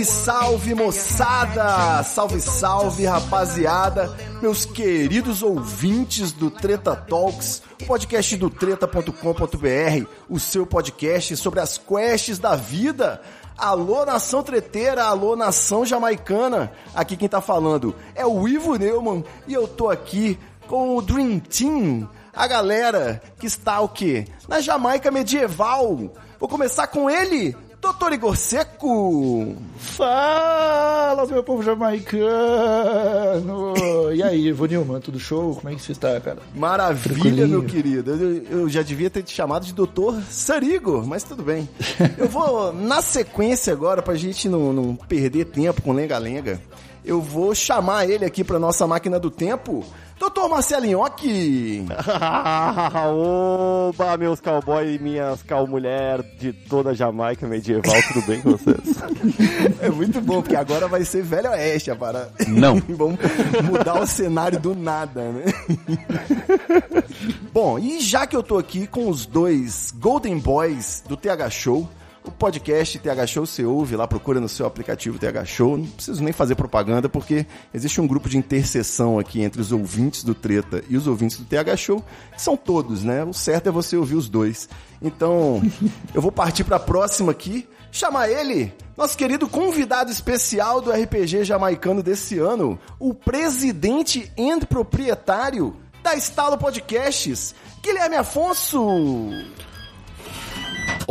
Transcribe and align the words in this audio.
Salve, 0.00 0.04
salve, 0.04 0.74
moçada! 0.74 2.02
Salve, 2.04 2.40
salve, 2.40 3.04
rapaziada! 3.04 4.16
Meus 4.40 4.64
queridos 4.64 5.42
ouvintes 5.42 6.32
do 6.32 6.50
Treta 6.50 6.94
Talks, 6.96 7.62
podcast 7.86 8.36
do 8.36 8.48
treta.com.br, 8.48 10.06
o 10.28 10.38
seu 10.38 10.64
podcast 10.64 11.36
sobre 11.36 11.60
as 11.60 11.76
quests 11.76 12.38
da 12.38 12.54
vida. 12.56 13.20
Alô, 13.58 14.06
nação 14.06 14.42
treteira, 14.42 15.04
alô, 15.04 15.36
nação 15.36 15.84
jamaicana. 15.84 16.72
Aqui 16.94 17.16
quem 17.16 17.28
tá 17.28 17.40
falando 17.40 17.94
é 18.14 18.24
o 18.24 18.48
Ivo 18.48 18.76
Neumann 18.76 19.24
e 19.46 19.52
eu 19.52 19.68
tô 19.68 19.90
aqui 19.90 20.38
com 20.66 20.96
o 20.96 21.02
Dream 21.02 21.40
Team, 21.40 22.08
a 22.32 22.46
galera 22.46 23.20
que 23.38 23.46
está 23.46 23.80
o 23.80 23.88
quê? 23.88 24.26
Na 24.48 24.60
Jamaica 24.60 25.10
medieval. 25.10 26.12
Vou 26.38 26.48
começar 26.48 26.86
com 26.86 27.10
ele, 27.10 27.54
Doutor 27.80 28.12
Igor 28.12 28.36
Seco. 28.36 29.56
Fala, 29.78 31.26
meu 31.26 31.42
povo 31.42 31.62
jamaicano! 31.62 32.12
E 34.14 34.22
aí, 34.22 34.48
Ivo 34.48 34.66
Nilman, 34.66 35.00
tudo 35.00 35.18
show? 35.18 35.56
Como 35.56 35.70
é 35.70 35.74
que 35.74 35.80
você 35.82 35.92
está, 35.92 36.20
cara? 36.20 36.38
Maravilha, 36.54 37.46
meu 37.46 37.64
querido. 37.64 38.10
Eu, 38.10 38.60
eu 38.60 38.68
já 38.68 38.82
devia 38.82 39.08
ter 39.08 39.22
te 39.22 39.32
chamado 39.34 39.64
de 39.64 39.72
Doutor 39.72 40.20
Sarigo, 40.30 41.02
mas 41.06 41.22
tudo 41.22 41.42
bem. 41.42 41.68
Eu 42.18 42.28
vou, 42.28 42.70
na 42.72 43.00
sequência 43.00 43.72
agora, 43.72 44.02
pra 44.02 44.14
gente 44.14 44.48
não, 44.48 44.72
não 44.72 44.94
perder 44.94 45.46
tempo 45.46 45.80
com 45.80 45.92
lenga-lenga, 45.92 46.60
eu 47.04 47.20
vou 47.20 47.54
chamar 47.54 48.08
ele 48.08 48.26
aqui 48.26 48.44
pra 48.44 48.58
nossa 48.58 48.86
máquina 48.86 49.18
do 49.18 49.30
tempo, 49.30 49.82
Doutor 50.20 50.50
Marcelinhoque. 50.50 51.86
Oba, 53.16 54.18
meus 54.18 54.38
cowboy 54.38 54.96
e 54.96 54.98
minhas 54.98 55.42
cow-mulher 55.42 56.22
de 56.38 56.52
toda 56.52 56.90
a 56.90 56.94
Jamaica 56.94 57.46
medieval, 57.46 57.96
tudo 58.12 58.26
bem 58.26 58.42
com 58.42 58.50
vocês? 58.50 58.76
É 59.80 59.88
muito 59.88 60.20
bom, 60.20 60.42
porque 60.42 60.56
agora 60.56 60.86
vai 60.86 61.04
ser 61.06 61.22
Velho 61.22 61.50
Oeste 61.50 61.90
a 61.90 61.96
parada. 61.96 62.30
Não. 62.48 62.76
Vamos 62.88 63.18
mudar 63.64 63.98
o 63.98 64.06
cenário 64.06 64.60
do 64.60 64.74
nada, 64.74 65.22
né? 65.32 65.44
Bom, 67.52 67.78
e 67.78 68.00
já 68.00 68.26
que 68.26 68.36
eu 68.36 68.42
tô 68.42 68.58
aqui 68.58 68.86
com 68.86 69.08
os 69.08 69.24
dois 69.24 69.90
Golden 69.98 70.38
Boys 70.38 71.02
do 71.08 71.16
TH 71.16 71.48
Show, 71.48 71.88
o 72.30 72.32
podcast 72.32 72.96
TH 72.98 73.26
Show 73.26 73.44
você 73.44 73.64
ouve 73.64 73.96
lá, 73.96 74.06
procura 74.06 74.40
no 74.40 74.48
seu 74.48 74.64
aplicativo 74.64 75.18
TH 75.18 75.44
Show. 75.44 75.76
Não 75.76 75.86
preciso 75.86 76.22
nem 76.22 76.32
fazer 76.32 76.54
propaganda, 76.54 77.08
porque 77.08 77.44
existe 77.74 78.00
um 78.00 78.06
grupo 78.06 78.28
de 78.28 78.38
interseção 78.38 79.18
aqui 79.18 79.42
entre 79.42 79.60
os 79.60 79.72
ouvintes 79.72 80.22
do 80.22 80.32
Treta 80.32 80.82
e 80.88 80.96
os 80.96 81.08
ouvintes 81.08 81.38
do 81.38 81.44
TH 81.44 81.76
Show, 81.76 82.04
que 82.32 82.40
são 82.40 82.56
todos, 82.56 83.02
né? 83.02 83.24
O 83.24 83.32
certo 83.32 83.68
é 83.68 83.72
você 83.72 83.96
ouvir 83.96 84.14
os 84.14 84.28
dois. 84.28 84.68
Então, 85.02 85.60
eu 86.14 86.22
vou 86.22 86.30
partir 86.30 86.62
pra 86.62 86.78
próxima 86.78 87.32
aqui, 87.32 87.68
chamar 87.90 88.30
ele, 88.30 88.72
nosso 88.96 89.18
querido 89.18 89.48
convidado 89.48 90.12
especial 90.12 90.80
do 90.80 90.92
RPG 90.92 91.44
jamaicano 91.44 92.02
desse 92.02 92.38
ano, 92.38 92.78
o 92.98 93.12
presidente 93.12 94.30
e 94.36 94.66
proprietário 94.66 95.76
da 96.00 96.14
Estalo 96.14 96.56
Podcasts, 96.56 97.54
Guilherme 97.82 98.16
Afonso. 98.16 99.30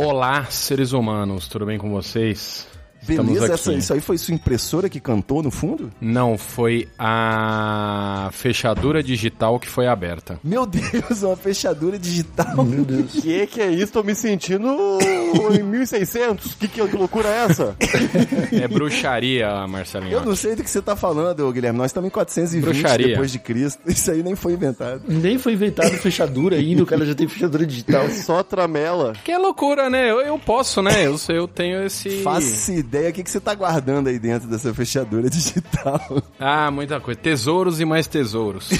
Olá, 0.02 0.46
seres 0.46 0.92
humanos, 0.92 1.46
tudo 1.46 1.66
bem 1.66 1.76
com 1.76 1.90
vocês? 1.90 2.66
Beleza, 3.06 3.54
essa, 3.54 3.72
isso 3.72 3.92
aí 3.92 4.00
foi 4.00 4.18
sua 4.18 4.34
impressora 4.34 4.88
que 4.88 5.00
cantou 5.00 5.42
no 5.42 5.50
fundo? 5.50 5.90
Não, 6.00 6.36
foi 6.36 6.88
a 6.98 8.28
fechadura 8.32 9.02
digital 9.02 9.58
que 9.58 9.68
foi 9.68 9.86
aberta. 9.86 10.38
Meu 10.44 10.66
Deus, 10.66 11.22
uma 11.22 11.36
fechadura 11.36 11.98
digital. 11.98 12.64
Meu 12.64 12.84
Deus. 12.84 13.12
que 13.20 13.46
que 13.46 13.60
é 13.60 13.70
isso? 13.70 13.92
Tô 13.92 14.02
me 14.02 14.14
sentindo 14.14 14.98
em 15.52 15.62
1600. 15.62 16.54
Que, 16.54 16.68
que 16.68 16.80
loucura 16.80 17.28
é 17.28 17.44
essa? 17.44 17.76
É 18.52 18.68
bruxaria, 18.68 19.66
Marcelinho. 19.66 20.12
Eu 20.12 20.24
não 20.24 20.36
sei 20.36 20.54
do 20.54 20.62
que 20.62 20.70
você 20.70 20.82
tá 20.82 20.94
falando, 20.94 21.50
Guilherme. 21.52 21.78
Nós 21.78 21.90
estamos 21.90 22.08
em 22.08 22.10
420 22.10 22.62
Bruxaria. 22.62 23.08
depois 23.08 23.32
de 23.32 23.38
Cristo. 23.38 23.80
Isso 23.86 24.10
aí 24.10 24.22
nem 24.22 24.34
foi 24.36 24.52
inventado. 24.52 25.02
Nem 25.08 25.38
foi 25.38 25.54
inventado 25.54 25.90
fechadura 25.98 26.56
ainda, 26.56 26.82
o 26.82 26.86
cara 26.86 27.04
já 27.04 27.14
tem 27.14 27.26
fechadura 27.26 27.66
digital. 27.66 28.08
Só 28.10 28.42
tramela. 28.42 29.14
Que 29.24 29.32
é 29.32 29.38
loucura, 29.38 29.88
né? 29.88 30.10
Eu, 30.10 30.20
eu 30.20 30.38
posso, 30.38 30.82
né? 30.82 31.06
Eu, 31.06 31.16
eu 31.28 31.48
tenho 31.48 31.84
esse... 31.84 32.22
Faça 32.22 32.50
ideia 32.90 33.10
o 33.10 33.12
que, 33.12 33.22
que 33.22 33.30
você 33.30 33.38
tá 33.38 33.54
guardando 33.54 34.08
aí 34.08 34.18
dentro 34.18 34.48
dessa 34.48 34.74
fechadura 34.74 35.30
digital. 35.30 36.00
Ah, 36.40 36.70
muita 36.70 36.98
coisa. 36.98 37.20
Tesouros 37.20 37.80
e 37.80 37.84
mais 37.84 38.06
tesouros. 38.06 38.70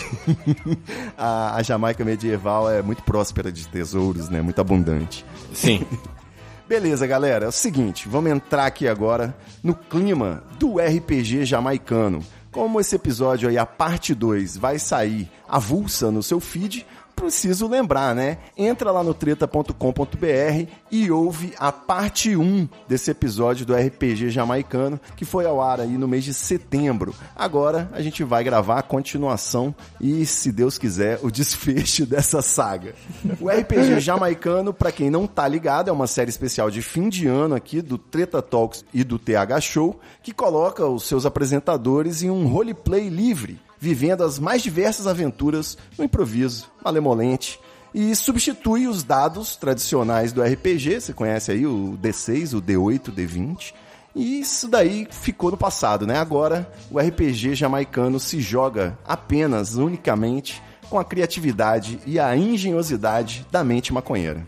A, 1.17 1.57
a 1.57 1.63
Jamaica 1.63 2.05
medieval 2.05 2.71
é 2.71 2.81
muito 2.81 3.03
próspera 3.03 3.53
de 3.53 3.69
tesouros, 3.69 4.29
né? 4.29 4.41
Muito 4.41 4.61
abundante. 4.61 5.25
Sim. 5.53 5.85
Beleza, 6.67 7.07
galera. 7.07 7.45
É 7.45 7.49
o 7.49 7.53
seguinte, 7.53 8.09
vamos 8.09 8.31
entrar 8.31 8.67
aqui 8.67 8.89
agora 8.89 9.37
no 9.63 9.75
clima 9.75 10.43
do 10.59 10.79
RPG 10.79 11.45
jamaicano. 11.45 12.25
Como 12.51 12.81
esse 12.81 12.97
episódio 12.97 13.49
aí, 13.49 13.59
a 13.59 13.67
parte 13.67 14.15
2, 14.15 14.57
vai 14.57 14.79
sair 14.79 15.31
avulsa 15.49 16.11
no 16.11 16.23
seu 16.23 16.41
feed, 16.41 16.87
preciso 17.21 17.69
lembrar, 17.69 18.15
né? 18.15 18.39
Entra 18.57 18.91
lá 18.91 19.03
no 19.03 19.13
treta.com.br 19.13 20.67
e 20.91 21.11
ouve 21.11 21.53
a 21.59 21.71
parte 21.71 22.35
1 22.35 22.67
desse 22.89 23.11
episódio 23.11 23.67
do 23.67 23.75
RPG 23.75 24.31
jamaicano, 24.31 24.99
que 25.17 25.27
foi 25.27 25.45
ao 25.45 25.61
ar 25.61 25.81
aí 25.81 25.99
no 25.99 26.09
mês 26.09 26.25
de 26.25 26.33
setembro. 26.33 27.15
Agora 27.37 27.91
a 27.93 28.01
gente 28.01 28.25
vai 28.25 28.43
gravar 28.43 28.79
a 28.79 28.83
continuação 28.83 29.75
e, 30.01 30.25
se 30.25 30.51
Deus 30.51 30.79
quiser, 30.79 31.21
o 31.23 31.31
desfecho 31.31 32.07
dessa 32.07 32.41
saga. 32.41 32.95
O 33.39 33.51
RPG 33.51 34.01
jamaicano, 34.01 34.73
pra 34.73 34.91
quem 34.91 35.11
não 35.11 35.27
tá 35.27 35.47
ligado, 35.47 35.89
é 35.89 35.93
uma 35.93 36.07
série 36.07 36.31
especial 36.31 36.71
de 36.71 36.81
fim 36.81 37.11
de 37.11 37.27
ano 37.27 37.55
aqui 37.55 37.83
do 37.83 37.99
Treta 37.99 38.41
Talks 38.41 38.85
e 38.95 39.05
do 39.05 39.19
TH 39.19 39.61
Show, 39.61 40.01
que 40.23 40.33
coloca 40.33 40.87
os 40.87 41.05
seus 41.05 41.27
apresentadores 41.27 42.23
em 42.23 42.31
um 42.31 42.47
roleplay 42.47 43.09
livre 43.09 43.61
vivendo 43.81 44.23
as 44.23 44.39
mais 44.39 44.63
diversas 44.63 45.07
aventuras 45.07 45.77
no 45.97 46.05
improviso, 46.05 46.71
malemolente, 46.85 47.59
e 47.93 48.15
substitui 48.15 48.87
os 48.87 49.03
dados 49.03 49.57
tradicionais 49.57 50.33
do 50.33 50.43
RPG, 50.43 51.01
você 51.01 51.13
conhece 51.13 51.51
aí 51.51 51.67
o 51.67 51.99
D6, 52.01 52.57
o 52.57 52.63
D8, 52.63 53.09
o 53.09 53.13
D20, 53.13 53.73
e 54.15 54.41
isso 54.41 54.69
daí 54.69 55.09
ficou 55.11 55.51
no 55.51 55.57
passado, 55.57 56.07
né? 56.07 56.19
Agora 56.19 56.71
o 56.91 57.01
RPG 57.01 57.55
jamaicano 57.55 58.21
se 58.21 58.41
joga 58.41 58.99
apenas, 59.05 59.75
unicamente, 59.77 60.63
com 60.89 60.99
a 60.99 61.05
criatividade 61.05 61.99
e 62.05 62.19
a 62.19 62.37
engenhosidade 62.37 63.47
da 63.51 63.65
mente 63.65 63.93
maconheira. 63.93 64.47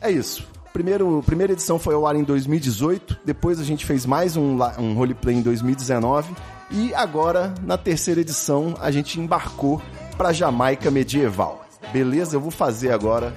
É 0.00 0.10
isso. 0.10 0.46
Primeiro, 0.72 1.22
primeira 1.24 1.54
edição 1.54 1.78
foi 1.78 1.94
ao 1.94 2.06
ar 2.06 2.14
em 2.14 2.24
2018, 2.24 3.20
depois 3.24 3.58
a 3.58 3.64
gente 3.64 3.86
fez 3.86 4.04
mais 4.04 4.36
um, 4.36 4.58
um 4.78 4.94
roleplay 4.94 5.34
em 5.34 5.40
2019 5.40 6.34
e 6.70 6.94
agora, 6.94 7.54
na 7.62 7.78
terceira 7.78 8.20
edição, 8.20 8.74
a 8.80 8.90
gente 8.90 9.20
embarcou 9.20 9.80
para 10.16 10.32
Jamaica 10.32 10.90
medieval. 10.90 11.64
Beleza? 11.92 12.36
Eu 12.36 12.40
vou 12.40 12.50
fazer 12.50 12.92
agora 12.92 13.34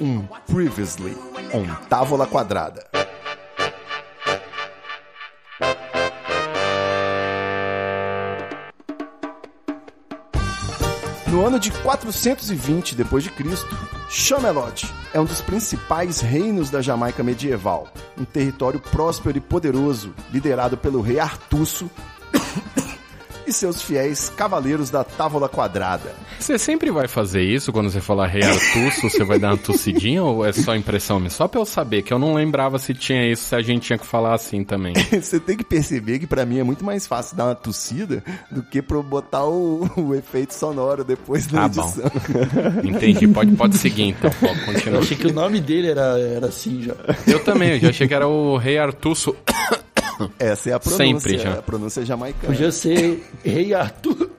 um 0.00 0.22
Previously 0.46 1.16
on 1.52 1.66
Távola 1.88 2.26
Quadrada. 2.26 2.86
No 11.26 11.44
ano 11.44 11.58
de 11.58 11.70
420 11.70 12.94
depois 12.94 13.22
de 13.22 13.30
Cristo, 13.30 13.76
Chamelot 14.08 14.86
é 15.12 15.20
um 15.20 15.24
dos 15.24 15.40
principais 15.40 16.20
reinos 16.20 16.70
da 16.70 16.80
Jamaica 16.80 17.22
medieval, 17.22 17.88
um 18.18 18.24
território 18.24 18.80
próspero 18.80 19.36
e 19.36 19.40
poderoso, 19.40 20.14
liderado 20.32 20.76
pelo 20.76 21.00
rei 21.00 21.20
Artusso 21.20 21.90
e 23.48 23.52
seus 23.52 23.82
fiéis 23.82 24.28
cavaleiros 24.36 24.90
da 24.90 25.02
Távola 25.02 25.48
Quadrada. 25.48 26.14
Você 26.38 26.58
sempre 26.58 26.90
vai 26.90 27.08
fazer 27.08 27.42
isso 27.42 27.72
quando 27.72 27.90
você 27.90 28.00
falar 28.00 28.26
rei 28.26 28.42
Artusso, 28.42 29.08
você 29.10 29.24
vai 29.24 29.38
dar 29.38 29.48
uma 29.52 29.56
tossidinha 29.56 30.22
ou 30.22 30.44
é 30.44 30.52
só 30.52 30.76
impressão 30.76 31.18
minha? 31.18 31.30
Só 31.30 31.48
pra 31.48 31.60
eu 31.60 31.64
saber, 31.64 32.02
que 32.02 32.12
eu 32.12 32.18
não 32.18 32.34
lembrava 32.34 32.78
se 32.78 32.94
tinha 32.94 33.30
isso, 33.30 33.44
se 33.44 33.54
a 33.56 33.60
gente 33.62 33.82
tinha 33.82 33.98
que 33.98 34.06
falar 34.06 34.34
assim 34.34 34.62
também. 34.62 34.94
Você 35.10 35.40
tem 35.40 35.56
que 35.56 35.64
perceber 35.64 36.18
que 36.18 36.26
pra 36.26 36.44
mim 36.46 36.58
é 36.58 36.62
muito 36.62 36.84
mais 36.84 37.06
fácil 37.06 37.36
dar 37.36 37.46
uma 37.46 37.54
tossida 37.54 38.22
do 38.50 38.62
que 38.62 38.80
pra 38.82 38.96
eu 38.96 39.02
botar 39.02 39.44
o, 39.44 39.88
o 39.96 40.14
efeito 40.14 40.54
sonoro 40.54 41.02
depois 41.04 41.46
da 41.46 41.68
bom. 41.68 41.82
edição. 41.82 42.10
Entendi, 42.84 43.26
pode, 43.28 43.52
pode 43.56 43.76
seguir 43.78 44.04
então, 44.04 44.30
pode 44.40 44.58
Eu 44.60 44.66
continuar. 44.66 44.98
achei 45.00 45.16
que 45.16 45.26
o 45.26 45.32
nome 45.32 45.60
dele 45.60 45.88
era, 45.90 46.18
era 46.18 46.46
assim 46.46 46.82
já. 46.82 46.94
Eu 47.26 47.42
também, 47.42 47.70
eu 47.70 47.80
já 47.80 47.88
achei 47.90 48.06
que 48.06 48.14
era 48.14 48.26
o 48.28 48.56
rei 48.56 48.78
Artusso. 48.78 49.34
Essa 50.38 50.70
é 50.70 50.72
a 50.72 50.80
pronúncia, 50.80 51.18
Sempre 51.20 51.38
já. 51.38 51.54
a 51.58 51.62
pronúncia 51.62 52.04
jamaicana. 52.04 52.52
Podia 52.52 52.72
ser 52.72 53.24
Rei 53.44 53.72
Arthur. 53.74 54.30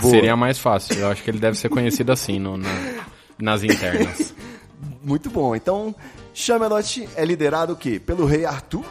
Seria 0.00 0.36
mais 0.36 0.58
fácil, 0.58 0.96
eu 0.96 1.08
acho 1.10 1.22
que 1.22 1.30
ele 1.30 1.38
deve 1.38 1.56
ser 1.56 1.68
conhecido 1.68 2.10
assim 2.12 2.38
no, 2.38 2.56
na- 2.56 3.04
nas 3.38 3.62
internas. 3.62 4.34
Muito 5.02 5.30
bom. 5.30 5.54
Então, 5.56 5.94
Chamelot 6.34 7.08
é 7.16 7.24
liderado 7.24 7.72
o 7.72 7.76
quê? 7.76 7.98
Pelo 8.00 8.24
rei 8.26 8.44
Arthur 8.44 8.84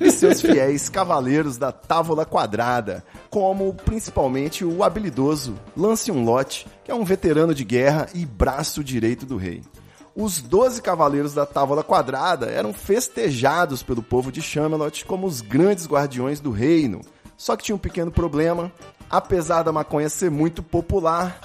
e 0.00 0.10
seus 0.10 0.40
fiéis 0.40 0.88
cavaleiros 0.88 1.56
da 1.56 1.72
Távola 1.72 2.24
Quadrada, 2.26 3.04
como 3.30 3.72
principalmente 3.74 4.64
o 4.64 4.82
habilidoso 4.84 5.54
Lanceolot, 5.76 6.66
que 6.84 6.90
é 6.90 6.94
um 6.94 7.04
veterano 7.04 7.54
de 7.54 7.64
guerra 7.64 8.08
e 8.14 8.26
braço 8.26 8.82
direito 8.84 9.24
do 9.24 9.36
rei. 9.36 9.62
Os 10.14 10.40
doze 10.40 10.82
cavaleiros 10.82 11.34
da 11.34 11.46
Távola 11.46 11.84
Quadrada 11.84 12.46
eram 12.46 12.72
festejados 12.72 13.82
pelo 13.82 14.02
povo 14.02 14.32
de 14.32 14.42
Chamelot 14.42 15.04
como 15.04 15.26
os 15.26 15.40
grandes 15.40 15.86
guardiões 15.86 16.40
do 16.40 16.50
reino. 16.50 17.00
Só 17.36 17.56
que 17.56 17.64
tinha 17.64 17.76
um 17.76 17.78
pequeno 17.78 18.10
problema. 18.10 18.72
Apesar 19.08 19.62
da 19.62 19.72
maconha 19.72 20.08
ser 20.08 20.30
muito 20.30 20.62
popular, 20.62 21.40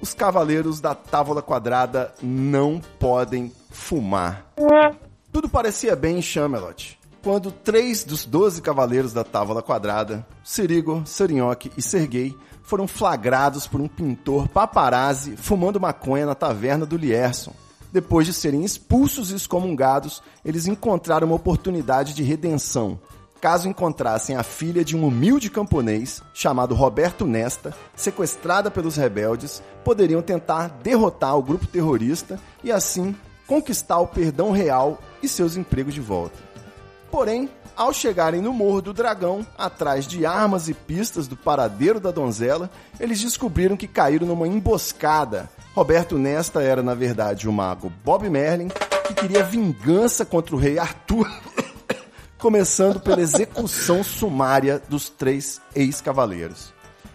os 0.00 0.14
cavaleiros 0.14 0.80
da 0.80 0.94
Távola 0.94 1.42
Quadrada 1.42 2.12
não 2.22 2.80
podem 2.98 3.52
fumar. 3.70 4.52
Tudo 5.32 5.48
parecia 5.48 5.96
bem 5.96 6.18
em 6.18 6.22
Chamelot. 6.22 6.98
Quando 7.22 7.50
três 7.50 8.04
dos 8.04 8.24
doze 8.24 8.62
cavaleiros 8.62 9.12
da 9.12 9.24
Távola 9.24 9.62
Quadrada, 9.62 10.26
Sirigo, 10.44 11.02
Serinhoque 11.04 11.72
e 11.76 11.82
Sergei, 11.82 12.34
foram 12.62 12.86
flagrados 12.86 13.66
por 13.66 13.80
um 13.80 13.88
pintor 13.88 14.48
paparazzi 14.48 15.36
fumando 15.36 15.80
maconha 15.80 16.26
na 16.26 16.34
taverna 16.34 16.86
do 16.86 16.96
Lierson. 16.96 17.52
Depois 17.92 18.26
de 18.26 18.32
serem 18.32 18.64
expulsos 18.64 19.30
e 19.30 19.34
excomungados, 19.34 20.22
eles 20.44 20.66
encontraram 20.66 21.26
uma 21.26 21.36
oportunidade 21.36 22.14
de 22.14 22.22
redenção. 22.22 22.98
Caso 23.40 23.68
encontrassem 23.68 24.36
a 24.36 24.42
filha 24.42 24.84
de 24.84 24.96
um 24.96 25.06
humilde 25.06 25.48
camponês 25.48 26.22
chamado 26.34 26.74
Roberto 26.74 27.24
Nesta, 27.24 27.74
sequestrada 27.94 28.70
pelos 28.70 28.96
rebeldes, 28.96 29.62
poderiam 29.84 30.20
tentar 30.20 30.68
derrotar 30.82 31.36
o 31.36 31.42
grupo 31.42 31.66
terrorista 31.66 32.38
e 32.64 32.72
assim 32.72 33.14
conquistar 33.46 33.98
o 34.00 34.08
perdão 34.08 34.50
real 34.50 34.98
e 35.22 35.28
seus 35.28 35.56
empregos 35.56 35.94
de 35.94 36.00
volta. 36.00 36.38
Porém, 37.10 37.48
ao 37.74 37.92
chegarem 37.92 38.42
no 38.42 38.52
Morro 38.52 38.82
do 38.82 38.92
Dragão, 38.92 39.46
atrás 39.56 40.04
de 40.04 40.26
armas 40.26 40.68
e 40.68 40.74
pistas 40.74 41.28
do 41.28 41.36
paradeiro 41.36 42.00
da 42.00 42.10
donzela, 42.10 42.68
eles 42.98 43.20
descobriram 43.20 43.76
que 43.76 43.86
caíram 43.86 44.26
numa 44.26 44.48
emboscada. 44.48 45.48
Roberto 45.78 46.18
Nesta 46.18 46.60
era, 46.60 46.82
na 46.82 46.92
verdade, 46.92 47.48
o 47.48 47.52
mago 47.52 47.92
Bob 48.04 48.28
Merlin, 48.28 48.66
que 49.06 49.14
queria 49.14 49.44
vingança 49.44 50.24
contra 50.26 50.56
o 50.56 50.58
rei 50.58 50.76
Arthur, 50.76 51.30
começando 52.36 52.98
pela 52.98 53.20
execução 53.20 54.02
sumária 54.02 54.82
dos 54.88 55.08
três 55.08 55.60
ex-cavaleiros. 55.76 56.74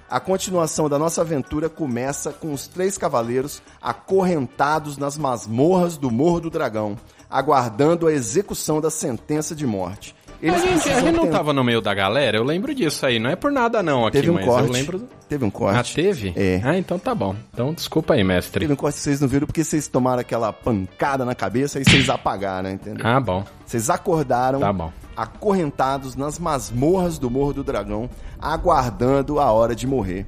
A 0.10 0.18
continuação 0.18 0.88
da 0.88 0.98
nossa 0.98 1.20
aventura 1.20 1.68
começa 1.68 2.32
com 2.32 2.54
os 2.54 2.66
três 2.66 2.98
cavaleiros 2.98 3.62
acorrentados 3.82 4.98
nas 4.98 5.18
masmorras 5.18 5.98
do 5.98 6.10
Morro 6.10 6.40
do 6.40 6.50
Dragão, 6.50 6.98
aguardando 7.30 8.08
a 8.08 8.14
execução 8.14 8.80
da 8.80 8.90
sentença 8.90 9.54
de 9.54 9.68
morte. 9.68 10.16
Eles 10.46 10.62
a 10.62 10.66
gente, 10.68 10.90
a 10.90 11.00
gente 11.00 11.12
não 11.16 11.24
tentar- 11.24 11.38
tava 11.38 11.54
no 11.54 11.64
meio 11.64 11.80
da 11.80 11.94
galera, 11.94 12.36
eu 12.38 12.44
lembro 12.44 12.76
disso 12.76 13.06
aí, 13.06 13.18
não 13.18 13.30
é 13.30 13.36
por 13.36 13.52
nada 13.52 13.82
não 13.82 14.06
aqui, 14.06 14.18
Teve 14.18 14.30
um 14.30 14.34
mas 14.34 14.46
corte. 14.46 14.68
eu 14.68 14.74
lembro... 14.74 15.08
Teve 15.30 15.46
um 15.46 15.50
corte. 15.50 15.80
Ah, 15.80 15.84
teve? 16.04 16.34
É. 16.36 16.62
Ah, 16.64 16.78
então 16.78 17.00
tá 17.00 17.16
bom. 17.16 17.34
Então 17.54 17.74
desculpa 17.74 18.14
aí, 18.14 18.24
mestre. 18.24 18.60
Teve 18.60 18.74
um 18.74 18.76
corte 18.76 18.96
que 18.98 19.02
vocês 19.02 19.22
não 19.22 19.28
viram 19.28 19.48
porque 19.48 19.64
vocês 19.64 19.88
tomaram 19.88 20.20
aquela 20.20 20.52
pancada 20.52 21.24
na 21.26 21.34
cabeça 21.34 21.80
e 21.80 21.86
vocês 21.86 22.10
apagaram, 22.10 22.70
entendeu? 22.70 23.06
Ah, 23.08 23.20
bom. 23.20 23.44
Vocês 23.66 23.90
acordaram 23.90 24.60
Tá 24.60 24.72
bom. 24.74 24.92
acorrentados 25.16 26.16
nas 26.16 26.38
masmorras 26.38 27.18
do 27.18 27.30
Morro 27.32 27.54
do 27.54 27.64
Dragão, 27.64 28.10
aguardando 28.40 29.40
a 29.40 29.52
hora 29.52 29.74
de 29.76 29.88
morrer. 29.88 30.26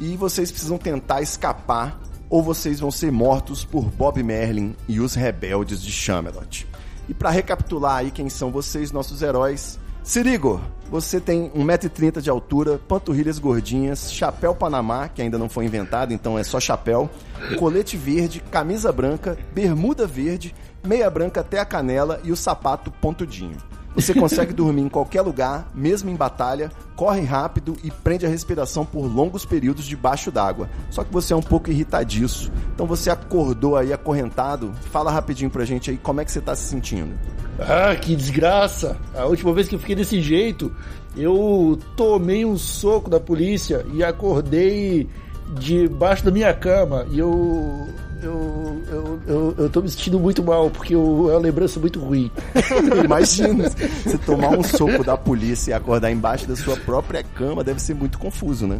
E 0.00 0.16
vocês 0.16 0.50
precisam 0.50 0.78
tentar 0.78 1.20
escapar 1.22 2.00
ou 2.28 2.42
vocês 2.42 2.80
vão 2.80 2.90
ser 2.90 3.12
mortos 3.12 3.64
por 3.64 3.84
Bob 3.84 4.22
Merlin 4.22 4.74
e 4.88 5.00
os 5.00 5.14
rebeldes 5.14 5.82
de 5.82 5.92
Chamelot. 5.92 6.66
E 7.10 7.14
para 7.14 7.30
recapitular 7.30 7.96
aí 7.96 8.12
quem 8.12 8.28
são 8.30 8.52
vocês, 8.52 8.92
nossos 8.92 9.20
heróis, 9.20 9.80
Sirigo, 10.00 10.60
você 10.88 11.20
tem 11.20 11.50
1,30m 11.50 12.20
de 12.20 12.30
altura, 12.30 12.78
panturrilhas 12.86 13.36
gordinhas, 13.36 14.12
chapéu 14.12 14.54
Panamá, 14.54 15.08
que 15.08 15.20
ainda 15.20 15.36
não 15.36 15.48
foi 15.48 15.64
inventado, 15.64 16.12
então 16.12 16.38
é 16.38 16.44
só 16.44 16.60
chapéu, 16.60 17.10
colete 17.58 17.96
verde, 17.96 18.38
camisa 18.52 18.92
branca, 18.92 19.36
bermuda 19.52 20.06
verde, 20.06 20.54
meia 20.86 21.10
branca 21.10 21.40
até 21.40 21.58
a 21.58 21.64
canela 21.64 22.20
e 22.22 22.30
o 22.30 22.36
sapato 22.36 22.92
pontudinho. 22.92 23.56
Você 23.94 24.14
consegue 24.14 24.52
dormir 24.52 24.82
em 24.82 24.88
qualquer 24.88 25.22
lugar, 25.22 25.70
mesmo 25.74 26.10
em 26.10 26.14
batalha, 26.14 26.70
corre 26.94 27.22
rápido 27.22 27.76
e 27.82 27.90
prende 27.90 28.24
a 28.24 28.28
respiração 28.28 28.84
por 28.84 29.06
longos 29.06 29.44
períodos 29.44 29.84
debaixo 29.84 30.30
d'água. 30.30 30.68
Só 30.90 31.02
que 31.02 31.12
você 31.12 31.32
é 31.32 31.36
um 31.36 31.42
pouco 31.42 31.70
irritadiço. 31.70 32.52
Então 32.74 32.86
você 32.86 33.10
acordou 33.10 33.76
aí 33.76 33.92
acorrentado. 33.92 34.72
Fala 34.90 35.10
rapidinho 35.10 35.50
pra 35.50 35.64
gente 35.64 35.90
aí 35.90 35.98
como 35.98 36.20
é 36.20 36.24
que 36.24 36.30
você 36.32 36.40
tá 36.40 36.54
se 36.54 36.68
sentindo. 36.68 37.14
Ah, 37.58 37.94
que 37.94 38.16
desgraça! 38.16 38.96
A 39.14 39.26
última 39.26 39.52
vez 39.52 39.68
que 39.68 39.74
eu 39.74 39.78
fiquei 39.78 39.94
desse 39.94 40.20
jeito, 40.20 40.74
eu 41.16 41.78
tomei 41.96 42.44
um 42.44 42.56
soco 42.56 43.10
da 43.10 43.20
polícia 43.20 43.84
e 43.92 44.02
acordei 44.02 45.08
debaixo 45.58 46.24
da 46.24 46.30
minha 46.30 46.54
cama. 46.54 47.06
E 47.10 47.18
eu. 47.18 47.88
Eu, 48.22 48.82
eu, 48.90 49.20
eu, 49.26 49.54
eu 49.58 49.70
tô 49.70 49.80
me 49.80 49.88
sentindo 49.88 50.18
muito 50.18 50.42
mal, 50.42 50.70
porque 50.70 50.94
eu, 50.94 51.28
é 51.30 51.34
uma 51.34 51.40
lembrança 51.40 51.78
muito 51.80 51.98
ruim. 52.00 52.30
Imagina, 53.04 53.68
você 53.68 54.18
tomar 54.18 54.50
um 54.50 54.62
soco 54.62 55.04
da 55.04 55.16
polícia 55.16 55.70
e 55.70 55.74
acordar 55.74 56.10
embaixo 56.10 56.46
da 56.46 56.56
sua 56.56 56.76
própria 56.76 57.22
cama 57.22 57.64
deve 57.64 57.80
ser 57.80 57.94
muito 57.94 58.18
confuso, 58.18 58.66
né? 58.66 58.78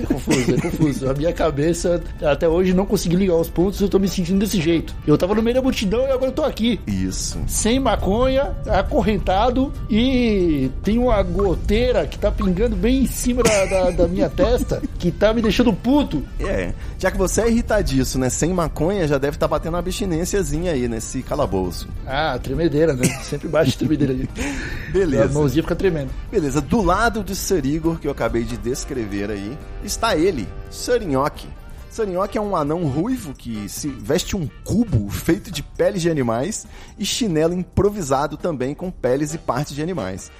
É 0.00 0.06
confuso, 0.06 0.54
é 0.54 0.60
confuso. 0.60 1.10
A 1.10 1.14
minha 1.14 1.32
cabeça 1.32 2.02
até 2.22 2.48
hoje 2.48 2.72
não 2.72 2.86
consegui 2.86 3.16
ligar 3.16 3.36
os 3.36 3.48
pontos 3.48 3.80
eu 3.80 3.88
tô 3.88 3.98
me 3.98 4.08
sentindo 4.08 4.38
desse 4.38 4.60
jeito. 4.60 4.94
Eu 5.06 5.18
tava 5.18 5.34
no 5.34 5.42
meio 5.42 5.54
da 5.54 5.62
multidão 5.62 6.02
e 6.02 6.10
agora 6.10 6.26
eu 6.26 6.32
tô 6.32 6.42
aqui. 6.42 6.80
Isso. 6.86 7.38
Sem 7.46 7.78
maconha, 7.78 8.54
acorrentado 8.66 9.72
e 9.90 10.70
tem 10.82 10.98
uma 10.98 11.22
goteira 11.22 12.06
que 12.06 12.18
tá 12.18 12.30
pingando 12.30 12.76
bem 12.76 13.02
em 13.02 13.06
cima 13.06 13.42
da, 13.42 13.64
da, 13.66 13.90
da 13.90 14.08
minha 14.08 14.28
testa, 14.28 14.82
que 14.98 15.10
tá 15.10 15.32
me 15.32 15.42
deixando 15.42 15.72
puto. 15.72 16.22
É, 16.40 16.72
já 16.98 17.10
que 17.10 17.18
você 17.18 17.42
é 17.42 17.48
irritadiço, 17.48 18.18
né? 18.18 18.30
Sem 18.30 18.52
maconha, 18.52 18.71
já 19.06 19.18
deve 19.18 19.36
estar 19.36 19.48
batendo 19.48 19.74
uma 19.74 19.78
abstinênciazinha 19.78 20.72
aí 20.72 20.88
nesse 20.88 21.22
calabouço. 21.22 21.88
Ah, 22.06 22.38
tremedeira, 22.42 22.94
né? 22.94 23.04
Sempre 23.22 23.48
bate 23.48 23.76
tremedeira 23.76 24.12
ali. 24.12 24.28
A 24.88 24.92
Beleza. 24.92 25.32
mãozinha 25.32 25.62
fica 25.62 25.74
tremendo. 25.76 26.10
Beleza, 26.30 26.60
do 26.60 26.82
lado 26.82 27.24
de 27.24 27.34
Serigor, 27.34 27.98
que 27.98 28.06
eu 28.06 28.12
acabei 28.12 28.44
de 28.44 28.56
descrever 28.56 29.30
aí, 29.30 29.56
está 29.82 30.16
ele, 30.16 30.46
Sarinhoque. 30.70 31.48
Sarinhoque 31.90 32.38
é 32.38 32.40
um 32.40 32.56
anão 32.56 32.84
ruivo 32.84 33.34
que 33.34 33.68
se 33.68 33.88
veste 33.88 34.34
um 34.34 34.48
cubo 34.64 35.10
feito 35.10 35.50
de 35.50 35.62
peles 35.62 36.00
de 36.00 36.10
animais 36.10 36.66
e 36.98 37.04
chinelo 37.04 37.52
improvisado 37.52 38.36
também 38.36 38.74
com 38.74 38.90
peles 38.90 39.34
e 39.34 39.38
partes 39.38 39.74
de 39.74 39.82
animais. 39.82 40.30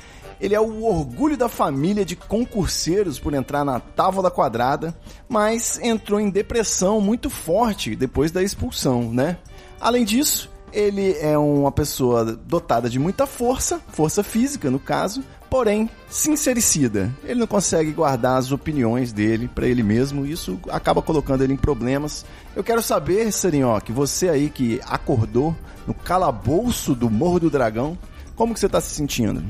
Ele 0.43 0.57
é 0.57 0.61
o 0.61 0.83
orgulho 0.83 1.37
da 1.37 1.49
família 1.49 2.05
de 2.05 2.17
concurseiros 2.17 3.17
por 3.17 3.33
entrar 3.33 3.65
na 3.65 3.79
távola 3.79 4.29
quadrada, 4.29 4.93
mas 5.29 5.79
entrou 5.81 6.19
em 6.19 6.29
depressão 6.29 7.01
muito 7.01 7.31
forte 7.31 7.95
depois 7.95 8.33
da 8.33 8.43
expulsão, 8.43 9.13
né? 9.13 9.39
Além 9.81 10.05
disso, 10.05 10.51
ele 10.73 11.17
é 11.21 11.39
uma 11.39 11.71
pessoa 11.71 12.25
dotada 12.25 12.91
de 12.91 12.99
muita 12.99 13.25
força, 13.25 13.81
força 13.93 14.25
física 14.25 14.69
no 14.69 14.81
caso, 14.81 15.23
porém 15.49 15.89
sincericida. 16.09 17.15
Ele 17.23 17.39
não 17.39 17.47
consegue 17.47 17.93
guardar 17.93 18.37
as 18.37 18.51
opiniões 18.51 19.13
dele 19.13 19.47
para 19.47 19.69
ele 19.69 19.85
mesmo, 19.85 20.27
isso 20.27 20.59
acaba 20.71 21.01
colocando 21.01 21.45
ele 21.45 21.53
em 21.53 21.57
problemas. 21.57 22.27
Eu 22.57 22.65
quero 22.65 22.83
saber, 22.83 23.31
Serinhoque, 23.31 23.93
você 23.93 24.29
aí 24.29 24.51
que 24.51 24.81
acordou 24.87 25.55
no 25.87 25.95
calabouço 25.95 26.97
do 26.97 27.09
Morro 27.09 27.39
do 27.39 27.51
Dragão, 27.51 27.97
como 28.35 28.55
que 28.55 28.61
você 28.61 28.69
tá 28.69 28.81
se 28.81 28.93
sentindo? 28.93 29.41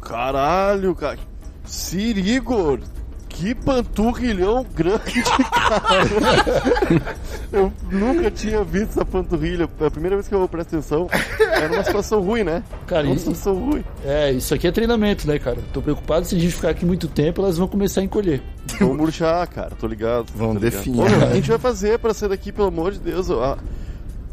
Caralho, 0.00 0.94
cara. 0.94 1.18
Sirigor. 1.64 2.80
Que 3.28 3.54
panturrilhão 3.54 4.66
grande, 4.74 5.22
cara. 5.22 7.16
eu 7.52 7.72
nunca 7.90 8.30
tinha 8.30 8.62
visto 8.64 8.90
essa 8.90 9.04
panturrilha. 9.04 9.68
É 9.80 9.86
a 9.86 9.90
primeira 9.90 10.16
vez 10.16 10.28
que 10.28 10.34
eu 10.34 10.46
presto 10.48 10.74
atenção. 10.76 11.08
Era 11.40 11.72
uma 11.72 11.84
situação 11.84 12.20
ruim, 12.20 12.42
né? 12.42 12.62
Cara, 12.86 13.06
uma 13.06 13.14
isso- 13.14 13.26
situação 13.32 13.54
ruim. 13.54 13.84
É, 14.04 14.32
isso 14.32 14.52
aqui 14.52 14.66
é 14.66 14.72
treinamento, 14.72 15.26
né, 15.28 15.38
cara? 15.38 15.58
Tô 15.72 15.80
preocupado 15.80 16.26
se 16.26 16.34
a 16.34 16.38
gente 16.38 16.52
ficar 16.54 16.70
aqui 16.70 16.84
muito 16.84 17.06
tempo, 17.08 17.40
elas 17.40 17.56
vão 17.56 17.68
começar 17.68 18.00
a 18.00 18.04
encolher. 18.04 18.42
Vamos 18.78 18.96
murchar, 18.96 19.46
cara. 19.48 19.70
Tô 19.78 19.86
ligado. 19.86 20.26
Vão 20.34 20.54
definhar. 20.56 21.06
A 21.30 21.34
gente 21.34 21.48
vai 21.48 21.58
fazer 21.58 21.98
pra 21.98 22.12
sair 22.12 22.28
daqui, 22.30 22.50
pelo 22.52 22.68
amor 22.68 22.92
de 22.92 22.98
Deus. 22.98 23.30
ó. 23.30 23.56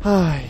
Ai, 0.04 0.46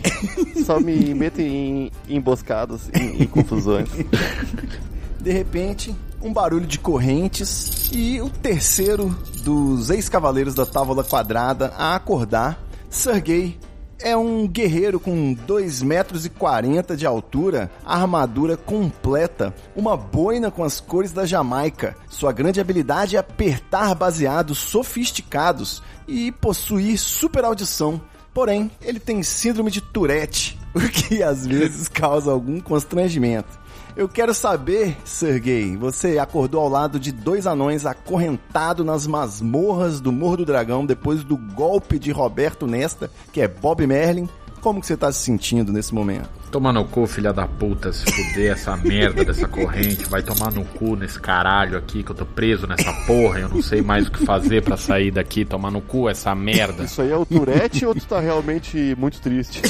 só 0.66 0.80
me 0.80 1.14
metem 1.14 1.92
em 2.08 2.16
emboscadas, 2.18 2.90
em, 2.94 3.24
em 3.24 3.28
confusões. 3.28 3.88
De 5.28 5.34
repente, 5.34 5.94
um 6.22 6.32
barulho 6.32 6.66
de 6.66 6.80
correntes 6.80 7.90
e 7.92 8.22
o 8.22 8.30
terceiro 8.30 9.10
dos 9.44 9.90
ex-cavaleiros 9.90 10.56
da 10.56 10.66
Távola 10.66 11.04
Quadrada 11.04 11.74
a 11.78 11.96
acordar, 11.96 12.58
Sergei, 12.90 13.60
é 14.00 14.16
um 14.16 14.48
guerreiro 14.48 15.02
com 15.02 15.34
2 15.34 15.82
metros 15.84 16.26
e 16.26 16.30
40 16.30 16.96
de 16.96 17.06
altura, 17.06 17.70
armadura 17.84 18.56
completa, 18.56 19.54
uma 19.76 19.98
boina 19.98 20.50
com 20.50 20.64
as 20.64 20.80
cores 20.80 21.12
da 21.12 21.26
Jamaica. 21.26 21.98
Sua 22.08 22.32
grande 22.32 22.62
habilidade 22.62 23.18
é 23.18 23.20
apertar 23.20 23.94
baseados 23.96 24.60
sofisticados 24.60 25.84
e 26.08 26.32
possuir 26.32 26.98
super 26.98 27.44
audição. 27.44 28.00
Porém, 28.34 28.72
ele 28.82 29.02
tem 29.02 29.22
síndrome 29.24 29.72
de 29.72 29.82
Tourette, 29.82 30.58
o 30.74 30.80
que 30.80 31.22
às 31.22 31.46
vezes 31.46 31.90
causa 31.90 32.32
algum 32.32 32.62
constrangimento. 32.62 33.67
Eu 33.98 34.08
quero 34.08 34.32
saber, 34.32 34.96
Sergei, 35.04 35.76
você 35.76 36.20
acordou 36.20 36.62
ao 36.62 36.70
lado 36.70 37.00
de 37.00 37.12
dois 37.12 37.48
anões 37.48 37.84
acorrentado 37.84 38.86
nas 38.86 39.08
masmorras 39.08 40.00
do 40.00 40.12
Morro 40.12 40.38
do 40.38 40.46
Dragão 40.46 40.86
depois 40.86 41.24
do 41.24 41.36
golpe 41.36 41.98
de 41.98 42.12
Roberto 42.12 42.68
Nesta, 42.68 43.10
que 43.34 43.42
é 43.42 43.48
Bob 43.48 43.88
Merlin. 43.88 44.30
Como 44.68 44.82
que 44.82 44.88
você 44.88 44.98
tá 44.98 45.10
se 45.14 45.24
sentindo 45.24 45.72
nesse 45.72 45.96
momento? 45.96 46.28
Toma 46.52 46.74
no 46.74 46.84
cu, 46.84 47.08
filha 47.08 47.32
da 47.32 47.48
puta, 47.48 47.94
se 47.94 48.06
fuder 48.06 48.52
essa 48.52 48.76
merda 48.76 49.24
dessa 49.24 49.48
corrente. 49.48 50.06
Vai 50.10 50.22
tomar 50.22 50.52
no 50.52 50.66
cu 50.66 50.96
nesse 50.96 51.18
caralho 51.20 51.78
aqui 51.78 52.04
que 52.04 52.12
eu 52.12 52.16
tô 52.16 52.26
preso 52.26 52.68
nessa 52.68 52.92
porra. 53.06 53.40
Eu 53.40 53.50
não 53.50 53.62
sei 53.62 53.82
mais 53.82 54.08
o 54.08 54.12
que 54.12 54.26
fazer 54.26 54.62
pra 54.62 54.76
sair 54.76 55.10
daqui. 55.12 55.46
Tomar 55.46 55.72
no 55.72 55.82
cu 55.82 56.10
essa 56.10 56.36
merda. 56.36 56.84
Isso 56.84 57.02
aí 57.02 57.12
é 57.12 57.16
o 57.16 57.26
Tourette 57.26 57.86
ou 57.86 57.96
tu 57.96 58.06
tá 58.06 58.20
realmente 58.20 58.94
muito 58.98 59.22
triste? 59.22 59.62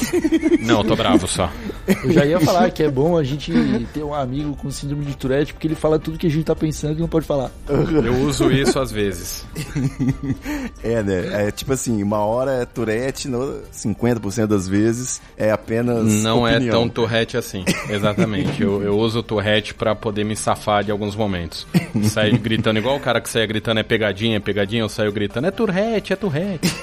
Não, 0.61 0.79
eu 0.79 0.83
tô 0.83 0.95
bravo 0.95 1.27
só. 1.27 1.51
Eu 2.03 2.11
já 2.11 2.25
ia 2.25 2.39
falar 2.39 2.69
que 2.71 2.83
é 2.83 2.89
bom 2.89 3.17
a 3.17 3.23
gente 3.23 3.51
ter 3.93 4.03
um 4.03 4.13
amigo 4.13 4.55
com 4.55 4.69
síndrome 4.71 5.05
de 5.05 5.15
Tourette, 5.15 5.53
porque 5.53 5.67
ele 5.67 5.75
fala 5.75 5.99
tudo 5.99 6.17
que 6.17 6.27
a 6.27 6.29
gente 6.29 6.43
tá 6.43 6.55
pensando 6.55 6.97
e 6.97 7.01
não 7.01 7.07
pode 7.07 7.25
falar. 7.25 7.51
Eu 7.67 8.21
uso 8.21 8.51
isso 8.51 8.79
às 8.79 8.91
vezes. 8.91 9.45
É, 10.83 11.01
né? 11.01 11.47
É 11.47 11.51
tipo 11.51 11.73
assim, 11.73 12.01
uma 12.01 12.19
hora 12.19 12.51
é 12.51 12.65
Tourette, 12.65 13.27
no 13.27 13.61
50% 13.73 14.45
das 14.45 14.67
vezes 14.67 14.86
é 15.37 15.51
apenas 15.51 16.23
Não 16.23 16.47
é 16.47 16.55
opinião. 16.57 16.71
tão 16.79 16.89
Tourette 16.89 17.37
assim. 17.37 17.63
Exatamente. 17.89 18.61
Eu, 18.61 18.81
eu 18.81 18.97
uso 18.97 19.19
o 19.19 19.23
Tourette 19.23 19.73
pra 19.73 19.95
poder 19.95 20.23
me 20.23 20.35
safar 20.35 20.83
de 20.83 20.91
alguns 20.91 21.15
momentos. 21.15 21.65
Sair 22.03 22.37
gritando, 22.37 22.79
igual 22.79 22.95
o 22.97 22.99
cara 22.99 23.19
que 23.21 23.29
saia 23.29 23.45
gritando 23.45 23.79
é 23.79 23.83
pegadinha, 23.83 24.37
é 24.37 24.39
pegadinha, 24.39 24.81
eu 24.81 24.89
saio 24.89 25.11
gritando 25.11 25.47
é 25.47 25.51
Tourette, 25.51 26.13
é 26.13 26.15
Tourette. 26.15 26.75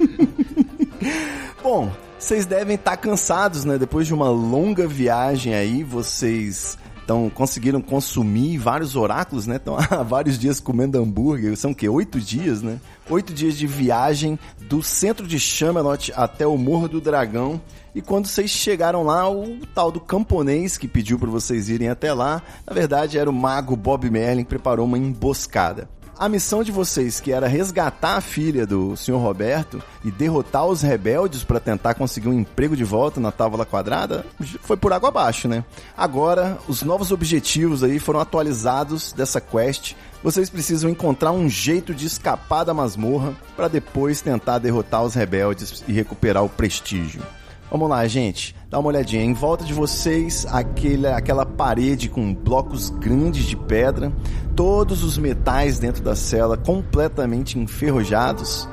Bom, 1.62 1.90
vocês 2.18 2.46
devem 2.46 2.74
estar 2.76 2.96
cansados, 2.96 3.64
né? 3.64 3.78
Depois 3.78 4.06
de 4.06 4.14
uma 4.14 4.28
longa 4.28 4.86
viagem 4.86 5.54
aí, 5.54 5.82
vocês 5.82 6.76
então 7.10 7.28
conseguiram 7.28 7.80
consumir 7.80 8.56
vários 8.56 8.94
oráculos, 8.94 9.44
né? 9.44 9.56
Estão 9.56 9.76
há 9.90 10.00
vários 10.04 10.38
dias 10.38 10.60
comendo 10.60 10.96
hambúrguer. 10.96 11.56
São 11.56 11.72
o 11.72 11.74
quê? 11.74 11.88
Oito 11.88 12.20
dias, 12.20 12.62
né? 12.62 12.80
Oito 13.08 13.34
dias 13.34 13.56
de 13.58 13.66
viagem 13.66 14.38
do 14.68 14.80
centro 14.80 15.26
de 15.26 15.36
Chamelot 15.36 16.12
até 16.14 16.46
o 16.46 16.56
Morro 16.56 16.86
do 16.86 17.00
Dragão. 17.00 17.60
E 17.96 18.00
quando 18.00 18.26
vocês 18.26 18.48
chegaram 18.48 19.02
lá, 19.02 19.28
o 19.28 19.58
tal 19.74 19.90
do 19.90 19.98
camponês 19.98 20.78
que 20.78 20.86
pediu 20.86 21.18
para 21.18 21.28
vocês 21.28 21.68
irem 21.68 21.88
até 21.88 22.14
lá, 22.14 22.40
na 22.64 22.72
verdade 22.72 23.18
era 23.18 23.28
o 23.28 23.32
mago 23.32 23.74
Bob 23.74 24.08
Merlin 24.08 24.44
que 24.44 24.50
preparou 24.50 24.86
uma 24.86 24.96
emboscada. 24.96 25.88
A 26.20 26.28
missão 26.28 26.62
de 26.62 26.70
vocês, 26.70 27.18
que 27.18 27.32
era 27.32 27.48
resgatar 27.48 28.16
a 28.18 28.20
filha 28.20 28.66
do 28.66 28.94
Sr. 28.94 29.16
Roberto 29.16 29.82
e 30.04 30.10
derrotar 30.10 30.66
os 30.66 30.82
rebeldes 30.82 31.44
para 31.44 31.58
tentar 31.58 31.94
conseguir 31.94 32.28
um 32.28 32.38
emprego 32.38 32.76
de 32.76 32.84
volta 32.84 33.18
na 33.18 33.32
Távola 33.32 33.64
Quadrada, 33.64 34.26
foi 34.60 34.76
por 34.76 34.92
água 34.92 35.08
abaixo, 35.08 35.48
né? 35.48 35.64
Agora, 35.96 36.58
os 36.68 36.82
novos 36.82 37.10
objetivos 37.10 37.82
aí 37.82 37.98
foram 37.98 38.20
atualizados 38.20 39.14
dessa 39.14 39.40
quest. 39.40 39.94
Vocês 40.22 40.50
precisam 40.50 40.90
encontrar 40.90 41.32
um 41.32 41.48
jeito 41.48 41.94
de 41.94 42.06
escapar 42.06 42.64
da 42.64 42.74
masmorra 42.74 43.34
para 43.56 43.68
depois 43.68 44.20
tentar 44.20 44.58
derrotar 44.58 45.02
os 45.02 45.14
rebeldes 45.14 45.82
e 45.88 45.92
recuperar 45.94 46.44
o 46.44 46.50
prestígio. 46.50 47.22
Vamos 47.70 47.88
lá, 47.88 48.06
gente. 48.06 48.54
Dá 48.70 48.78
uma 48.78 48.88
olhadinha. 48.88 49.24
Em 49.24 49.32
volta 49.32 49.64
de 49.64 49.74
vocês, 49.74 50.46
aquele, 50.48 51.08
aquela 51.08 51.44
parede 51.44 52.08
com 52.08 52.32
blocos 52.32 52.88
grandes 52.88 53.44
de 53.44 53.56
pedra, 53.56 54.12
todos 54.54 55.02
os 55.02 55.18
metais 55.18 55.80
dentro 55.80 56.02
da 56.04 56.14
cela 56.14 56.56
completamente 56.56 57.58
enferrujados 57.58 58.68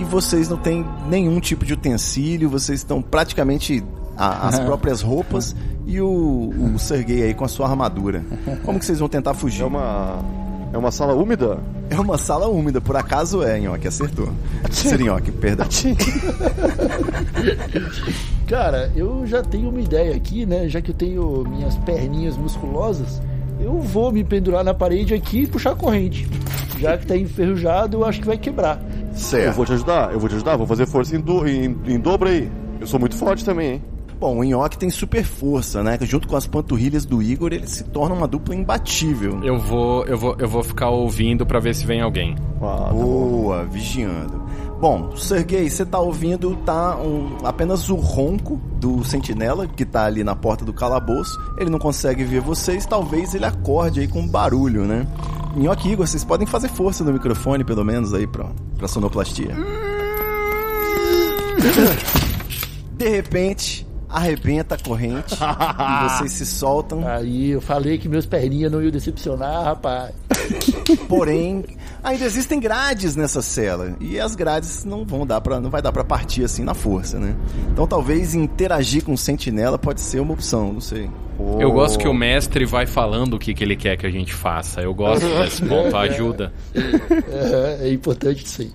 e 0.00 0.02
vocês 0.04 0.48
não 0.48 0.56
têm 0.56 0.84
nenhum 1.08 1.38
tipo 1.38 1.64
de 1.64 1.72
utensílio, 1.74 2.48
vocês 2.50 2.80
estão 2.80 3.00
praticamente 3.00 3.84
a- 4.16 4.48
as 4.48 4.58
próprias 4.66 5.02
roupas 5.02 5.54
e 5.86 6.00
o, 6.00 6.50
o 6.74 6.78
Sergei 6.78 7.22
aí 7.22 7.32
com 7.34 7.44
a 7.44 7.48
sua 7.48 7.68
armadura. 7.68 8.24
Como 8.64 8.78
que 8.78 8.84
vocês 8.84 8.98
vão 8.98 9.08
tentar 9.08 9.34
fugir? 9.34 9.62
É 9.62 9.66
uma. 9.66 10.18
É 10.72 10.76
uma 10.78 10.90
sala 10.90 11.14
úmida? 11.14 11.58
É 11.88 11.98
uma 11.98 12.18
sala 12.18 12.46
úmida, 12.48 12.80
por 12.80 12.94
acaso 12.96 13.42
é, 13.42 13.58
Nhoque, 13.58 13.88
acertou. 13.88 14.28
Sirinhoque, 14.70 15.32
perdão. 15.32 15.66
Cara, 18.46 18.90
eu 18.94 19.26
já 19.26 19.42
tenho 19.42 19.70
uma 19.70 19.80
ideia 19.80 20.14
aqui, 20.14 20.44
né? 20.46 20.68
Já 20.68 20.80
que 20.80 20.90
eu 20.90 20.94
tenho 20.94 21.44
minhas 21.48 21.76
perninhas 21.78 22.36
musculosas, 22.36 23.20
eu 23.60 23.80
vou 23.80 24.12
me 24.12 24.22
pendurar 24.24 24.62
na 24.62 24.74
parede 24.74 25.14
aqui 25.14 25.42
e 25.42 25.46
puxar 25.46 25.72
a 25.72 25.74
corrente. 25.76 26.28
Já 26.78 26.96
que 26.96 27.06
tá 27.06 27.16
enferrujado, 27.16 27.96
eu 27.98 28.04
acho 28.04 28.20
que 28.20 28.26
vai 28.26 28.38
quebrar. 28.38 28.80
Eu 29.12 29.18
Certo. 29.18 29.54
vou 29.56 29.64
te 29.66 29.72
ajudar, 29.72 30.12
eu 30.12 30.20
vou 30.20 30.28
te 30.28 30.34
ajudar, 30.36 30.56
vou 30.56 30.66
fazer 30.66 30.86
força 30.86 31.16
em, 31.16 31.20
do, 31.20 31.46
em, 31.46 31.76
em 31.86 31.98
dobro 31.98 32.28
aí. 32.28 32.50
Eu 32.80 32.86
sou 32.86 33.00
muito 33.00 33.16
forte 33.16 33.44
também, 33.44 33.72
hein? 33.72 33.82
Bom, 34.20 34.36
o 34.38 34.42
Nhoque 34.44 34.76
tem 34.76 34.90
super 34.90 35.22
força, 35.24 35.80
né? 35.82 35.96
Junto 36.02 36.26
com 36.26 36.34
as 36.36 36.44
panturrilhas 36.46 37.04
do 37.04 37.22
Igor, 37.22 37.52
ele 37.52 37.68
se 37.68 37.84
torna 37.84 38.14
uma 38.16 38.26
dupla 38.26 38.52
imbatível. 38.54 39.38
Eu 39.44 39.58
vou, 39.60 40.04
eu 40.06 40.18
vou, 40.18 40.34
eu 40.40 40.48
vou 40.48 40.62
ficar 40.64 40.90
ouvindo 40.90 41.46
pra 41.46 41.60
ver 41.60 41.72
se 41.74 41.86
vem 41.86 42.00
alguém. 42.00 42.34
Ah, 42.60 42.86
tá 42.88 42.92
bom. 42.92 43.00
Boa, 43.00 43.64
vigiando. 43.64 44.42
Bom, 44.80 45.16
Sergei, 45.16 45.68
você 45.70 45.84
tá 45.86 45.98
ouvindo 46.00 46.56
tá 46.64 46.96
um- 46.96 47.36
apenas 47.44 47.88
o 47.90 47.94
ronco 47.96 48.60
do 48.80 49.04
sentinela 49.04 49.66
que 49.68 49.84
tá 49.84 50.04
ali 50.04 50.22
na 50.24 50.34
porta 50.36 50.64
do 50.64 50.72
calabouço. 50.72 51.38
Ele 51.58 51.70
não 51.70 51.78
consegue 51.78 52.24
ver 52.24 52.40
vocês, 52.40 52.86
talvez 52.86 53.34
ele 53.34 53.44
acorde 53.44 54.00
aí 54.00 54.08
com 54.08 54.26
barulho, 54.26 54.84
né? 54.84 55.06
Nhoque 55.56 55.88
e 55.88 55.92
Igor, 55.92 56.06
vocês 56.06 56.24
podem 56.24 56.46
fazer 56.46 56.68
força 56.68 57.02
no 57.04 57.12
microfone, 57.12 57.64
pelo 57.64 57.84
menos, 57.84 58.12
aí 58.14 58.26
pra, 58.26 58.46
pra 58.76 58.86
sonoplastia. 58.88 59.54
De 62.96 63.08
repente, 63.08 63.86
arrebenta 64.08 64.74
a 64.74 64.78
corrente 64.78 65.34
e 65.36 66.08
vocês 66.08 66.32
se 66.32 66.46
soltam. 66.46 67.06
Aí 67.06 67.50
eu 67.50 67.60
falei 67.60 67.98
que 67.98 68.08
meus 68.08 68.26
perninhas 68.26 68.72
não 68.72 68.82
iam 68.82 68.90
decepcionar, 68.90 69.64
rapaz. 69.64 70.14
Porém, 71.08 71.64
ainda 72.02 72.24
existem 72.24 72.58
grades 72.58 73.14
nessa 73.14 73.42
cela 73.42 73.96
e 74.00 74.18
as 74.18 74.34
grades 74.34 74.84
não 74.84 75.04
vão 75.04 75.26
dar 75.26 75.40
para 75.40 75.60
não 75.60 75.70
vai 75.70 75.82
dar 75.82 75.92
para 75.92 76.04
partir 76.04 76.44
assim 76.44 76.64
na 76.64 76.74
força, 76.74 77.18
né? 77.18 77.36
Então 77.70 77.86
talvez 77.86 78.34
interagir 78.34 79.04
com 79.04 79.12
o 79.12 79.18
sentinela 79.18 79.78
pode 79.78 80.00
ser 80.00 80.20
uma 80.20 80.32
opção, 80.32 80.72
não 80.72 80.80
sei. 80.80 81.10
Eu 81.60 81.70
gosto 81.70 81.98
que 81.98 82.08
o 82.08 82.12
mestre 82.14 82.64
vai 82.64 82.86
falando 82.86 83.34
o 83.34 83.38
que, 83.38 83.54
que 83.54 83.62
ele 83.62 83.76
quer 83.76 83.96
que 83.96 84.06
a 84.06 84.10
gente 84.10 84.34
faça. 84.34 84.80
Eu 84.80 84.92
gosto 84.92 85.24
desse 85.26 85.62
ponto, 85.64 85.96
ajuda. 85.96 86.52
É, 86.74 87.88
é 87.88 87.92
importante 87.92 88.44
isso 88.44 88.62
aí. 88.62 88.70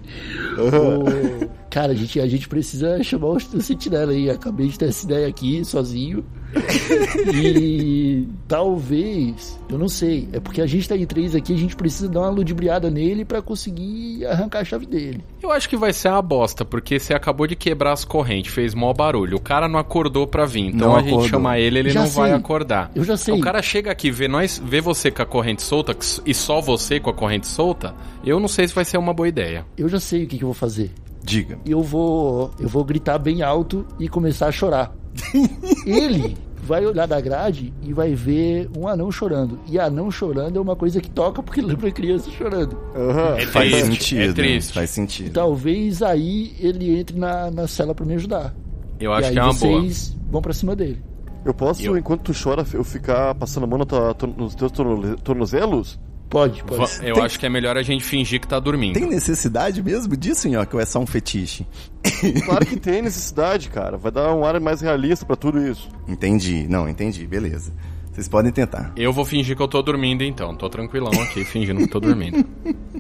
O- 0.57 1.49
Cara, 1.69 1.91
a 1.91 1.95
gente, 1.95 2.19
a 2.21 2.27
gente 2.27 2.47
precisa 2.47 3.01
chamar 3.03 3.27
o 3.29 3.39
sentinela 3.39 4.11
aí. 4.11 4.29
Acabei 4.29 4.67
de 4.67 4.77
ter 4.77 4.89
essa 4.89 5.05
ideia 5.05 5.27
aqui, 5.27 5.65
sozinho. 5.65 6.23
E 7.33 8.27
talvez, 8.47 9.59
eu 9.69 9.77
não 9.77 9.87
sei, 9.87 10.27
é 10.31 10.39
porque 10.39 10.61
a 10.61 10.65
gente 10.65 10.87
tá 10.87 10.95
em 10.95 11.05
três 11.05 11.35
aqui, 11.35 11.53
a 11.53 11.57
gente 11.57 11.75
precisa 11.75 12.07
dar 12.09 12.21
uma 12.21 12.29
ludibriada 12.29 12.89
nele 12.89 13.25
pra 13.25 13.41
conseguir 13.41 14.25
arrancar 14.25 14.59
a 14.59 14.63
chave 14.65 14.85
dele. 14.85 15.23
Eu 15.41 15.51
acho 15.51 15.67
que 15.69 15.75
vai 15.77 15.93
ser 15.93 16.09
uma 16.09 16.21
bosta, 16.21 16.63
porque 16.65 16.99
você 16.99 17.13
acabou 17.13 17.47
de 17.47 17.55
quebrar 17.55 17.93
as 17.93 18.05
correntes, 18.05 18.53
fez 18.53 18.73
mó 18.73 18.93
barulho. 18.93 19.37
O 19.37 19.41
cara 19.41 19.67
não 19.67 19.79
acordou 19.79 20.27
pra 20.27 20.45
vir, 20.45 20.67
então 20.67 20.89
Não 20.89 20.95
a 20.95 20.99
gente 21.01 21.09
acordou. 21.09 21.29
chama 21.29 21.57
ele, 21.59 21.79
ele 21.79 21.89
Já 21.89 22.01
não 22.01 22.09
vai 22.09 22.29
sei. 22.29 22.37
acordar. 22.37 22.91
Eu 22.95 23.03
já 23.03 23.17
sei. 23.17 23.33
O 23.33 23.39
cara 23.41 23.61
chega 23.61 23.91
aqui, 23.91 24.11
vê 24.11 24.27
nós, 24.27 24.61
vê 24.63 24.81
você 24.81 25.09
com 25.11 25.21
a 25.21 25.25
corrente 25.25 25.61
solta 25.61 25.95
e 26.25 26.33
só 26.33 26.61
você 26.61 26.99
com 26.99 27.09
a 27.09 27.13
corrente 27.13 27.47
solta. 27.47 27.93
Eu 28.25 28.39
não 28.39 28.47
sei 28.47 28.67
se 28.67 28.73
vai 28.73 28.85
ser 28.85 28.97
uma 28.97 29.13
boa 29.13 29.27
ideia. 29.27 29.65
Eu 29.77 29.87
já 29.89 29.99
sei 29.99 30.23
o 30.23 30.27
que, 30.27 30.37
que 30.37 30.43
eu 30.43 30.47
vou 30.47 30.53
fazer. 30.55 30.91
Diga. 31.23 31.57
Eu 31.65 31.81
vou, 31.81 32.51
eu 32.59 32.67
vou 32.67 32.83
gritar 32.83 33.17
bem 33.17 33.41
alto 33.41 33.85
e 33.99 34.07
começar 34.09 34.47
a 34.47 34.51
chorar. 34.51 34.93
Ele 35.85 36.35
vai 36.63 36.85
olhar 36.85 37.05
da 37.05 37.19
grade 37.19 37.73
e 37.81 37.91
vai 37.93 38.15
ver 38.15 38.69
um 38.77 38.87
anão 38.87 39.11
chorando. 39.11 39.59
E 39.67 39.77
anão 39.79 40.09
chorando 40.09 40.57
é 40.57 40.61
uma 40.61 40.75
coisa 40.75 41.01
que 41.01 41.09
toca 41.09 41.43
porque 41.43 41.61
lembra 41.63 41.91
criança 41.91 42.29
chorando. 42.31 42.77
Aham. 42.95 43.37
É 43.37 43.45
Faz 43.47 43.69
triste, 43.71 43.85
sentido. 44.15 44.21
é 44.21 44.33
triste. 44.33 44.73
Faz 44.73 44.89
sentido. 44.89 45.33
Talvez 45.33 46.01
aí 46.01 46.55
ele 46.59 46.97
entre 46.99 47.17
na, 47.17 47.51
na 47.51 47.67
cela 47.67 47.93
pra 47.93 48.05
me 48.05 48.13
ajudar. 48.15 48.53
Eu 48.99 49.11
e 49.11 49.13
acho 49.15 49.27
aí 49.27 49.33
que 49.33 49.39
é 49.39 49.43
uma 49.43 49.53
boa. 49.53 49.81
vocês 49.81 50.17
vão 50.29 50.41
pra 50.41 50.53
cima 50.53 50.75
dele. 50.75 51.01
Eu 51.45 51.53
posso, 51.53 51.81
Eu- 51.83 51.97
enquanto 51.97 52.31
tu 52.31 52.33
chora, 52.41 52.65
eu 52.73 52.83
ficar 52.85 53.35
passando 53.35 53.65
a 53.65 53.67
mão 53.67 53.79
to- 53.85 54.27
nos 54.27 54.55
teus 54.55 54.71
torno- 54.71 55.17
tornozelos? 55.17 55.99
Pode, 56.29 56.63
pode. 56.63 56.79
Va- 56.81 57.05
Eu 57.05 57.13
Tem- 57.15 57.23
acho 57.23 57.39
que 57.39 57.45
é 57.45 57.49
melhor 57.49 57.77
a 57.77 57.83
gente 57.83 58.03
fingir 58.03 58.39
que 58.41 58.47
tá 58.47 58.59
dormindo. 58.59 58.93
Tem 58.95 59.07
necessidade 59.07 59.83
mesmo 59.83 60.17
disso, 60.17 60.47
Nhoque, 60.49 60.75
ou 60.75 60.81
é 60.81 60.85
só 60.85 60.99
um 60.99 61.05
fetiche? 61.05 61.65
Claro 62.45 62.65
que 62.65 62.77
tem 62.79 63.01
necessidade, 63.01 63.69
cara. 63.69 63.97
Vai 63.97 64.11
dar 64.11 64.33
um 64.33 64.43
ar 64.43 64.59
mais 64.59 64.81
realista 64.81 65.25
pra 65.25 65.35
tudo 65.35 65.61
isso. 65.65 65.87
Entendi. 66.07 66.65
Não, 66.67 66.89
entendi. 66.89 67.25
Beleza. 67.27 67.71
Vocês 68.11 68.27
podem 68.27 68.51
tentar. 68.51 68.91
Eu 68.95 69.11
vou 69.13 69.25
fingir 69.25 69.55
que 69.55 69.61
eu 69.61 69.67
tô 69.67 69.81
dormindo 69.81 70.23
então. 70.23 70.55
Tô 70.55 70.69
tranquilão 70.69 71.11
aqui, 71.21 71.43
fingindo 71.45 71.79
que 71.81 71.87
tô 71.87 71.99
dormindo. 71.99 72.45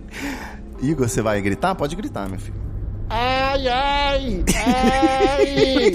Igor, 0.81 1.07
você 1.07 1.21
vai 1.21 1.41
gritar? 1.41 1.73
Pode 1.75 1.95
gritar, 1.95 2.27
meu 2.29 2.39
filho. 2.39 2.55
Ai, 3.13 3.67
ai! 3.67 4.43
Ai! 4.57 5.93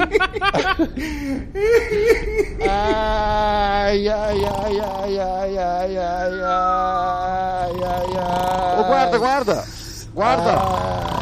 ai, 2.63 4.09
ai, 4.09 4.45
ai, 4.47 4.79
ai, 4.79 5.19
ai, 5.19 5.59
ai, 5.59 5.97
ai, 5.99 6.39
ai, 6.39 7.83
ai, 7.83 8.15
ai. 8.15 8.79
Ô, 8.79 8.85
guarda, 8.85 9.19
guarda! 9.19 9.65
Guarda! 10.15 10.55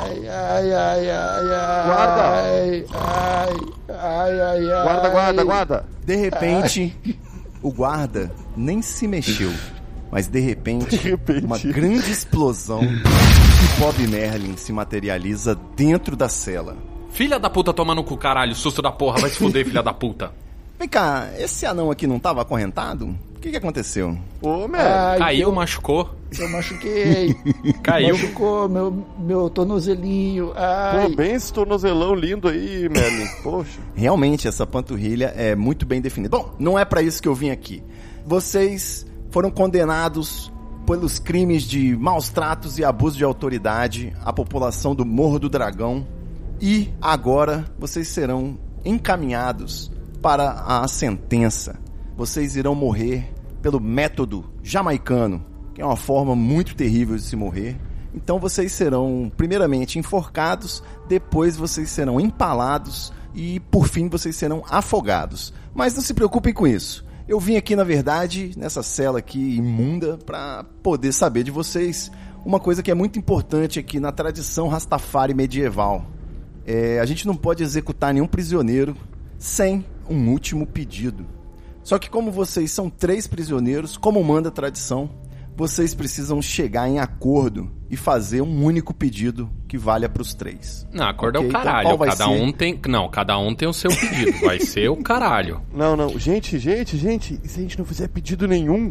Ai, 0.02 0.28
ai, 0.28 0.74
ai, 0.74 1.10
ai, 1.10 1.48
ai. 1.50 1.86
Guarda. 1.86 2.24
Ai, 2.28 2.84
ai, 2.92 3.56
ai, 3.88 4.40
ai, 4.40 4.70
ai. 4.70 4.82
Guarda, 4.82 5.08
guarda, 5.08 5.44
guarda! 5.44 5.84
De 6.04 6.16
repente, 6.16 6.94
o 7.62 7.72
guarda 7.72 8.30
nem 8.54 8.82
se 8.82 9.06
mexeu. 9.08 9.52
Mas 10.10 10.28
de 10.28 10.40
repente, 10.40 10.96
De 10.96 11.08
repente. 11.10 11.44
uma 11.44 11.58
grande 11.58 12.10
explosão 12.10 12.82
e 12.84 13.80
Bob 13.80 14.06
Merlin 14.08 14.56
se 14.56 14.72
materializa 14.72 15.58
dentro 15.76 16.14
da 16.16 16.28
cela. 16.28 16.76
Filha 17.10 17.38
da 17.38 17.48
puta 17.50 17.72
toma 17.72 17.94
no 17.94 18.04
cu, 18.04 18.16
caralho. 18.16 18.54
Susto 18.54 18.80
da 18.82 18.92
porra. 18.92 19.20
Vai 19.20 19.30
se 19.30 19.36
fuder, 19.38 19.64
filha 19.66 19.82
da 19.82 19.92
puta. 19.92 20.30
Vem 20.78 20.88
cá, 20.88 21.30
esse 21.38 21.64
anão 21.64 21.90
aqui 21.90 22.06
não 22.06 22.18
tava 22.18 22.42
acorrentado? 22.42 23.06
O 23.34 23.40
que, 23.40 23.50
que 23.50 23.56
aconteceu? 23.56 24.16
Ô, 24.42 24.68
man! 24.68 24.78
Ai, 24.78 25.18
Caiu, 25.18 25.48
eu, 25.48 25.52
machucou. 25.52 26.14
eu 26.38 26.48
machuquei. 26.50 27.34
Caiu. 27.82 28.14
Machucou 28.14 28.68
meu, 28.68 29.06
meu 29.18 29.48
tornozelinho. 29.48 30.52
Ai. 30.54 31.08
Pô, 31.08 31.16
bem 31.16 31.32
esse 31.34 31.50
tornozelão 31.52 32.14
lindo 32.14 32.48
aí, 32.48 32.88
Merlin. 32.90 33.26
Poxa. 33.42 33.80
Realmente, 33.94 34.46
essa 34.48 34.66
panturrilha 34.66 35.32
é 35.36 35.54
muito 35.54 35.86
bem 35.86 36.00
definida. 36.00 36.36
Bom, 36.36 36.54
não 36.58 36.78
é 36.78 36.84
pra 36.84 37.00
isso 37.02 37.22
que 37.22 37.28
eu 37.28 37.34
vim 37.34 37.50
aqui. 37.50 37.82
Vocês 38.26 39.06
foram 39.36 39.50
condenados 39.50 40.50
pelos 40.86 41.18
crimes 41.18 41.64
de 41.64 41.94
maus 41.94 42.30
tratos 42.30 42.78
e 42.78 42.84
abuso 42.84 43.18
de 43.18 43.22
autoridade 43.22 44.16
à 44.24 44.32
população 44.32 44.94
do 44.94 45.04
Morro 45.04 45.38
do 45.38 45.50
Dragão 45.50 46.06
e 46.58 46.90
agora 47.02 47.66
vocês 47.78 48.08
serão 48.08 48.58
encaminhados 48.82 49.92
para 50.22 50.52
a 50.66 50.88
sentença. 50.88 51.78
Vocês 52.16 52.56
irão 52.56 52.74
morrer 52.74 53.30
pelo 53.60 53.78
método 53.78 54.42
jamaicano, 54.62 55.44
que 55.74 55.82
é 55.82 55.84
uma 55.84 55.96
forma 55.96 56.34
muito 56.34 56.74
terrível 56.74 57.14
de 57.14 57.22
se 57.22 57.36
morrer. 57.36 57.78
Então 58.14 58.38
vocês 58.38 58.72
serão 58.72 59.30
primeiramente 59.36 59.98
enforcados, 59.98 60.82
depois 61.06 61.58
vocês 61.58 61.90
serão 61.90 62.18
empalados 62.18 63.12
e 63.34 63.60
por 63.60 63.86
fim 63.86 64.08
vocês 64.08 64.34
serão 64.34 64.64
afogados. 64.66 65.52
Mas 65.74 65.94
não 65.94 66.00
se 66.00 66.14
preocupem 66.14 66.54
com 66.54 66.66
isso. 66.66 67.04
Eu 67.28 67.40
vim 67.40 67.56
aqui 67.56 67.74
na 67.74 67.82
verdade 67.82 68.52
nessa 68.56 68.84
cela 68.84 69.18
aqui 69.18 69.56
imunda 69.56 70.16
para 70.16 70.64
poder 70.80 71.12
saber 71.12 71.42
de 71.42 71.50
vocês 71.50 72.10
uma 72.44 72.60
coisa 72.60 72.84
que 72.84 72.90
é 72.90 72.94
muito 72.94 73.18
importante 73.18 73.80
aqui 73.80 73.98
na 73.98 74.12
tradição 74.12 74.68
Rastafari 74.68 75.34
medieval. 75.34 76.06
É, 76.64 77.00
a 77.00 77.04
gente 77.04 77.26
não 77.26 77.34
pode 77.34 77.64
executar 77.64 78.14
nenhum 78.14 78.28
prisioneiro 78.28 78.96
sem 79.38 79.84
um 80.08 80.28
último 80.30 80.64
pedido. 80.64 81.26
Só 81.82 81.98
que 81.98 82.08
como 82.08 82.30
vocês 82.30 82.70
são 82.70 82.88
três 82.88 83.26
prisioneiros, 83.26 83.96
como 83.96 84.22
manda 84.22 84.48
a 84.48 84.52
tradição, 84.52 85.10
vocês 85.56 85.94
precisam 85.94 86.40
chegar 86.42 86.88
em 86.88 86.98
acordo 86.98 87.70
e 87.88 87.96
fazer 87.96 88.42
um 88.42 88.64
único 88.64 88.92
pedido 88.92 89.48
que 89.68 89.78
valha 89.78 90.08
para 90.08 90.20
os 90.20 90.34
três. 90.34 90.86
Não, 90.92 91.06
acordo 91.06 91.36
Ok, 91.38 91.44
é 91.44 91.46
o 91.46 91.50
então 91.50 91.62
caralho. 91.62 91.96
vai 91.96 92.08
cada 92.08 92.24
ser? 92.26 92.30
um 92.42 92.52
tem. 92.52 92.80
Não, 92.88 93.08
cada 93.08 93.38
um 93.38 93.54
tem 93.54 93.68
o 93.68 93.72
seu 93.72 93.90
pedido. 93.90 94.38
Vai 94.40 94.58
ser 94.60 94.88
o 94.90 94.96
caralho. 94.96 95.60
Não, 95.72 95.96
não. 95.96 96.18
Gente, 96.18 96.58
gente, 96.58 96.96
gente. 96.96 97.40
E 97.42 97.48
se 97.48 97.58
a 97.60 97.62
gente 97.62 97.78
não 97.78 97.84
fizer 97.84 98.08
pedido 98.08 98.46
nenhum? 98.48 98.88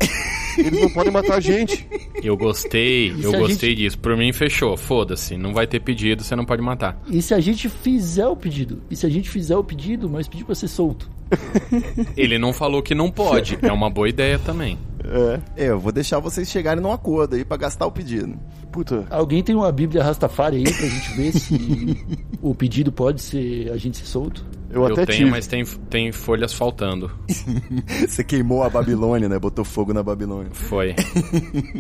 Eles 0.58 0.80
não 0.82 0.90
podem 0.90 1.12
matar 1.12 1.36
a 1.36 1.40
gente. 1.42 1.86
Eu 2.24 2.38
gostei, 2.38 3.12
E 3.12 3.24
eu 3.24 3.32
gostei 3.34 3.70
gente- 3.72 3.80
disso. 3.84 4.00
Por 4.00 4.16
mim, 4.18 4.32
fechou. 4.32 4.76
Foda-se. 4.78 5.36
Não 5.38 5.54
vai 5.54 5.68
ter 5.68 5.82
pedido, 5.82 6.24
você 6.24 6.36
não 6.36 6.46
pode 6.46 6.62
matar. 6.62 6.98
E 7.08 7.22
se 7.22 7.34
a 7.34 7.40
gente 7.42 7.68
fizer 7.70 8.28
o 8.28 8.36
pedido? 8.36 8.82
E 8.90 8.96
se 8.96 9.06
a 9.06 9.10
gente 9.10 9.30
fizer 9.30 9.58
o 9.58 9.64
pedido, 9.64 10.10
mas 10.10 10.28
pedir 10.28 10.46
pra 10.46 10.56
ser 10.56 10.70
solto? 10.70 11.10
Ele 12.16 12.38
não 12.38 12.54
falou 12.54 12.82
que 12.82 12.96
não 12.96 13.10
pode. 13.12 13.58
É 13.62 13.72
uma 13.72 13.90
boa 13.90 14.08
ideia 14.10 14.40
também. 14.40 14.78
É. 15.04 15.66
É, 15.66 15.70
eu 15.70 15.80
vou 15.80 15.92
deixar 15.92 16.20
vocês 16.20 16.50
chegarem 16.50 16.82
num 16.82 16.92
acordo 16.92 17.36
aí 17.36 17.46
para 17.46 17.58
gastar 17.58 17.86
o 17.86 17.92
pedido. 17.92 18.38
Puta. 18.72 19.06
Alguém 19.10 19.42
tem 19.44 19.56
uma 19.56 19.72
Bíblia 19.72 20.04
Rastafari 20.04 20.58
aí 20.58 20.64
pra 20.64 20.88
gente 20.88 21.12
ver 21.16 21.32
se 21.32 21.98
o 22.42 22.54
pedido 22.54 22.92
pode 22.92 23.22
ser 23.22 23.72
a 23.72 23.78
gente 23.78 23.98
ser 23.98 24.06
solto? 24.06 24.46
Eu, 24.70 24.82
Eu, 24.82 24.88
até 24.88 25.06
tenho, 25.06 25.20
tive. 25.20 25.32
mas 25.32 25.48
tem, 25.48 25.64
tem 25.90 26.12
folhas 26.12 26.54
faltando. 26.54 27.10
Você 28.06 28.24
queimou 28.24 28.64
a 28.64 28.70
Babilônia, 28.70 29.30
né? 29.30 29.40
Botou 29.40 29.64
fogo 29.64 29.94
na 29.94 30.04
Babilônia. 30.04 30.50
Foi. 30.54 30.96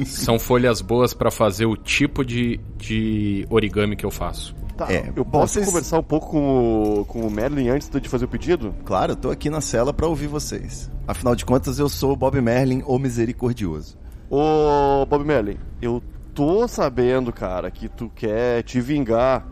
São 0.06 0.40
folhas 0.40 0.80
boas 0.80 1.14
pra 1.14 1.30
fazer 1.30 1.66
o 1.66 1.76
tipo 1.76 2.24
de, 2.24 2.60
de 2.78 3.46
origami 3.50 3.96
que 3.96 4.06
eu 4.06 4.12
faço. 4.12 4.56
Tá, 4.78 4.92
É, 4.92 5.10
eu 5.16 5.24
posso 5.24 5.54
vocês- 5.54 5.66
conversar 5.66 6.00
um 6.00 6.04
pouco 6.04 6.32
com 6.32 7.00
o, 7.02 7.06
com 7.06 7.22
o 7.26 7.32
Merlin 7.32 7.70
antes 7.70 7.90
de 7.90 8.10
fazer 8.10 8.26
o 8.26 8.28
pedido? 8.28 8.76
Claro, 8.84 9.14
eu 9.14 9.16
tô 9.16 9.30
aqui 9.32 9.50
na 9.50 9.62
cela 9.62 9.94
para 9.94 10.06
ouvir 10.08 10.28
vocês. 10.28 10.92
Afinal 11.08 11.34
de 11.36 11.46
contas, 11.46 11.80
eu 11.80 11.88
sou 11.88 12.12
o 12.12 12.16
Bob 12.16 12.40
Merlin, 12.42 12.84
o 12.86 13.00
misericordioso. 13.00 13.98
Ô, 14.30 15.06
Bob 15.06 15.24
Merlin, 15.24 15.58
eu 15.82 16.04
tô 16.34 16.68
sabendo, 16.68 17.32
cara, 17.32 17.72
que 17.72 17.88
tu 17.88 18.12
quer 18.14 18.64
te 18.64 18.82
vingar 18.82 19.48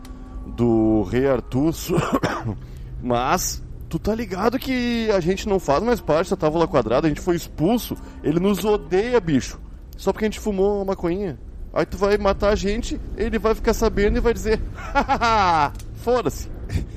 do 0.46 1.02
Rei 1.04 1.26
Arthur, 1.26 1.72
su- 1.72 1.94
mas 3.02 3.62
tu 3.88 3.98
tá 3.98 4.14
ligado 4.14 4.58
que 4.58 5.10
a 5.10 5.20
gente 5.20 5.48
não 5.48 5.58
faz 5.58 5.82
mais 5.82 6.00
parte 6.00 6.30
da 6.30 6.36
Távola 6.36 6.66
Quadrada, 6.68 7.06
a 7.06 7.08
gente 7.08 7.20
foi 7.20 7.36
expulso, 7.36 7.96
ele 8.22 8.40
nos 8.40 8.64
odeia, 8.64 9.18
bicho, 9.20 9.58
só 9.96 10.12
porque 10.12 10.24
a 10.24 10.28
gente 10.28 10.40
fumou 10.40 10.76
uma 10.76 10.84
maconhinha. 10.86 11.38
Aí 11.74 11.84
tu 11.84 11.96
vai 11.96 12.16
matar 12.16 12.50
a 12.50 12.54
gente, 12.54 13.00
ele 13.16 13.36
vai 13.38 13.52
ficar 13.54 13.74
sabendo 13.74 14.16
e 14.16 14.20
vai 14.20 14.32
dizer, 14.32 14.60
hahaha, 14.74 15.72
foda-se. 15.96 16.48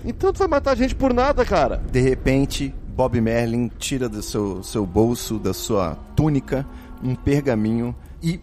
Então 0.05 0.31
tu 0.31 0.37
vai 0.37 0.47
matar 0.47 0.71
a 0.71 0.75
gente 0.75 0.93
por 0.93 1.13
nada, 1.13 1.43
cara. 1.43 1.81
De 1.91 1.99
repente, 1.99 2.73
Bob 2.95 3.19
Merlin 3.19 3.71
tira 3.79 4.07
do 4.07 4.21
seu, 4.21 4.61
seu 4.63 4.85
bolso, 4.85 5.39
da 5.39 5.53
sua 5.53 5.95
túnica, 6.15 6.65
um 7.03 7.15
pergaminho 7.15 7.95
e 8.21 8.39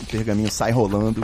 o 0.00 0.06
pergaminho 0.06 0.50
sai 0.50 0.70
rolando. 0.70 1.22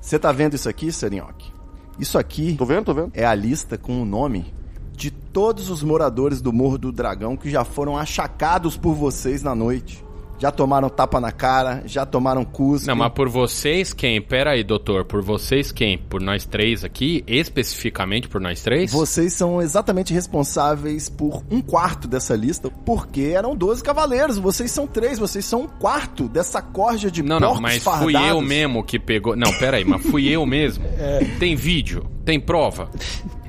Você 0.00 0.18
tá 0.18 0.32
vendo 0.32 0.54
isso 0.54 0.68
aqui, 0.68 0.90
Serinhoque? 0.90 1.52
Isso 1.98 2.18
aqui 2.18 2.54
Tô 2.56 2.66
vendo, 2.66 2.84
tô 2.84 2.94
vendo. 2.94 3.10
é 3.14 3.24
a 3.24 3.34
lista 3.34 3.78
com 3.78 4.02
o 4.02 4.04
nome 4.04 4.52
de 4.96 5.10
todos 5.10 5.70
os 5.70 5.82
moradores 5.82 6.40
do 6.40 6.52
Morro 6.52 6.76
do 6.76 6.92
Dragão 6.92 7.36
que 7.36 7.50
já 7.50 7.64
foram 7.64 7.96
achacados 7.96 8.76
por 8.76 8.94
vocês 8.94 9.42
na 9.42 9.54
noite. 9.54 10.03
Já 10.38 10.50
tomaram 10.50 10.88
tapa 10.88 11.20
na 11.20 11.30
cara, 11.32 11.82
já 11.86 12.04
tomaram 12.04 12.44
cuspe. 12.44 12.86
Não, 12.88 12.96
mas 12.96 13.12
por 13.12 13.28
vocês 13.28 13.92
quem? 13.92 14.20
Pera 14.20 14.50
aí, 14.52 14.64
doutor. 14.64 15.04
Por 15.04 15.22
vocês 15.22 15.70
quem? 15.72 15.96
Por 15.96 16.20
nós 16.20 16.44
três 16.44 16.84
aqui? 16.84 17.24
Especificamente 17.26 18.28
por 18.28 18.40
nós 18.40 18.60
três? 18.62 18.92
Vocês 18.92 19.32
são 19.32 19.62
exatamente 19.62 20.12
responsáveis 20.12 21.08
por 21.08 21.42
um 21.50 21.60
quarto 21.62 22.08
dessa 22.08 22.34
lista, 22.34 22.70
porque 22.84 23.32
eram 23.34 23.54
12 23.56 23.82
cavaleiros. 23.82 24.36
Vocês 24.36 24.70
são 24.70 24.86
três, 24.86 25.18
vocês 25.18 25.44
são 25.44 25.62
um 25.62 25.68
quarto 25.68 26.28
dessa 26.28 26.60
corja 26.60 27.10
de 27.10 27.22
Não, 27.22 27.38
não, 27.40 27.60
mas 27.60 27.82
fardados. 27.82 28.12
fui 28.12 28.30
eu 28.30 28.40
mesmo 28.40 28.82
que 28.84 28.98
pegou. 28.98 29.36
Não, 29.36 29.52
pera 29.58 29.76
aí, 29.76 29.84
mas 29.84 30.02
fui 30.02 30.28
eu 30.28 30.44
mesmo. 30.44 30.84
Tem 31.38 31.54
vídeo? 31.54 32.06
Tem 32.24 32.40
prova? 32.40 32.90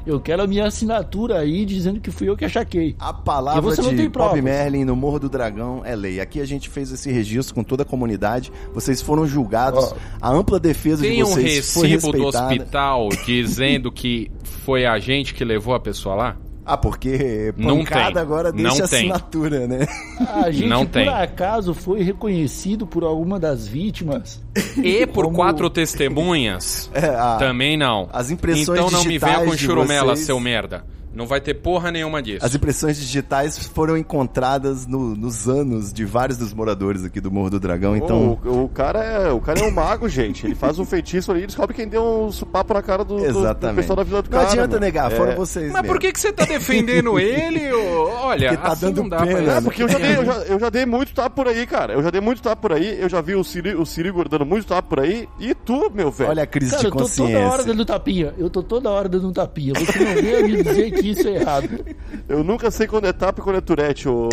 Eu 0.06 0.20
quero 0.20 0.44
a 0.44 0.48
minha 0.48 0.68
assinatura 0.68 1.39
aí 1.39 1.65
dizendo 1.65 2.00
que 2.00 2.12
fui 2.12 2.30
eu 2.30 2.38
que 2.38 2.46
achaquei. 2.46 2.96
A 3.00 3.12
palavra 3.12 3.76
de 3.76 3.96
tem 3.96 4.10
Bob. 4.10 4.41
Merlin 4.41 4.86
no 4.86 4.96
Morro 4.96 5.20
do 5.20 5.28
Dragão 5.28 5.82
é 5.84 5.96
lei. 5.96 6.20
Aqui 6.20 6.39
a 6.39 6.46
gente 6.46 6.70
fez 6.70 6.91
esse 6.91 7.12
registro 7.12 7.56
com 7.56 7.63
toda 7.63 7.82
a 7.82 7.86
comunidade. 7.86 8.52
Vocês 8.74 9.02
foram 9.02 9.26
julgados. 9.26 9.91
Ó. 9.91 9.96
a 10.22 10.32
ampla 10.32 10.60
defesa 10.60 11.02
Tem 11.02 11.18
de 11.18 11.24
um 11.24 11.28
vocês 11.28 11.74
foi 11.74 11.88
recibo 11.88 12.12
do 12.12 12.24
respeitada. 12.26 12.54
hospital 12.54 13.10
dizendo 13.26 13.91
que 13.91 14.32
foi 14.44 14.86
a 14.86 15.00
gente 15.00 15.34
que 15.34 15.44
levou 15.44 15.74
a 15.74 15.80
pessoa 15.80 16.15
lá? 16.15 16.38
Ah, 16.65 16.75
porque 16.78 17.54
Não 17.56 17.78
pancada 17.80 18.13
tem. 18.13 18.21
agora 18.21 18.51
Não 18.51 18.58
deixa 18.63 18.88
tem. 18.88 19.12
assinatura, 19.12 19.67
né? 19.67 19.88
A 20.34 20.49
gente, 20.51 20.67
Não 20.67 20.84
por 20.86 20.91
tem. 20.93 21.08
acaso, 21.08 21.73
foi 21.75 22.01
reconhecido 22.01 22.88
por 22.88 23.04
alguma 23.04 23.39
das 23.39 23.67
vítimas? 23.67 24.41
E 24.82 25.06
por 25.06 25.25
Como- 25.25 25.36
quatro 25.38 25.69
testemunhas? 25.69 26.89
É, 26.95 27.06
a- 27.08 27.36
Também 27.38 27.78
não. 27.78 28.10
as 28.12 28.32
impressões 28.32 28.80
Então 28.80 28.89
não 28.89 29.04
me 29.06 29.17
venha 29.19 29.45
com 29.45 29.56
churumela, 29.56 30.15
vocês- 30.15 30.25
seu 30.25 30.39
merda. 30.39 30.84
Não 31.15 31.25
vai 31.25 31.39
ter 31.39 31.54
porra 31.56 31.91
nenhuma 31.91 32.21
disso. 32.21 32.45
As 32.45 32.54
impressões 32.54 32.97
digitais 32.97 33.58
foram 33.67 33.95
encontradas 33.97 34.86
no- 34.86 35.15
nos 35.15 35.47
anos 35.47 35.93
de 35.93 36.04
vários 36.06 36.38
dos 36.38 36.54
moradores 36.54 37.04
aqui 37.06 37.21
do 37.21 37.32
Morro 37.32 37.49
do 37.51 37.60
Dragão, 37.60 37.95
então... 37.95 38.38
o, 38.43 38.63
o 38.65 38.69
cara 38.69 39.04
é, 39.04 39.32
o 39.32 39.39
cara 39.39 39.60
é 39.60 39.63
um 39.63 39.71
mago, 39.71 40.10
gente. 40.10 40.45
Ele 40.45 40.56
faz 40.56 40.78
um 40.78 40.86
feitiço 40.86 41.32
ali 41.32 41.43
e 41.43 41.47
descobre 41.47 41.73
quem 41.75 41.88
deu 41.88 42.04
um 42.25 42.32
supapo 42.32 42.73
na 42.73 42.82
cara 42.82 43.04
do, 43.06 43.15
do- 43.15 43.21
do 43.21 43.25
Exatamente. 43.39 43.78
pessoal 43.78 43.95
da 43.97 44.04
Vila 44.04 44.21
do 44.21 44.30
não 44.30 44.38
cara. 44.39 44.51
adianta 44.51 44.67
meu. 44.71 44.80
negar, 44.80 45.12
É. 45.12 45.15
foram 45.15 45.36
vocês 45.36 45.71
Mas 45.71 45.82
mesmo. 45.82 45.93
por 45.93 45.99
que, 46.01 46.12
que 46.12 46.19
você 46.19 46.34
tá 46.34 46.45
defendendo 46.45 47.17
ele? 47.19 47.71
Olha, 47.73 48.49
Porque 48.49 48.62
tá 48.63 48.73
assim 48.73 48.86
dando 48.88 49.01
não 49.04 49.10
dá 49.10 49.17
pena, 49.25 49.41
pra... 49.43 49.54
É, 49.56 49.62
porque 49.62 49.84
eu 49.84 49.89
já, 49.89 49.97
dei, 49.99 50.15
eu, 50.17 50.25
já, 50.25 50.34
eu 50.43 50.60
já 50.60 50.69
dei 50.69 50.86
muito 50.86 51.13
tapa 51.13 51.30
por 51.30 51.47
aí, 51.47 51.65
cara. 51.65 51.93
Eu 51.93 52.04
já 52.04 52.10
dei 52.10 52.21
muito 52.21 52.41
tapa 52.41 52.56
por 52.62 52.73
aí. 52.73 52.99
Eu 52.99 53.08
já 53.10 53.21
vi 53.21 53.36
o 53.36 53.43
Siri, 53.43 53.75
o 53.75 53.86
Sirigo 53.86 54.28
dando 54.28 54.45
muito 54.45 54.67
tapa 54.67 54.88
por 54.88 54.99
aí. 54.99 55.28
E 55.39 55.54
tu, 55.54 55.89
meu 55.93 56.12
velho? 56.12 56.30
Olha 56.30 56.43
a 56.43 56.47
crise 56.47 56.71
Cara, 56.71 56.82
de 56.82 56.88
eu 56.88 56.91
tô 56.91 56.97
toda 56.97 57.10
consciência. 57.10 57.47
hora 57.47 57.63
dando 57.63 57.86
tapinha. 57.86 58.34
Eu 58.38 58.49
tô 58.49 58.62
toda 58.62 58.89
hora 58.89 59.08
dando 59.08 59.32
tapinha. 59.32 59.73
Você 59.75 59.99
não 59.99 60.13
vem 60.15 60.43
me 60.43 60.63
dizer 60.63 60.91
que 60.91 61.05
isso 61.12 61.28
é 61.28 61.36
errado. 61.36 61.70
Eu 62.28 62.44
nunca 62.44 62.72
sei 62.72 62.88
quando 62.88 63.06
é 63.06 63.13
tapa 63.13 63.39
e 63.39 63.44
quando 63.44 63.58
é 63.58 63.62
turete, 63.62 64.08
ô 64.10 64.30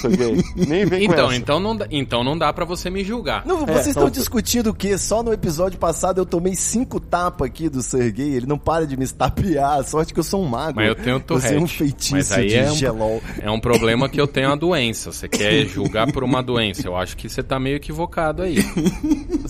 Serguei. 0.00 0.42
Nem 0.56 0.84
vem 0.84 1.06
com 1.06 1.12
Então, 1.12 1.26
essa. 1.26 1.36
então 1.36 1.60
não, 1.60 1.76
dá, 1.76 1.86
então 1.90 2.24
não 2.24 2.36
dá 2.36 2.52
pra 2.52 2.64
você 2.64 2.90
me 2.90 3.02
julgar. 3.04 3.44
Não, 3.46 3.62
É, 3.62 3.66
vocês 3.66 3.88
estão 3.88 4.04
então- 4.04 4.10
discutindo 4.10 4.68
o 4.70 4.74
quê? 4.74 4.98
Só 4.98 5.22
no 5.22 5.32
episódio 5.32 5.78
passado 5.78 6.18
eu 6.20 6.26
tomei 6.26 6.54
cinco 6.54 6.98
tapas 7.00 7.46
aqui 7.48 7.68
do 7.68 7.82
Sergei, 7.82 8.34
ele 8.34 8.46
não 8.46 8.58
para 8.58 8.86
de 8.86 8.96
me 8.96 9.04
estapear, 9.04 9.82
sorte 9.84 10.12
que 10.12 10.20
eu 10.20 10.24
sou 10.24 10.42
um 10.42 10.46
mago. 10.46 10.76
Mas 10.76 10.88
eu 10.88 10.94
tenho 10.94 11.22
Você 11.28 11.54
é 11.54 11.58
um 11.58 11.66
feitiço 11.66 12.14
Mas 12.14 12.32
aí 12.32 12.48
de 12.48 12.54
é 12.56 12.70
um, 12.70 12.74
gelol. 12.74 13.22
é 13.40 13.50
um 13.50 13.60
problema 13.60 14.08
que 14.08 14.20
eu 14.20 14.26
tenho 14.26 14.50
a 14.52 14.56
doença. 14.56 15.12
Você 15.12 15.28
quer 15.28 15.64
julgar 15.66 16.10
por 16.12 16.22
uma 16.24 16.42
doença. 16.42 16.86
Eu 16.86 16.96
acho 16.96 17.16
que 17.16 17.28
você 17.28 17.42
tá 17.42 17.58
meio 17.58 17.76
equivocado 17.76 18.42
aí. 18.42 18.56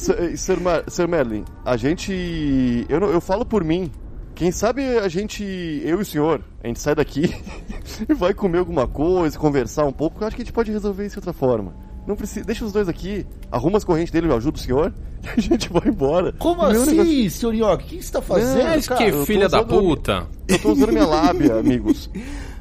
Sir 0.89 1.09
Merlin, 1.09 1.45
a 1.65 1.77
gente. 1.77 2.85
Eu, 2.89 3.01
não- 3.01 3.09
eu 3.11 3.21
falo 3.21 3.45
por 3.45 3.65
mim. 3.65 3.91
Quem 4.35 4.51
sabe 4.51 4.99
a 4.99 5.09
gente, 5.09 5.45
eu 5.85 5.99
e 5.99 6.03
o 6.03 6.05
senhor, 6.05 6.43
a 6.63 6.67
gente 6.67 6.81
sai 6.81 6.95
daqui 6.95 7.33
e 8.09 8.13
vai 8.15 8.35
comer 8.35 8.59
alguma 8.59 8.87
coisa, 8.89 9.39
conversar 9.39 9.85
um 9.85 9.93
pouco. 9.93 10.23
Eu 10.23 10.27
acho 10.27 10.35
que 10.37 10.43
a 10.43 10.45
gente 10.45 10.53
pode 10.53 10.73
resolver 10.73 11.05
isso 11.07 11.15
de 11.15 11.19
outra 11.21 11.33
forma. 11.33 11.73
Não 12.07 12.17
precisa, 12.17 12.45
deixa 12.45 12.65
os 12.65 12.73
dois 12.73 12.87
aqui, 12.89 13.27
arruma 13.51 13.79
as 13.79 13.85
correntes 13.85 14.11
dele, 14.13 14.27
eu 14.29 14.37
ajudo 14.37 14.57
o 14.57 14.59
senhor 14.59 14.93
e 15.25 15.29
a 15.39 15.41
gente 15.41 15.73
vai 15.73 15.89
embora. 15.89 16.33
Como 16.39 16.63
meu 16.69 16.83
assim, 16.83 16.91
negócio- 16.97 17.31
senhor 17.31 17.55
Nhoque? 17.55 17.85
O 17.85 17.89
que 17.99 18.03
você 18.05 18.13
tá 18.13 18.21
fazendo, 18.21 18.65
Mas 18.65 18.89
cara? 18.89 19.05
que 19.05 19.25
filha 19.25 19.49
da 19.49 19.63
puta. 19.65 20.27
Eu 20.49 20.59
tô 20.59 20.73
usando 20.73 20.93
minha 20.93 21.07
lábia, 21.07 21.55
amigos. 21.57 22.11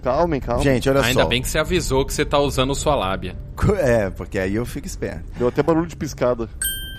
Calmem, 0.02 0.40
calma. 0.40 0.62
Gente, 0.64 0.90
olha 0.90 1.02
Ainda 1.02 1.24
só. 1.24 1.28
bem 1.28 1.42
que 1.42 1.48
você 1.50 1.58
avisou 1.60 2.06
que 2.06 2.14
você 2.14 2.24
tá 2.26 2.38
usando 2.38 2.74
sua 2.76 2.94
lábia. 2.96 3.36
É, 3.80 4.10
porque 4.10 4.38
aí 4.38 4.56
eu 4.56 4.66
fico 4.66 4.86
esperto. 4.86 5.24
Deu 5.38 5.48
até 5.48 5.64
barulho 5.64 5.88
de 5.88 5.96
piscada. 5.96 6.48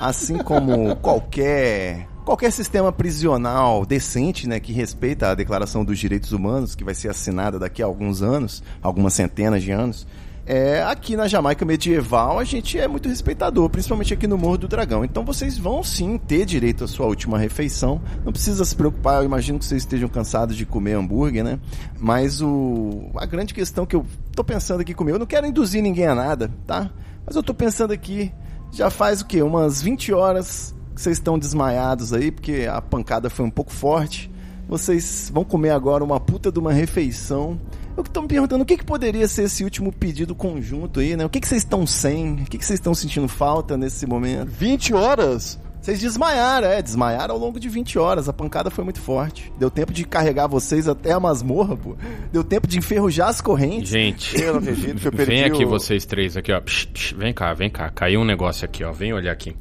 Assim 0.00 0.38
como 0.38 0.96
qualquer 0.96 2.08
qualquer 2.24 2.50
sistema 2.50 2.90
prisional 2.90 3.84
decente, 3.84 4.48
né, 4.48 4.58
que 4.58 4.72
respeita 4.72 5.28
a 5.28 5.34
Declaração 5.34 5.84
dos 5.84 5.98
Direitos 5.98 6.32
Humanos, 6.32 6.74
que 6.74 6.82
vai 6.82 6.94
ser 6.94 7.08
assinada 7.08 7.58
daqui 7.58 7.82
a 7.82 7.86
alguns 7.86 8.22
anos, 8.22 8.62
algumas 8.82 9.14
centenas 9.14 9.62
de 9.62 9.70
anos, 9.70 10.06
é, 10.46 10.82
aqui 10.82 11.16
na 11.16 11.26
Jamaica 11.26 11.64
medieval 11.64 12.38
a 12.38 12.44
gente 12.44 12.78
é 12.78 12.86
muito 12.86 13.08
respeitador, 13.08 13.70
principalmente 13.70 14.12
aqui 14.12 14.26
no 14.26 14.36
Morro 14.36 14.58
do 14.58 14.68
Dragão. 14.68 15.02
Então 15.02 15.24
vocês 15.24 15.56
vão 15.56 15.82
sim 15.82 16.18
ter 16.18 16.44
direito 16.44 16.84
à 16.84 16.88
sua 16.88 17.06
última 17.06 17.38
refeição. 17.38 18.00
Não 18.24 18.32
precisa 18.32 18.62
se 18.64 18.76
preocupar, 18.76 19.20
eu 19.22 19.24
imagino 19.24 19.58
que 19.58 19.64
vocês 19.64 19.82
estejam 19.82 20.08
cansados 20.08 20.54
de 20.54 20.66
comer 20.66 20.92
hambúrguer, 20.92 21.42
né? 21.42 21.58
Mas 21.98 22.42
o 22.42 23.10
a 23.16 23.24
grande 23.24 23.54
questão 23.54 23.86
que 23.86 23.96
eu 23.96 24.04
tô 24.36 24.44
pensando 24.44 24.82
aqui 24.82 24.92
comigo, 24.92 25.16
eu 25.16 25.20
não 25.20 25.26
quero 25.26 25.46
induzir 25.46 25.82
ninguém 25.82 26.06
a 26.06 26.14
nada, 26.14 26.50
tá? 26.66 26.90
Mas 27.24 27.36
eu 27.36 27.42
tô 27.42 27.54
pensando 27.54 27.94
aqui, 27.94 28.30
já 28.70 28.90
faz 28.90 29.22
o 29.22 29.26
quê? 29.26 29.42
Umas 29.42 29.80
20 29.80 30.12
horas 30.12 30.74
vocês 30.94 31.16
estão 31.18 31.38
desmaiados 31.38 32.12
aí, 32.12 32.30
porque 32.30 32.66
a 32.70 32.80
pancada 32.80 33.28
foi 33.30 33.44
um 33.44 33.50
pouco 33.50 33.72
forte. 33.72 34.30
Vocês 34.68 35.30
vão 35.32 35.44
comer 35.44 35.70
agora 35.70 36.02
uma 36.02 36.18
puta 36.18 36.50
de 36.50 36.58
uma 36.58 36.72
refeição. 36.72 37.60
Eu 37.96 38.02
que 38.02 38.10
tô 38.10 38.22
me 38.22 38.28
perguntando 38.28 38.62
o 38.62 38.64
que, 38.66 38.76
que 38.78 38.84
poderia 38.84 39.28
ser 39.28 39.42
esse 39.44 39.62
último 39.62 39.92
pedido 39.92 40.34
conjunto 40.34 41.00
aí, 41.00 41.16
né? 41.16 41.24
O 41.24 41.28
que, 41.28 41.38
que 41.40 41.46
vocês 41.46 41.60
estão 41.62 41.86
sem? 41.86 42.32
O 42.34 42.44
que, 42.46 42.58
que 42.58 42.64
vocês 42.64 42.78
estão 42.80 42.94
sentindo 42.94 43.28
falta 43.28 43.76
nesse 43.76 44.06
momento? 44.06 44.48
20 44.50 44.94
horas? 44.94 45.58
Vocês 45.80 46.00
desmaiaram, 46.00 46.66
é, 46.66 46.80
desmaiaram 46.80 47.34
ao 47.34 47.38
longo 47.40 47.60
de 47.60 47.68
20 47.68 47.98
horas. 47.98 48.26
A 48.26 48.32
pancada 48.32 48.70
foi 48.70 48.82
muito 48.84 49.00
forte. 49.02 49.52
Deu 49.58 49.70
tempo 49.70 49.92
de 49.92 50.02
carregar 50.04 50.46
vocês 50.46 50.88
até 50.88 51.12
a 51.12 51.20
masmorra, 51.20 51.76
pô. 51.76 51.94
Deu 52.32 52.42
tempo 52.42 52.66
de 52.66 52.78
enferrujar 52.78 53.28
as 53.28 53.42
correntes. 53.42 53.90
Gente, 53.90 54.34
Eu 54.40 54.54
não 54.54 54.60
acredito 54.60 54.98
que 54.98 55.08
eu 55.08 55.12
perdi 55.12 55.30
vem 55.32 55.44
aqui 55.44 55.62
o- 55.64 55.68
vocês 55.68 56.06
três 56.06 56.38
aqui, 56.38 56.50
ó. 56.52 56.60
Psh, 56.60 56.86
psh, 56.86 57.12
vem 57.18 57.34
cá, 57.34 57.52
vem 57.52 57.68
cá. 57.68 57.90
Caiu 57.90 58.20
um 58.20 58.24
negócio 58.24 58.64
aqui, 58.64 58.82
ó. 58.82 58.92
Vem 58.92 59.12
olhar 59.12 59.30
aqui. 59.32 59.54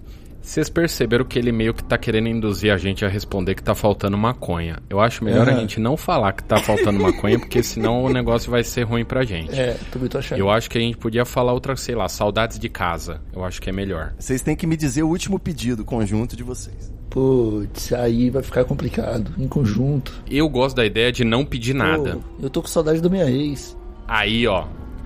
Vocês 0.44 0.68
perceberam 0.70 1.24
que 1.24 1.40
ele 1.40 1.54
meio 1.54 1.74
que 1.74 1.82
tá 1.82 1.98
querendo 1.98 2.28
induzir 2.28 2.72
a 2.74 2.78
gente 2.78 3.06
a 3.06 3.08
responder 3.08 3.56
que 3.56 3.64
tá 3.64 3.74
faltando 3.74 4.18
maconha. 4.18 4.78
Eu 4.90 5.00
acho 5.00 5.24
melhor 5.24 5.48
a 5.48 5.52
Aham. 5.52 5.62
gente 5.62 5.80
não 5.80 5.96
falar 5.96 6.34
que 6.34 6.44
tá 6.44 6.58
faltando 6.58 7.00
maconha, 7.00 7.40
porque 7.40 7.64
senão 7.64 8.04
o 8.04 8.10
negócio 8.10 8.52
vai 8.52 8.62
ser 8.62 8.84
ruim 8.84 9.06
pra 9.06 9.24
gente. 9.24 9.58
É, 9.58 9.78
também 9.90 10.10
tô 10.10 10.18
achando. 10.18 10.38
Eu 10.38 10.50
acho 10.50 10.70
que 10.70 10.78
a 10.78 10.82
gente 10.82 10.98
podia 10.98 11.24
falar 11.24 11.54
outra, 11.54 11.78
sei 11.78 11.96
lá, 11.96 12.10
saudades 12.10 12.60
de 12.60 12.68
casa. 12.68 13.22
Eu 13.34 13.44
acho 13.46 13.62
que 13.62 13.70
é 13.70 13.74
melhor. 13.74 14.14
Vocês 14.20 14.42
têm 14.42 14.54
que 14.54 14.68
me 14.68 14.76
dizer 14.76 15.04
o 15.04 15.08
último 15.08 15.40
pedido 15.40 15.86
conjunto 15.86 16.36
de 16.36 16.44
vocês. 16.44 16.94
Putz, 17.10 17.94
aí 17.94 18.30
vai 18.30 18.44
ficar 18.44 18.66
complicado. 18.66 19.32
Em 19.38 19.48
conjunto. 19.48 20.12
Eu 20.30 20.50
gosto 20.50 20.76
da 20.76 20.86
ideia 20.86 21.10
de 21.10 21.24
não 21.24 21.46
pedir 21.46 21.74
nada. 21.74 22.18
Pô, 22.18 22.44
eu 22.44 22.50
tô 22.50 22.62
com 22.62 22.68
saudade 22.68 23.00
da 23.02 23.08
minha 23.08 23.30
ex. 23.32 23.78
Aí, 24.06 24.46
ó. 24.46 24.66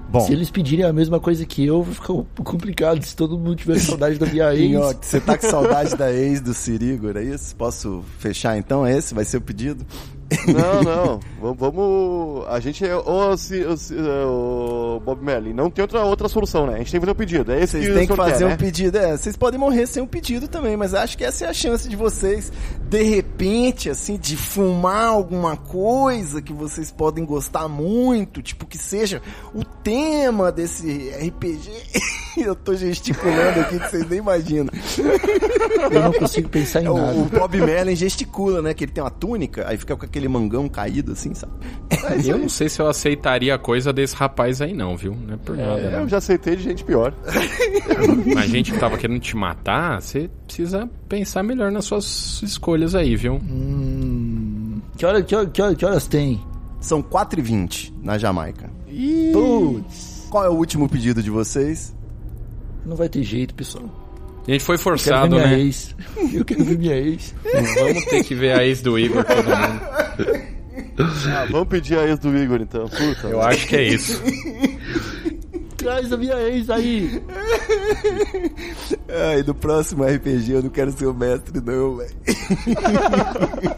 Bom, 0.09 0.21
Se 0.21 0.31
eles 0.31 0.49
pedirem 0.49 0.85
a 0.85 0.93
mesma 0.93 1.19
coisa 1.19 1.45
que 1.45 1.65
eu, 1.65 1.83
vai 1.83 1.93
ficar 1.93 2.13
um 2.13 2.23
complicado. 2.43 3.03
Se 3.03 3.15
todo 3.15 3.37
mundo 3.37 3.55
tiver 3.55 3.77
saudade 3.79 4.17
da 4.17 4.25
minha 4.25 4.53
ex. 4.55 4.97
Você 5.01 5.19
tá 5.19 5.37
com 5.37 5.49
saudade 5.49 5.95
da 5.95 6.11
ex 6.11 6.39
do 6.39 6.53
Sirigor, 6.53 7.17
é 7.17 7.23
isso? 7.23 7.55
Posso 7.55 8.03
fechar 8.19 8.57
então? 8.57 8.87
Esse 8.87 9.13
vai 9.13 9.25
ser 9.25 9.37
o 9.37 9.41
pedido? 9.41 9.85
Não, 10.47 10.83
não. 10.83 11.19
Vamos- 11.41 11.57
Vamos. 11.59 12.47
A 12.49 12.59
gente 12.59 12.85
é. 12.85 12.95
Ô, 12.95 13.37
se, 13.37 13.63
ô, 13.63 13.77
se- 13.77 13.95
ô, 13.95 14.99
Bob 15.03 15.23
Merlin, 15.23 15.53
não 15.53 15.69
tem 15.69 15.81
outra, 15.83 16.03
outra 16.03 16.27
solução, 16.27 16.67
né? 16.67 16.75
A 16.75 16.77
gente 16.79 16.91
tem 16.91 16.99
que 16.99 17.05
fazer 17.05 17.11
o 17.11 17.15
pedido. 17.15 17.51
É 17.51 17.63
esse 17.63 17.73
Vocês 17.77 17.87
que 17.87 17.93
têm 17.93 18.03
o 18.05 18.07
que 18.07 18.15
fazer 18.15 18.37
quer, 18.39 18.45
um 18.45 18.49
né? 18.49 18.57
pedido. 18.57 18.97
É, 18.97 19.17
vocês 19.17 19.37
podem 19.37 19.59
morrer 19.59 19.87
sem 19.87 20.03
um 20.03 20.07
pedido 20.07 20.47
também, 20.47 20.75
mas 20.75 20.93
acho 20.93 21.17
que 21.17 21.23
essa 21.23 21.45
é 21.45 21.49
a 21.49 21.53
chance 21.53 21.87
de 21.87 21.95
vocês, 21.95 22.51
de 22.89 23.03
repente, 23.03 23.89
assim, 23.89 24.17
de 24.17 24.35
fumar 24.35 25.07
alguma 25.07 25.55
coisa 25.55 26.41
que 26.41 26.51
vocês 26.53 26.91
podem 26.91 27.23
gostar 27.25 27.67
muito, 27.67 28.41
tipo, 28.41 28.65
que 28.65 28.77
seja 28.77 29.21
o 29.53 29.63
tema 29.63 30.51
desse 30.51 31.09
RPG. 31.11 31.71
Eu 32.37 32.55
tô 32.55 32.75
gesticulando 32.75 33.61
aqui 33.61 33.79
que 33.79 33.89
vocês 33.89 34.07
nem 34.07 34.19
imaginam. 34.19 34.71
Eu 35.91 36.01
não 36.01 36.13
consigo 36.13 36.47
pensar 36.49 36.81
em 36.81 36.85
É, 36.85 36.89
O, 36.91 36.97
nada. 36.97 37.17
o 37.17 37.25
Bob 37.25 37.57
Merlin 37.61 37.95
gesticula, 37.95 38.61
né? 38.61 38.73
Que 38.73 38.83
ele 38.83 38.91
tem 38.91 39.03
uma 39.03 39.09
túnica, 39.09 39.65
aí 39.67 39.75
fica 39.77 39.95
com 39.95 40.05
aquele 40.05 40.16
mangão 40.25 40.69
caído, 40.69 41.11
assim, 41.11 41.33
sabe? 41.33 41.51
Eu 42.25 42.37
não 42.37 42.47
sei 42.47 42.69
se 42.69 42.81
eu 42.81 42.87
aceitaria 42.87 43.53
a 43.53 43.57
coisa 43.57 43.91
desse 43.91 44.15
rapaz 44.15 44.61
aí, 44.61 44.73
não, 44.73 44.95
viu? 44.95 45.13
Não 45.13 45.33
é 45.33 45.37
por 45.37 45.57
nada. 45.57 45.79
É, 45.79 45.91
não. 45.91 45.99
eu 45.99 46.07
já 46.07 46.17
aceitei 46.17 46.55
de 46.55 46.63
gente 46.63 46.85
pior. 46.85 47.13
Mas 48.33 48.49
gente 48.49 48.71
que 48.71 48.79
tava 48.79 48.97
querendo 48.97 49.19
te 49.19 49.35
matar, 49.35 50.01
você 50.01 50.29
precisa 50.45 50.89
pensar 51.09 51.43
melhor 51.43 51.69
nas 51.69 51.83
suas 51.83 52.41
escolhas 52.41 52.95
aí, 52.95 53.15
viu? 53.15 53.41
Que, 54.95 55.05
hora, 55.05 55.21
que, 55.21 55.35
hora, 55.35 55.47
que, 55.47 55.61
hora, 55.61 55.75
que 55.75 55.85
horas 55.85 56.07
tem? 56.07 56.41
São 56.79 57.03
4h20 57.03 57.93
na 58.01 58.17
Jamaica. 58.17 58.69
Putz, 59.33 60.27
Qual 60.29 60.45
é 60.45 60.49
o 60.49 60.53
último 60.53 60.87
pedido 60.87 61.21
de 61.21 61.29
vocês? 61.29 61.93
não 62.87 62.95
vai 62.95 63.09
ter 63.09 63.21
jeito, 63.21 63.53
pessoal. 63.53 64.06
A 64.47 64.51
gente 64.51 64.63
foi 64.63 64.77
Quero 64.77 64.95
ver 64.95 65.03
forçado, 65.03 65.35
minha 65.35 65.47
né? 65.47 65.59
ex. 65.59 65.93
Eu 66.33 66.45
quero 66.45 66.63
ver 66.63 66.77
minha 66.77 66.95
ex. 66.95 67.35
Vamos 67.75 68.05
ter 68.05 68.23
que 68.23 68.33
ver 68.33 68.57
a 68.57 68.65
ex 68.65 68.81
do 68.81 68.97
Igor 68.97 69.25
todo 69.25 69.43
mundo. 69.43 69.81
Ah, 71.29 71.45
vamos 71.51 71.67
pedir 71.67 71.97
a 71.99 72.07
ex 72.07 72.17
do 72.19 72.35
Igor 72.35 72.61
então. 72.61 72.87
Puta. 72.87 73.27
Eu 73.27 73.41
acho 73.41 73.67
que 73.67 73.75
é 73.75 73.83
isso. 73.83 74.21
Traz 75.75 76.11
a 76.11 76.17
minha 76.17 76.35
ex 76.49 76.69
aí. 76.69 77.21
Ai, 79.09 79.43
no 79.43 79.53
próximo 79.53 80.05
RPG 80.05 80.53
eu 80.53 80.63
não 80.63 80.69
quero 80.69 80.91
ser 80.91 81.05
o 81.07 81.13
mestre, 81.13 81.61
não, 81.61 81.97
velho. 81.97 82.15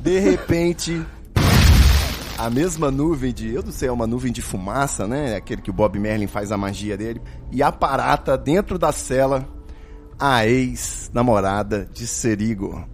De 0.00 0.18
repente, 0.20 1.02
a 2.36 2.48
mesma 2.48 2.90
nuvem 2.90 3.32
de. 3.32 3.52
Eu 3.52 3.62
não 3.62 3.72
sei, 3.72 3.88
é 3.88 3.92
uma 3.92 4.06
nuvem 4.06 4.30
de 4.30 4.40
fumaça, 4.40 5.08
né? 5.08 5.34
Aquele 5.34 5.60
que 5.60 5.70
o 5.70 5.72
Bob 5.72 5.98
Merlin 5.98 6.28
faz 6.28 6.52
a 6.52 6.56
magia 6.56 6.96
dele. 6.96 7.20
E 7.50 7.62
aparata 7.62 8.38
dentro 8.38 8.78
da 8.78 8.92
cela 8.92 9.46
a 10.18 10.46
ex-namorada 10.46 11.88
de 11.92 12.06
Serigo. 12.08 12.84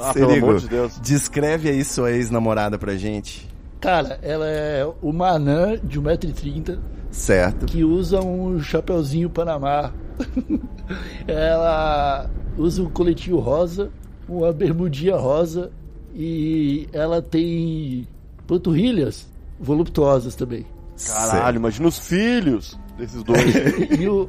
Ah, 0.00 0.12
pelo 0.14 0.32
amor 0.32 0.60
de 0.60 0.68
Deus. 0.68 0.98
descreve 1.00 1.68
aí 1.68 1.84
sua 1.84 2.10
ex-namorada 2.12 2.78
pra 2.78 2.96
gente. 2.96 3.48
Cara, 3.80 4.18
ela 4.22 4.46
é 4.48 4.86
uma 5.02 5.28
anã 5.32 5.76
de 5.82 6.00
1,30m 6.00 6.78
Certo. 7.10 7.66
que 7.66 7.84
usa 7.84 8.20
um 8.20 8.58
chapeuzinho 8.60 9.28
Panamá. 9.30 9.92
ela 11.28 12.28
usa 12.56 12.82
um 12.82 12.90
coletinho 12.90 13.38
rosa, 13.38 13.90
uma 14.28 14.52
bermudinha 14.52 15.16
rosa 15.16 15.70
e 16.14 16.88
ela 16.92 17.20
tem 17.20 18.08
panturrilhas 18.46 19.26
voluptuosas 19.60 20.34
também. 20.34 20.64
Caralho, 21.06 21.56
imagina 21.56 21.88
os 21.88 21.98
filhos 21.98 22.78
desses 22.96 23.22
dois. 23.22 23.54
e, 24.00 24.08
o- 24.08 24.28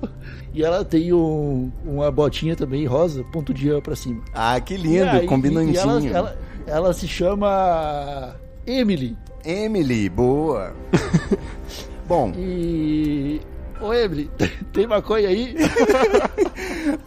e 0.53 0.63
ela 0.63 0.83
tem 0.83 1.13
um- 1.13 1.71
uma 1.85 2.11
botinha 2.11 2.55
também 2.55 2.85
rosa, 2.85 3.23
pontudinha 3.31 3.81
pra 3.81 3.95
cima. 3.95 4.21
Ah, 4.33 4.59
que 4.59 4.75
lindo, 4.75 5.05
aí- 5.09 5.25
combinandinho. 5.27 5.73
e 5.73 5.77
ela, 5.77 6.05
ela, 6.07 6.37
ela 6.67 6.93
se 6.93 7.07
chama 7.07 8.35
Emily. 8.65 9.15
Emily, 9.45 10.09
boa. 10.09 10.73
Bom, 12.07 12.31
E. 12.37 13.39
Ô 13.79 13.93
Emily, 13.93 14.29
tem 14.73 14.87
maconha 14.87 15.29
aí? 15.29 15.55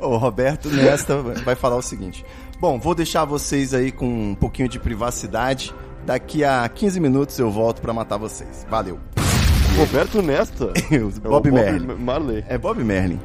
o 0.00 0.16
Roberto 0.16 0.68
Nesta 0.68 1.16
vai 1.20 1.54
falar 1.56 1.76
o 1.76 1.82
seguinte. 1.82 2.24
Bom, 2.60 2.78
vou 2.78 2.94
deixar 2.94 3.24
vocês 3.24 3.74
aí 3.74 3.90
com 3.90 4.06
um 4.06 4.34
pouquinho 4.34 4.68
de 4.68 4.78
privacidade. 4.78 5.74
Daqui 6.06 6.44
a 6.44 6.68
15 6.68 7.00
minutos 7.00 7.38
eu 7.38 7.50
volto 7.50 7.80
pra 7.82 7.92
matar 7.92 8.16
vocês. 8.18 8.64
Valeu. 8.70 8.98
Roberto 9.76 10.22
Nesta. 10.22 10.72
Eu, 10.90 11.10
É 11.24 11.28
o 11.28 11.30
Bob 11.30 11.50
Merlin. 11.50 11.86
Marley. 11.98 12.44
É 12.48 12.58
Bob 12.58 12.82
Merlin. 12.84 13.18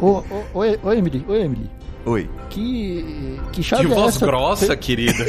ô, 0.00 0.06
ô, 0.06 0.22
ô, 0.54 0.60
ô 0.88 0.92
Emily, 0.92 1.24
ô 1.28 1.34
Emily. 1.34 1.70
Oi. 2.06 2.28
Que. 2.48 3.38
Que 3.52 3.62
chave 3.62 3.86
Que 3.86 3.92
é 3.92 3.94
voz 3.94 4.16
essa? 4.16 4.26
grossa, 4.26 4.76
querida. 4.76 5.12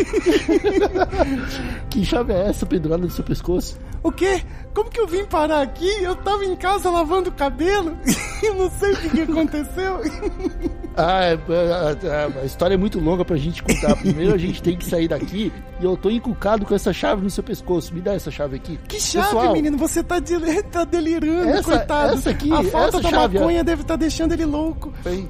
Que 1.89 2.05
chave 2.05 2.31
é 2.31 2.47
essa 2.49 2.65
pendurada 2.65 3.03
no 3.03 3.09
seu 3.09 3.23
pescoço? 3.23 3.77
O 4.01 4.11
quê? 4.11 4.41
Como 4.73 4.89
que 4.89 4.99
eu 4.99 5.07
vim 5.07 5.25
parar 5.25 5.61
aqui? 5.61 5.89
Eu 6.01 6.15
tava 6.15 6.45
em 6.45 6.55
casa 6.55 6.89
lavando 6.89 7.29
o 7.29 7.33
cabelo. 7.33 7.97
Eu 8.41 8.55
não 8.55 8.69
sei 8.71 8.93
o 8.93 8.97
que, 8.97 9.09
que 9.09 9.21
aconteceu. 9.21 9.99
Ah, 10.93 11.23
é, 11.23 11.33
é, 11.35 12.13
a, 12.37 12.41
a 12.41 12.45
história 12.45 12.73
é 12.73 12.77
muito 12.77 12.99
longa 12.99 13.23
pra 13.23 13.37
gente 13.37 13.63
contar. 13.63 13.95
Primeiro 13.95 14.33
a 14.33 14.37
gente 14.37 14.61
tem 14.61 14.75
que 14.75 14.85
sair 14.85 15.07
daqui 15.07 15.49
e 15.79 15.85
eu 15.85 15.95
tô 15.95 16.09
encucado 16.09 16.65
com 16.65 16.75
essa 16.75 16.91
chave 16.91 17.21
no 17.23 17.29
seu 17.29 17.41
pescoço. 17.41 17.93
Me 17.93 18.01
dá 18.01 18.13
essa 18.13 18.29
chave 18.29 18.57
aqui. 18.57 18.77
Que 18.89 18.99
chave, 18.99 19.25
Pessoal, 19.27 19.53
menino? 19.53 19.77
Você 19.77 20.03
tá, 20.03 20.19
de- 20.19 20.37
tá 20.69 20.83
delirando, 20.83 21.47
Essa- 21.49 21.63
coitado. 21.63 22.13
essa 22.15 22.29
aqui, 22.31 22.51
a 22.51 22.61
falta 22.65 22.99
da 22.99 23.09
chave, 23.09 23.39
maconha 23.39 23.63
deve 23.63 23.83
estar 23.83 23.95
deixando 23.95 24.33
ele 24.33 24.43
louco. 24.45 24.93
Bem, 25.01 25.29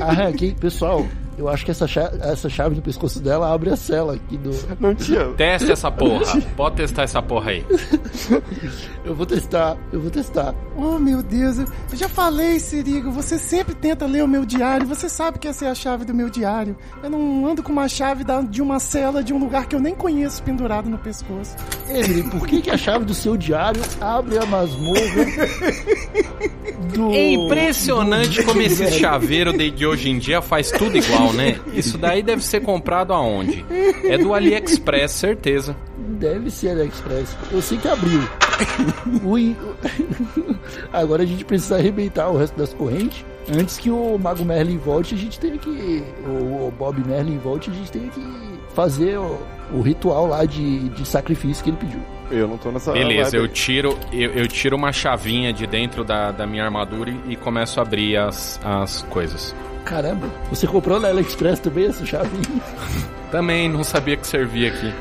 a- 0.00 0.04
a- 0.04 0.10
Arranquei, 0.10 0.52
pessoal. 0.56 1.06
Eu 1.36 1.48
acho 1.48 1.64
que 1.64 1.70
essa 1.70 1.86
chave, 1.86 2.16
essa 2.22 2.48
chave 2.48 2.76
no 2.76 2.82
pescoço 2.82 3.20
dela 3.20 3.52
abre 3.52 3.70
a 3.70 3.76
cela 3.76 4.14
aqui 4.14 4.36
do. 4.36 4.50
Não 4.80 4.94
tinha. 4.94 5.24
Teste 5.36 5.70
essa 5.72 5.90
porra. 5.90 6.40
Pode 6.56 6.76
testar 6.76 7.02
essa 7.02 7.20
porra 7.22 7.50
aí. 7.50 7.64
Eu 9.04 9.14
vou 9.14 9.26
testar, 9.26 9.76
eu 9.92 10.00
vou 10.00 10.10
testar. 10.10 10.54
Oh, 10.74 10.98
meu 10.98 11.22
Deus. 11.22 11.58
Eu 11.58 11.66
já 11.92 12.08
falei, 12.08 12.58
Sirigo. 12.58 13.10
Você 13.10 13.38
sempre 13.38 13.74
tenta 13.74 14.06
ler 14.06 14.24
o 14.24 14.26
meu 14.28 14.46
diário. 14.46 14.86
Você 14.86 15.10
sabe 15.10 15.38
que 15.38 15.46
essa 15.46 15.66
é 15.66 15.68
a 15.70 15.74
chave 15.74 16.06
do 16.06 16.14
meu 16.14 16.30
diário. 16.30 16.74
Eu 17.02 17.10
não 17.10 17.46
ando 17.46 17.62
com 17.62 17.70
uma 17.70 17.86
chave 17.86 18.24
de 18.48 18.62
uma 18.62 18.80
cela 18.80 19.22
de 19.22 19.34
um 19.34 19.38
lugar 19.38 19.66
que 19.66 19.76
eu 19.76 19.80
nem 19.80 19.94
conheço 19.94 20.42
pendurado 20.42 20.88
no 20.88 20.96
pescoço. 20.96 21.54
Emily, 21.86 22.22
por 22.30 22.46
que, 22.46 22.62
que 22.62 22.70
a 22.70 22.78
chave 22.78 23.04
do 23.04 23.12
seu 23.12 23.36
diário 23.36 23.82
abre 24.00 24.38
a 24.38 24.46
masmorra 24.46 24.96
do. 26.94 27.10
É 27.12 27.32
impressionante 27.32 28.40
do- 28.40 28.44
como 28.46 28.62
esse 28.62 28.90
chaveiro 28.92 29.52
de 29.52 29.86
hoje 29.86 30.08
em 30.08 30.18
dia 30.18 30.40
faz 30.40 30.70
tudo 30.70 30.96
igual, 30.96 31.23
né? 31.32 31.58
Isso 31.72 31.96
daí 31.98 32.22
deve 32.22 32.42
ser 32.44 32.60
comprado 32.60 33.12
aonde? 33.12 33.64
É 34.04 34.18
do 34.18 34.34
AliExpress, 34.34 35.12
certeza. 35.12 35.76
Deve 35.96 36.50
ser 36.50 36.70
AliExpress. 36.70 37.36
Eu 37.50 37.62
sei 37.62 37.78
que 37.78 37.88
abriu. 37.88 38.20
In- 39.38 39.56
Agora 40.92 41.22
a 41.22 41.26
gente 41.26 41.44
precisa 41.44 41.76
arrebentar 41.76 42.28
o 42.28 42.36
resto 42.38 42.56
das 42.56 42.72
correntes. 42.72 43.24
Antes 43.52 43.78
que 43.78 43.90
o 43.90 44.18
Mago 44.18 44.44
Merlin 44.44 44.78
volte, 44.78 45.14
a 45.14 45.18
gente 45.18 45.38
tem 45.38 45.58
que. 45.58 46.02
O, 46.26 46.72
Bob 46.78 47.02
Merlin 47.06 47.38
volte, 47.38 47.70
a 47.70 47.74
gente 47.74 47.90
tem 47.90 48.08
que 48.08 48.22
fazer 48.74 49.18
o, 49.18 49.38
o 49.72 49.80
ritual 49.82 50.26
lá 50.26 50.44
de, 50.46 50.88
de 50.90 51.06
sacrifício 51.06 51.62
que 51.62 51.70
ele 51.70 51.76
pediu. 51.76 52.00
Eu 52.30 52.48
não 52.48 52.56
tô 52.56 52.70
nessa. 52.72 52.92
Beleza, 52.92 53.36
eu 53.36 53.46
tiro, 53.46 53.98
eu, 54.12 54.30
eu 54.30 54.48
tiro 54.48 54.74
uma 54.76 54.92
chavinha 54.92 55.52
de 55.52 55.66
dentro 55.66 56.02
da, 56.02 56.30
da 56.32 56.46
minha 56.46 56.64
armadura 56.64 57.10
e, 57.10 57.32
e 57.32 57.36
começo 57.36 57.78
a 57.80 57.82
abrir 57.82 58.16
as, 58.16 58.58
as 58.64 59.02
coisas. 59.10 59.54
Caramba, 59.84 60.28
você 60.50 60.66
comprou 60.66 60.98
na 60.98 61.08
AliExpress 61.08 61.60
também 61.60 61.86
essa 61.86 62.04
chave? 62.04 62.30
Também 63.30 63.68
não 63.68 63.82
sabia 63.82 64.16
que 64.16 64.26
servia 64.26 64.68
aqui. 64.68 64.94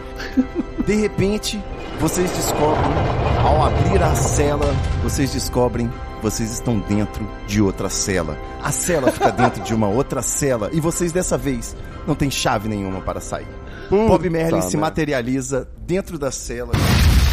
De 0.88 0.96
repente, 0.96 1.64
vocês 2.00 2.32
descobrem, 2.32 2.92
ao 3.44 3.64
abrir 3.66 4.02
a 4.02 4.16
cela, 4.16 4.66
vocês 5.04 5.32
descobrem 5.32 5.88
vocês 6.24 6.54
estão 6.54 6.80
dentro 6.80 7.30
de 7.46 7.62
outra 7.62 7.90
cela. 7.90 8.38
A 8.64 8.72
cela 8.72 9.12
fica 9.12 9.30
dentro 9.34 9.62
de 9.62 9.74
uma 9.74 9.90
outra 9.90 10.22
cela 10.22 10.70
e 10.72 10.80
vocês 10.80 11.12
dessa 11.12 11.38
vez 11.38 11.76
não 12.08 12.16
têm 12.16 12.32
chave 12.32 12.70
nenhuma 12.70 13.02
para 13.02 13.20
sair. 13.20 13.48
Bob 13.90 14.30
Merlin 14.30 14.62
se 14.62 14.78
merda. 14.78 14.80
materializa 14.80 15.68
dentro 15.86 16.18
da 16.18 16.32
cela 16.32 16.72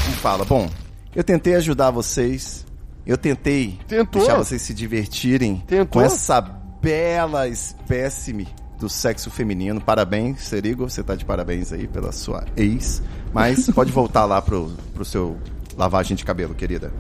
e 0.09 0.13
fala: 0.17 0.45
Bom, 0.45 0.69
eu 1.15 1.23
tentei 1.23 1.55
ajudar 1.55 1.93
vocês, 1.93 2.67
eu 3.07 3.17
tentei 3.17 3.79
Tentou? 3.87 4.21
deixar 4.21 4.37
vocês 4.37 4.61
se 4.61 4.75
divertirem 4.75 5.63
Tentou? 5.67 5.87
com 5.87 6.01
essa 6.03 6.60
bela 6.81 7.49
espécime 7.49 8.49
do 8.79 8.89
sexo 8.89 9.31
feminino. 9.31 9.81
Parabéns, 9.81 10.43
Serigo, 10.43 10.89
você 10.89 11.03
tá 11.03 11.15
de 11.15 11.25
parabéns 11.25 11.73
aí 11.73 11.87
pela 11.87 12.13
sua 12.13 12.45
ex. 12.57 13.03
Mas 13.33 13.69
pode 13.75 13.93
voltar 13.93 14.25
lá 14.25 14.41
pro, 14.41 14.71
pro 14.95 15.05
seu 15.05 15.37
lavagem 15.77 16.17
de 16.17 16.25
cabelo, 16.25 16.55
querida. 16.55 16.93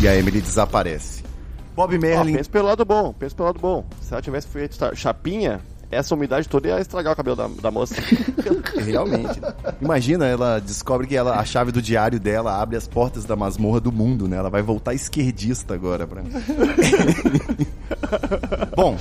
E 0.00 0.08
a 0.08 0.16
Emily 0.16 0.40
desaparece. 0.40 1.24
Bob 1.74 1.98
Merlin 1.98 2.36
pensa 2.36 2.48
pelo 2.50 2.68
lado 2.68 2.84
bom, 2.84 3.12
pensa 3.12 3.34
pelo 3.34 3.48
lado 3.48 3.60
bom. 3.60 3.84
Se 4.00 4.12
ela 4.12 4.22
tivesse 4.22 4.46
feito 4.48 4.78
chapinha, 4.94 5.60
essa 5.90 6.14
umidade 6.14 6.48
toda 6.48 6.68
ia 6.68 6.80
estragar 6.80 7.12
o 7.12 7.16
cabelo 7.16 7.36
da, 7.36 7.48
da 7.48 7.70
moça. 7.70 7.94
Realmente. 8.84 9.40
Imagina, 9.80 10.26
ela 10.26 10.60
descobre 10.60 11.06
que 11.06 11.16
ela, 11.16 11.38
a 11.38 11.44
chave 11.44 11.70
do 11.72 11.80
diário 11.80 12.18
dela 12.18 12.60
abre 12.60 12.76
as 12.76 12.86
portas 12.88 13.24
da 13.24 13.36
masmorra 13.36 13.80
do 13.80 13.92
mundo, 13.92 14.28
né? 14.28 14.36
Ela 14.36 14.50
vai 14.50 14.62
voltar 14.62 14.94
esquerdista 14.94 15.74
agora. 15.74 16.06
Pra... 16.06 16.22
Bom, 18.76 18.96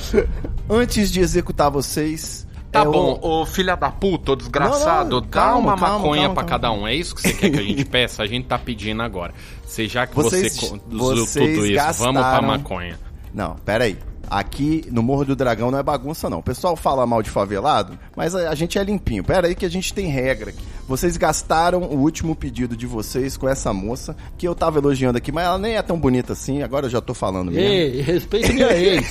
antes 0.70 1.12
de 1.12 1.20
executar 1.20 1.70
vocês. 1.70 2.46
Tá 2.72 2.84
é 2.84 2.88
o- 2.88 2.92
bom, 2.92 3.20
ô 3.22 3.46
filha 3.46 3.76
da 3.78 3.90
puta, 3.90 4.34
ô 4.34 4.36
desgraçado, 4.36 5.10
Não, 5.10 5.22
não, 5.22 5.22
dá 5.22 5.28
calma, 5.28 5.74
uma 5.74 5.78
calma, 5.80 5.98
maconha 6.00 6.26
calma. 6.26 6.44
cada 6.44 6.72
um. 6.74 6.86
É 6.86 6.94
isso 6.94 7.16
que 7.16 7.22
você 7.22 7.34
quer 7.34 7.50
que 7.50 7.60
a 7.60 7.64
gente 7.64 7.84
peça? 7.86 8.22
A 8.22 8.26
gente 8.28 8.48
tá 8.48 8.60
pedindo 8.60 9.02
agora. 9.02 9.34
Se 9.66 9.88
já 9.88 10.06
que 10.06 10.14
Vocês- 10.14 10.54
você 10.58 10.70
conduziu 10.70 11.26
tudo 11.26 11.66
isso, 11.66 12.00
vamos 12.00 12.22
pra 12.22 12.32
gastaram- 12.32 12.48
maconha. 12.48 13.00
Não, 13.34 13.56
pera 13.66 13.86
aí. 13.86 13.98
Aqui 14.30 14.86
no 14.92 15.04
Morro 15.04 15.26
do 15.26 15.36
Dragão 15.36 15.72
não 15.72 15.80
é 15.80 15.84
bagunça, 15.84 16.30
não. 16.30 16.40
O 16.40 16.44
pessoal 16.44 16.76
fala 16.76 17.06
mal 17.06 17.22
de 17.22 17.30
favelado, 17.30 17.98
mas 18.16 18.36
a, 18.36 18.50
a 18.50 18.56
gente 18.56 18.78
é 18.78 18.84
limpinho. 18.84 19.24
Pera 19.24 19.48
aí 19.48 19.56
que 19.56 19.66
a 19.66 19.70
gente 19.70 19.94
tem 19.94 20.08
regra 20.08 20.50
aqui. 20.50 20.64
Vocês 20.88 21.18
gastaram 21.18 21.82
o 21.82 21.98
último 21.98 22.36
pedido 22.36 22.76
de 22.76 22.86
vocês 22.86 23.38
com 23.38 23.48
essa 23.48 23.74
moça, 23.74 24.16
que 24.38 24.48
eu 24.48 24.56
tava 24.56 24.80
elogiando 24.80 25.18
aqui, 25.18 25.32
mas 25.32 25.46
ela 25.46 25.58
nem 25.58 25.76
é 25.76 25.82
tão 25.82 26.00
bonita 26.00 26.34
assim, 26.34 26.62
agora 26.62 26.86
eu 26.86 26.90
já 26.90 27.02
tô 27.02 27.14
falando 27.14 27.52
mesmo. 27.52 27.68
Ei, 27.68 28.02
respeita 28.02 28.54
minha 28.54 28.72
ex. 28.78 29.08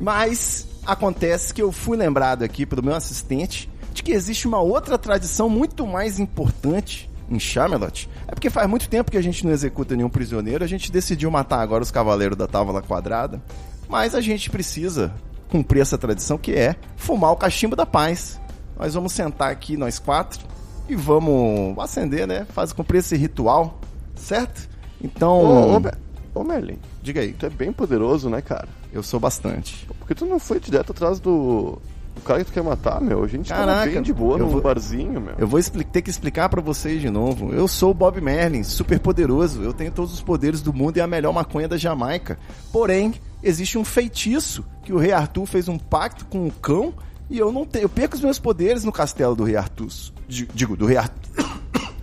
Mas 0.00 0.66
acontece 0.84 1.54
que 1.54 1.62
eu 1.62 1.72
fui 1.72 1.96
lembrado 1.96 2.42
aqui 2.42 2.66
pelo 2.66 2.82
meu 2.82 2.94
assistente 2.94 3.70
de 3.92 4.02
que 4.02 4.12
existe 4.12 4.46
uma 4.46 4.60
outra 4.60 4.98
tradição 4.98 5.48
muito 5.48 5.86
mais 5.86 6.18
importante 6.18 7.08
em 7.30 7.38
Chamelot. 7.38 8.08
É 8.26 8.32
porque 8.32 8.50
faz 8.50 8.68
muito 8.68 8.88
tempo 8.88 9.10
que 9.10 9.16
a 9.16 9.22
gente 9.22 9.44
não 9.44 9.52
executa 9.52 9.96
nenhum 9.96 10.08
prisioneiro, 10.08 10.64
a 10.64 10.66
gente 10.66 10.90
decidiu 10.90 11.30
matar 11.30 11.60
agora 11.60 11.82
os 11.82 11.90
cavaleiros 11.90 12.36
da 12.36 12.46
Távola 12.46 12.82
Quadrada, 12.82 13.42
mas 13.88 14.14
a 14.14 14.20
gente 14.20 14.50
precisa 14.50 15.12
cumprir 15.48 15.80
essa 15.80 15.98
tradição 15.98 16.36
que 16.36 16.52
é 16.52 16.76
fumar 16.96 17.32
o 17.32 17.36
cachimbo 17.36 17.76
da 17.76 17.86
paz. 17.86 18.40
Nós 18.78 18.94
vamos 18.94 19.12
sentar 19.12 19.50
aqui 19.50 19.76
nós 19.76 19.98
quatro 19.98 20.46
e 20.88 20.96
vamos 20.96 21.78
acender, 21.78 22.26
né? 22.26 22.46
Fazer 22.50 22.74
cumprir 22.74 22.98
esse 22.98 23.16
ritual, 23.16 23.78
certo? 24.16 24.68
Então, 25.00 25.42
ô, 25.42 25.76
ô, 25.76 26.40
ô, 26.40 26.44
Merlin, 26.44 26.78
diga 27.02 27.20
aí, 27.20 27.32
tu 27.32 27.46
é 27.46 27.50
bem 27.50 27.72
poderoso, 27.72 28.28
né, 28.28 28.40
cara? 28.40 28.68
eu 28.94 29.02
sou 29.02 29.18
bastante. 29.18 29.86
Por 29.98 30.06
que 30.06 30.14
tu 30.14 30.24
não 30.24 30.38
foi 30.38 30.60
direto 30.60 30.92
atrás 30.92 31.18
do, 31.18 31.82
do 32.14 32.20
cara 32.22 32.40
que 32.40 32.46
tu 32.50 32.52
quer 32.52 32.62
matar, 32.62 33.00
meu? 33.00 33.22
A 33.24 33.26
gente 33.28 33.48
tava 33.48 33.66
Caraca, 33.66 33.90
bem 33.90 34.02
de 34.02 34.12
boa 34.12 34.38
num 34.38 34.48
vou- 34.48 34.60
barzinho, 34.60 35.20
meu. 35.20 35.34
Eu 35.38 35.46
vou 35.46 35.60
ter 35.62 36.02
que 36.02 36.10
explicar 36.10 36.48
pra 36.48 36.60
vocês 36.60 37.00
de 37.00 37.10
novo. 37.10 37.52
Eu 37.52 37.66
sou 37.68 37.90
o 37.90 37.94
Bob 37.94 38.20
Merlin, 38.20 38.62
super 38.62 38.98
poderoso. 39.00 39.62
Eu 39.62 39.72
tenho 39.72 39.90
todos 39.90 40.12
os 40.14 40.22
poderes 40.22 40.60
do 40.60 40.72
mundo 40.72 40.96
e 40.96 41.00
a 41.00 41.06
melhor 41.06 41.32
maconha 41.32 41.66
da 41.68 41.76
Jamaica. 41.76 42.38
Porém, 42.72 43.14
existe 43.42 43.76
um 43.76 43.84
feitiço 43.84 44.64
que 44.84 44.92
o 44.92 44.98
rei 44.98 45.12
Arthur 45.12 45.46
fez 45.46 45.68
um 45.68 45.78
pacto 45.78 46.24
com 46.26 46.46
o 46.46 46.50
cão 46.52 46.94
e 47.28 47.38
eu 47.38 47.50
não 47.52 47.64
tenho. 47.66 47.84
Eu 47.84 47.88
perco 47.88 48.14
os 48.16 48.22
meus 48.22 48.38
poderes 48.38 48.84
no 48.84 48.92
castelo 48.92 49.34
do 49.34 49.44
rei 49.44 49.56
Arthur. 49.56 49.88
Di- 50.28 50.48
Digo, 50.54 50.76
do 50.76 50.86
rei 50.86 50.96
Arthur. 50.96 51.20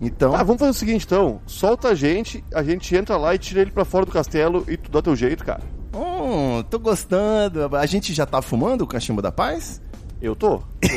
Então, 0.00 0.32
Ah, 0.32 0.44
vamos 0.44 0.60
fazer 0.60 0.70
o 0.70 0.74
seguinte 0.74 1.04
então. 1.04 1.40
Solta 1.44 1.88
a 1.88 1.94
gente, 1.96 2.44
a 2.54 2.62
gente 2.62 2.94
entra 2.94 3.16
lá 3.16 3.34
e 3.34 3.38
tira 3.38 3.62
ele 3.62 3.72
pra 3.72 3.84
fora 3.84 4.06
do 4.06 4.12
castelo 4.12 4.64
e 4.68 4.76
tu 4.76 4.92
dá 4.92 5.02
teu 5.02 5.16
jeito, 5.16 5.44
cara. 5.44 5.60
Hum, 6.38 6.62
tô 6.62 6.78
gostando. 6.78 7.76
A 7.76 7.86
gente 7.86 8.14
já 8.14 8.24
tá 8.24 8.40
fumando 8.40 8.82
o 8.82 8.86
cachimbo 8.86 9.20
da 9.20 9.32
paz? 9.32 9.80
Eu 10.20 10.34
tô. 10.36 10.62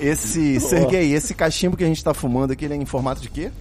Esse, 0.00 0.58
Sergei, 0.58 1.12
esse 1.12 1.32
cachimbo 1.32 1.76
que 1.76 1.84
a 1.84 1.86
gente 1.86 2.02
tá 2.02 2.12
fumando 2.12 2.50
aqui, 2.50 2.64
ele 2.64 2.74
é 2.74 2.76
em 2.76 2.84
formato 2.84 3.20
de 3.20 3.30
quê? 3.30 3.52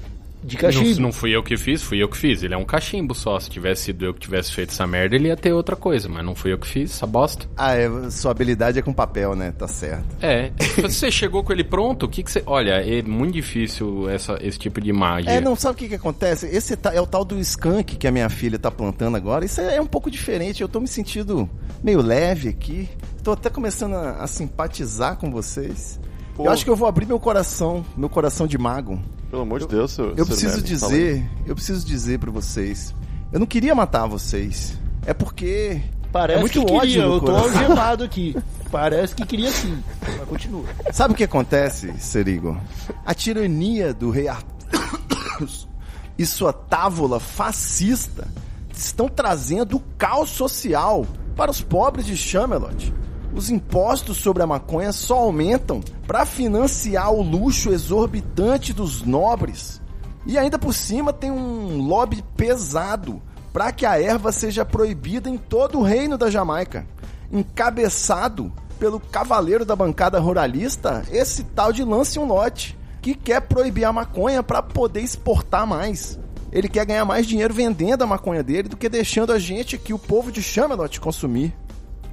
De 0.44 0.56
Não, 0.56 0.62
cachimbo. 0.62 1.00
não 1.02 1.12
fui 1.12 1.36
eu 1.36 1.44
que 1.44 1.56
fiz, 1.56 1.84
fui 1.84 2.02
eu 2.02 2.10
que 2.10 2.18
fiz. 2.18 2.42
Ele 2.42 2.54
é 2.54 2.58
um 2.58 2.66
cachimbo 2.66 3.14
só. 3.14 3.40
Se 3.40 3.50
tivesse 3.50 3.84
sido 3.84 4.06
eu 4.06 4.14
que 4.14 4.20
tivesse 4.20 4.52
feito 4.52 4.72
essa 4.72 4.88
merda, 4.88 5.16
ele 5.16 5.28
ia 5.28 5.38
ter 5.38 5.54
outra 5.54 5.76
coisa. 5.76 6.10
Mas 6.10 6.26
não 6.26 6.34
fui 6.34 6.52
eu 6.52 6.58
que 6.58 6.68
fiz 6.68 6.92
essa 6.92 7.06
bosta. 7.06 7.46
Ah, 7.56 7.76
é, 7.76 7.88
sua 8.10 8.32
habilidade 8.32 8.80
é 8.80 8.82
com 8.82 8.92
papel, 8.92 9.36
né? 9.36 9.54
Tá 9.56 9.68
certo. 9.68 10.06
É. 10.22 10.52
Você 10.82 11.12
chegou 11.12 11.44
com 11.44 11.54
ele 11.54 11.64
pronto? 11.64 12.08
O 12.08 12.10
que, 12.10 12.24
que 12.24 12.32
você. 12.32 12.42
Olha, 12.46 12.72
é 12.72 13.04
muito 13.04 13.34
difícil 13.34 14.10
essa, 14.10 14.38
esse 14.42 14.58
tipo 14.58 14.82
de 14.82 14.92
magia. 14.92 15.32
É, 15.32 15.40
não, 15.40 15.56
sabe 15.56 15.76
o 15.76 15.78
que 15.78 15.90
que 15.90 15.96
acontece? 15.96 16.48
Esse 16.48 16.78
é 16.92 17.02
o 17.02 17.06
tal 17.06 17.24
do 17.24 17.38
skunk 17.40 17.96
que 17.98 18.08
a 18.08 18.12
minha 18.12 18.30
filha 18.30 18.58
tá 18.58 18.72
plantando 18.72 19.16
agora. 19.16 19.46
Isso 19.46 19.62
é 19.62 19.80
um 19.80 19.86
pouco 19.86 20.10
diferente. 20.10 20.62
Eu 20.62 20.68
tô 20.68 20.80
me 20.80 20.88
sentindo 20.88 21.48
meio 21.84 22.02
leve 22.02 22.50
aqui. 22.50 22.90
Tô 23.24 23.34
até 23.34 23.50
começando 23.50 23.94
a, 23.94 24.24
a 24.24 24.28
simpatizar 24.28 25.18
com 25.18 25.30
vocês. 25.30 26.00
Pô. 26.36 26.46
Eu 26.46 26.52
acho 26.52 26.64
que 26.64 26.72
eu 26.72 26.76
vou 26.76 26.88
abrir 26.88 27.06
meu 27.06 27.20
coração, 27.20 27.86
meu 27.96 28.10
coração 28.10 28.48
de 28.48 28.58
mago. 28.58 29.00
Pelo 29.32 29.44
amor 29.44 29.62
de 29.62 29.68
Deus, 29.68 29.92
seu. 29.92 30.14
Eu 30.14 30.26
preciso 30.26 30.62
dizer, 30.62 31.26
eu 31.48 31.56
preciso 31.56 31.86
dizer 31.86 32.20
pra 32.20 32.30
vocês. 32.30 32.94
Eu 33.32 33.40
não 33.40 33.48
queria 33.48 33.74
matar 33.74 34.06
vocês. 34.06 34.78
É 35.06 35.14
porque 35.14 35.82
Parece 36.12 36.38
é 36.38 36.42
muito 36.42 36.66
que 36.66 36.74
ódio 36.74 36.80
queria, 36.80 37.04
eu 37.04 37.22
tô 37.22 37.34
algemado 37.34 38.04
aqui. 38.04 38.36
Parece 38.70 39.16
que 39.16 39.26
queria 39.26 39.50
sim, 39.50 39.82
mas 40.02 40.28
continua. 40.28 40.66
Sabe 40.92 41.14
o 41.14 41.18
que 41.18 41.24
acontece, 41.24 41.94
Serigo? 41.98 42.60
A 43.06 43.14
tirania 43.14 43.94
do 43.94 44.10
rei 44.10 44.28
Arthur 44.28 45.48
e 46.20 46.26
sua 46.26 46.52
távola 46.52 47.18
fascista 47.18 48.28
estão 48.74 49.08
trazendo 49.08 49.78
o 49.78 49.84
caos 49.98 50.30
social 50.30 51.08
para 51.38 51.50
os 51.50 51.62
pobres 51.62 52.06
de 52.06 52.18
Chamelot. 52.18 52.94
Os 53.34 53.50
impostos 53.50 54.18
sobre 54.18 54.44
a 54.44 54.48
maconha 54.48 54.92
só 54.92 55.20
aumentam 55.20 55.82
para 56.06 56.26
financiar 56.26 57.14
o 57.14 57.22
luxo 57.22 57.72
exorbitante 57.72 58.74
dos 58.74 59.04
nobres. 59.04 59.82
E 60.26 60.38
ainda 60.38 60.60
por 60.60 60.74
cima 60.74 61.14
tem 61.14 61.32
um 61.32 61.82
lobby 61.82 62.24
pesado 62.36 63.22
para 63.54 63.72
que 63.72 63.86
a 63.86 64.02
erva 64.02 64.32
seja 64.32 64.66
proibida 64.66 65.30
em 65.30 65.38
todo 65.38 65.80
o 65.80 65.84
reino 65.84 66.18
da 66.18 66.30
Jamaica. 66.30 66.86
Encabeçado 67.32 68.52
pelo 68.78 69.00
cavaleiro 69.00 69.64
da 69.64 69.76
bancada 69.76 70.20
ruralista, 70.20 71.04
esse 71.12 71.44
tal 71.44 71.72
de 71.72 71.84
Lance 71.84 72.20
um 72.20 72.26
Lote, 72.26 72.78
que 73.02 73.16
quer 73.16 73.42
proibir 73.42 73.86
a 73.86 73.94
maconha 73.94 74.44
para 74.44 74.62
poder 74.62 75.02
exportar 75.02 75.66
mais. 75.66 76.20
Ele 76.52 76.68
quer 76.68 76.86
ganhar 76.86 77.06
mais 77.06 77.26
dinheiro 77.26 77.54
vendendo 77.54 78.04
a 78.04 78.08
maconha 78.08 78.44
dele 78.44 78.68
do 78.68 78.78
que 78.78 78.90
deixando 78.90 79.32
a 79.32 79.40
gente 79.40 79.76
aqui, 79.76 79.94
o 79.94 80.00
povo 80.00 80.32
de 80.32 80.44
Chamelot, 80.44 81.00
consumir. 81.00 81.54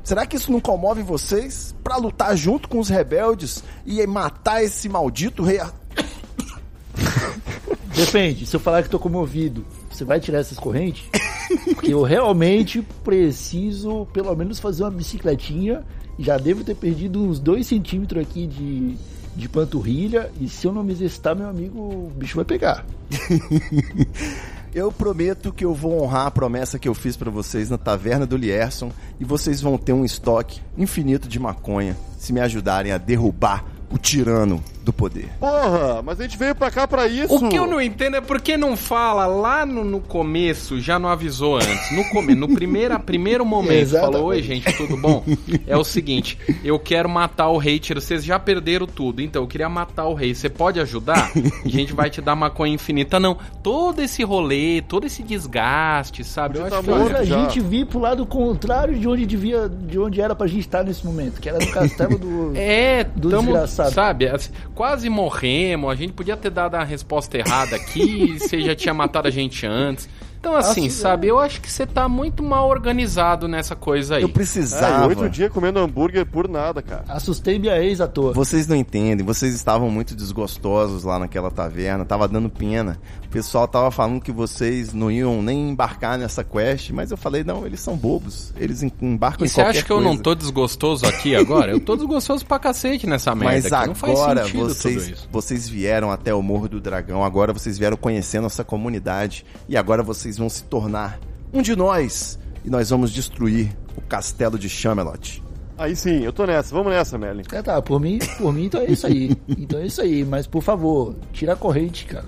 Será 0.09 0.25
que 0.25 0.37
isso 0.37 0.51
não 0.51 0.59
comove 0.59 1.03
vocês 1.03 1.75
para 1.85 1.99
lutar 1.99 2.35
junto 2.35 2.67
com 2.67 2.79
os 2.79 2.89
rebeldes 2.89 3.63
e 3.85 4.07
matar 4.07 4.65
esse 4.65 4.89
maldito 4.89 5.43
rei? 5.43 5.61
Depende, 7.95 8.47
se 8.47 8.57
eu 8.57 8.61
falar 8.61 8.83
que 8.83 8.89
tô 8.89 8.99
comovido, 8.99 9.67
você 9.91 10.07
vai 10.07 10.19
tirar 10.19 10.39
essas 10.39 10.59
correntes? 10.59 11.05
Porque 11.77 11.93
eu 11.93 12.01
realmente 12.01 12.81
preciso, 13.05 14.07
pelo 14.07 14.35
menos, 14.35 14.59
fazer 14.59 14.85
uma 14.85 14.91
bicicletinha. 14.91 15.85
Já 16.19 16.39
devo 16.39 16.65
ter 16.65 16.75
perdido 16.75 17.23
uns 17.23 17.39
2 17.39 17.67
centímetros 17.67 18.23
aqui 18.23 18.47
de, 18.47 18.97
de 19.37 19.47
panturrilha. 19.47 20.33
E 20.41 20.49
se 20.49 20.67
eu 20.67 20.73
não 20.73 20.83
me 20.83 20.93
exercitar, 20.93 21.37
meu 21.37 21.51
amigo, 21.51 21.81
o 21.81 22.11
bicho 22.17 22.37
vai 22.37 22.47
pegar. 22.47 22.87
Eu 24.75 24.93
prometo 24.93 25.53
que 25.53 25.65
eu 25.65 25.75
vou 25.75 26.03
honrar 26.03 26.27
a 26.27 26.31
promessa 26.31 26.79
que 26.79 26.89
eu 26.89 26.95
fiz 26.95 27.17
pra 27.17 27.31
vocês 27.31 27.71
na 27.71 27.79
taverna 27.79 28.27
do 28.27 28.37
Lierson 28.37 28.93
e 29.19 29.25
vocês 29.25 29.61
vão 29.61 29.79
ter 29.79 29.93
um 29.93 30.05
estoque 30.05 30.61
infinito 30.77 31.27
de 31.27 31.39
maconha 31.39 31.97
se 32.19 32.33
me 32.33 32.41
ajudarem 32.41 32.93
a 32.93 32.99
derrubar 32.99 33.65
o 33.91 33.97
tirano 33.97 34.63
do 34.89 34.93
poder. 34.93 35.29
Porra, 35.39 36.01
mas 36.03 36.19
a 36.19 36.23
gente 36.23 36.39
veio 36.39 36.55
pra 36.55 36.71
cá 36.71 36.89
pra 36.89 37.07
isso. 37.07 37.35
O 37.35 37.49
que 37.49 37.57
eu 37.57 37.67
não 37.67 37.81
entendo 37.81 38.17
é 38.17 38.21
por 38.23 38.41
que 38.41 38.57
não 38.57 38.75
fala 38.75 39.27
lá 39.27 39.67
no, 39.67 39.85
no 39.85 40.01
começo, 40.01 40.81
já 40.81 40.99
não 40.99 41.11
avisou 41.11 41.57
antes. 41.57 41.93
No 41.93 42.09
começo, 42.09 42.39
no 42.39 42.49
primeiro, 42.49 42.99
primeiro 43.01 43.45
momento, 43.45 43.73
Exatamente. 43.73 44.15
falou: 44.15 44.29
Oi, 44.29 44.43
gente, 44.43 44.73
tudo 44.77 44.97
bom? 44.97 45.23
É 45.67 45.77
o 45.77 45.85
seguinte, 45.85 46.39
eu 46.65 46.79
quero 46.79 47.09
matar 47.09 47.49
o 47.49 47.59
rei, 47.59 47.79
tira, 47.79 48.01
vocês 48.01 48.25
já 48.25 48.39
perderam 48.39 48.87
tudo, 48.87 49.21
então 49.21 49.43
eu 49.43 49.47
queria 49.47 49.69
matar 49.69 50.07
o 50.07 50.15
rei. 50.15 50.35
Você 50.35 50.49
pode 50.49 50.81
ajudar? 50.81 51.33
A 51.65 51.69
gente 51.69 51.93
vai 51.93 52.09
te 52.09 52.23
dar 52.23 52.35
maconha 52.35 52.73
infinita. 52.73 53.21
Não, 53.21 53.37
todo 53.63 54.01
esse 54.01 54.23
rolê, 54.25 54.81
todo 54.81 55.07
esse 55.07 55.23
desgaste, 55.23 56.25
sabe? 56.25 56.59
Eu 56.59 56.65
acho 56.65 56.83
tá 56.83 56.83
que 56.83 57.15
a 57.15 57.25
gente 57.25 57.61
vir 57.61 57.87
pro 57.87 57.99
lado 57.99 58.25
contrário 58.25 58.99
de 58.99 59.07
onde 59.07 59.27
devia, 59.27 59.69
de 59.69 59.99
onde 59.99 60.21
era 60.21 60.35
pra 60.35 60.47
gente 60.47 60.61
estar 60.61 60.83
nesse 60.83 61.05
momento, 61.05 61.41
que 61.41 61.49
era 61.49 61.59
no 61.59 61.71
castelo 61.71 62.19
do. 62.19 62.39
É, 62.59 63.05
do 63.05 63.31
tamo, 63.31 63.53
desgraçado. 63.53 63.93
sabe, 63.93 64.29
assim, 64.29 64.51
quase 64.79 65.09
morremos, 65.09 65.91
a 65.91 65.95
gente 65.97 66.13
podia 66.13 66.37
ter 66.37 66.51
dado 66.51 66.77
a 66.77 66.85
resposta 66.85 67.37
errada 67.37 67.75
aqui, 67.75 68.39
você 68.39 68.61
já 68.61 68.77
tinha 68.77 68.95
matado 68.95 69.27
a 69.27 69.31
gente 69.31 69.67
antes. 69.67 70.09
Então, 70.41 70.55
assim, 70.57 70.85
Nossa, 70.85 71.01
sabe, 71.03 71.27
eu 71.27 71.39
acho 71.39 71.61
que 71.61 71.71
você 71.71 71.85
tá 71.87 72.09
muito 72.09 72.43
mal 72.43 72.69
organizado 72.69 73.49
nessa 73.49 73.75
coisa 73.75 74.17
aí. 74.17 74.23
Eu 74.23 74.29
precisava. 74.29 75.07
oito 75.09 75.29
dias 75.29 75.51
comendo 75.53 75.79
hambúrguer 75.81 76.25
por 76.27 76.49
nada, 76.49 76.81
cara. 76.81 77.05
Assustei 77.09 77.59
minha 77.59 77.77
ex 77.83 78.01
à 78.01 78.07
toa. 78.07 78.33
Vocês 78.33 78.67
não 78.67 78.77
entendem, 78.77 79.25
vocês 79.25 79.55
estavam 79.55 79.91
muito 79.91 80.15
desgostosos 80.15 81.05
lá 81.05 81.19
naquela 81.19 81.51
taverna, 81.51 82.05
tava 82.05 82.29
dando 82.29 82.49
pena. 82.49 82.99
O 83.25 83.29
pessoal 83.29 83.69
tava 83.69 83.91
falando 83.91 84.21
que 84.21 84.33
vocês 84.33 84.95
não 84.95 85.11
iam 85.11 85.43
nem 85.43 85.71
embarcar 85.71 86.17
nessa 86.19 86.43
quest, 86.43 86.91
mas 86.91 87.11
eu 87.11 87.17
falei, 87.17 87.45
não, 87.45 87.67
eles 87.67 87.81
são 87.81 87.95
bobos, 87.97 88.53
eles 88.57 88.83
em- 88.83 88.93
embarcam 89.03 89.45
E 89.45 89.47
em 89.47 89.49
você 89.49 89.57
qualquer 89.57 89.71
acha 89.79 89.83
que 89.85 89.93
eu 89.93 90.01
não 90.01 90.11
coisa. 90.11 90.23
tô 90.23 90.35
desgostoso 90.35 91.05
aqui 91.07 91.35
agora? 91.37 91.73
Eu 91.73 91.81
tô 91.81 91.95
desgostoso 91.97 92.47
pra 92.47 92.59
cacete 92.59 93.07
nessa 93.07 93.35
merda 93.35 93.55
Mas 93.55 93.73
aqui. 93.73 93.87
Não 93.89 93.95
faz 93.95 94.19
agora 94.19 94.47
vocês, 94.47 95.09
isso. 95.09 95.29
vocês 95.31 95.69
vieram 95.69 96.11
até 96.11 96.33
o 96.35 96.41
Morro 96.43 96.69
do 96.69 96.81
Dragão, 96.81 97.23
agora 97.25 97.53
vocês 97.53 97.77
vieram 97.79 97.97
conhecer 97.97 98.41
nossa 98.41 98.65
comunidade 98.65 99.45
e 99.69 99.77
agora 99.77 100.03
vocês 100.03 100.28
vão 100.37 100.49
se 100.49 100.65
tornar 100.65 101.19
um 101.53 101.63
de 101.63 101.75
nós 101.75 102.39
e 102.65 102.71
nós 102.71 102.91
vamos 102.91 103.13
destruir 103.13 103.75
o 103.97 104.01
castelo 104.01 104.59
de 104.59 104.69
Chamelot. 104.69 105.43
Aí 105.79 105.95
sim, 105.95 106.25
eu 106.25 106.33
tô 106.33 106.45
nessa. 106.45 106.75
Vamos 106.75 106.93
nessa, 106.93 107.17
Merlin. 107.17 107.45
É, 107.53 107.63
tá, 107.63 107.81
por 107.81 108.01
mim, 108.01 108.19
por 108.37 108.53
mim 108.53 108.65
então 108.65 108.81
é 108.81 108.91
isso 108.91 109.07
aí. 109.07 109.37
Então 109.49 109.79
é 109.79 109.87
isso 109.87 110.03
aí, 110.03 110.25
mas 110.25 110.47
por 110.47 110.61
favor, 110.63 111.15
tira 111.33 111.53
a 111.53 111.57
corrente, 111.57 112.05
cara. 112.05 112.25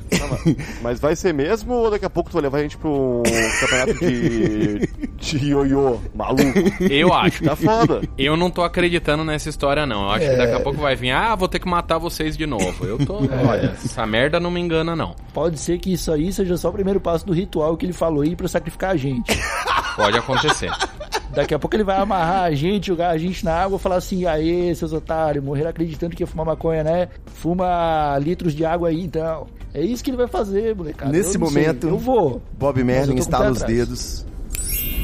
Mas 0.80 1.00
vai 1.00 1.16
ser 1.16 1.34
mesmo 1.34 1.74
ou 1.74 1.90
daqui 1.90 2.04
a 2.04 2.10
pouco 2.10 2.30
tu 2.30 2.34
vai 2.34 2.42
levar 2.42 2.58
a 2.58 2.62
gente 2.62 2.76
um 2.84 3.22
campeonato 3.60 3.94
de, 3.98 4.88
de 5.16 5.50
ioiô 5.50 5.98
maluco? 6.14 6.42
Eu 6.88 7.12
acho. 7.12 7.42
Tá 7.44 7.56
foda. 7.56 8.02
Eu 8.16 8.36
não 8.36 8.50
tô 8.50 8.62
acreditando 8.62 9.24
nessa 9.24 9.48
história, 9.48 9.84
não. 9.84 10.04
Eu 10.04 10.10
acho 10.10 10.30
que 10.30 10.36
daqui 10.36 10.52
a 10.54 10.60
pouco 10.60 10.80
vai 10.80 10.94
vir, 10.94 11.10
ah, 11.10 11.34
vou 11.34 11.48
ter 11.48 11.58
que 11.58 11.68
matar 11.68 11.98
vocês 11.98 12.36
de 12.36 12.46
novo. 12.46 12.86
Eu 12.86 13.04
tô. 13.04 13.16
Olha, 13.16 13.74
essa 13.84 14.06
merda 14.06 14.38
não 14.38 14.50
me 14.50 14.60
engana, 14.60 14.94
não. 14.94 15.16
Pode 15.32 15.58
ser 15.58 15.78
que 15.78 15.92
isso 15.92 16.12
aí 16.12 16.32
seja 16.32 16.56
só 16.56 16.68
o 16.68 16.72
primeiro 16.72 17.00
passo 17.00 17.26
do 17.26 17.32
ritual 17.32 17.76
que 17.76 17.86
ele 17.86 17.92
falou 17.92 18.22
aí 18.22 18.36
pra 18.36 18.46
sacrificar 18.46 18.90
a 18.92 18.96
gente. 18.96 19.36
Pode 19.96 20.16
acontecer. 20.16 20.70
Daqui 21.34 21.54
a 21.54 21.58
pouco 21.58 21.76
ele 21.76 21.84
vai 21.84 21.96
amarrar 21.96 22.44
a 22.44 22.54
gente, 22.54 22.88
jogar 22.88 23.10
a 23.10 23.18
gente 23.18 23.44
na 23.44 23.54
água 23.54 23.76
e 23.76 23.80
falar 23.80 23.96
assim: 23.96 24.26
aê, 24.26 24.74
seus 24.74 24.92
otários, 24.92 25.44
morreram 25.44 25.70
acreditando 25.70 26.14
que 26.16 26.22
ia 26.22 26.26
fumar 26.26 26.46
maconha, 26.46 26.82
né? 26.82 27.08
Fuma 27.34 28.18
litros 28.18 28.54
de 28.54 28.64
água 28.64 28.88
aí 28.88 29.00
então. 29.00 29.46
É 29.72 29.80
isso 29.80 30.02
que 30.02 30.10
ele 30.10 30.16
vai 30.16 30.26
fazer, 30.26 30.74
molecada. 30.74 31.12
Nesse 31.12 31.28
Eu 31.28 31.32
sei, 31.32 31.40
momento, 31.40 31.86
eu 31.86 31.96
vou. 31.96 32.42
Bob 32.58 32.82
Merlin 32.82 33.16
estala 33.16 33.50
os 33.50 33.62
dedos 33.62 34.26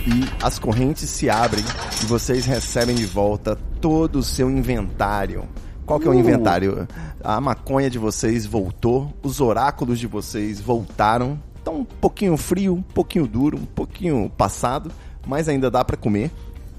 e 0.07 0.25
as 0.43 0.59
correntes 0.59 1.09
se 1.09 1.31
abrem 1.31 1.65
e 2.03 2.07
vocês 2.07 2.45
recebem 2.47 2.97
de 2.97 3.07
volta 3.07 3.57
todo 3.81 4.19
o 4.19 4.23
seu 4.23 4.51
inventário. 4.51 5.45
Qual 5.85 6.01
que 6.01 6.07
é 6.09 6.11
o 6.11 6.15
Uh. 6.15 6.19
inventário? 6.19 6.89
A 7.23 7.41
maconha 7.41 7.89
de 7.89 7.99
vocês 7.99 8.45
voltou, 8.45 9.13
os 9.23 9.41
oráculos 9.41 10.01
de 10.01 10.09
vocês 10.09 10.61
voltaram. 10.61 11.39
Estão 11.57 11.77
um 11.77 11.85
pouquinho 11.85 12.37
frio, 12.37 12.75
um 12.75 12.83
pouquinho 12.83 13.27
duro, 13.27 13.57
um 13.57 13.65
pouquinho 13.65 14.31
passado, 14.31 14.91
mas 15.27 15.49
ainda 15.49 15.71
dá 15.71 15.85
para 15.85 15.97
comer. 15.97 16.31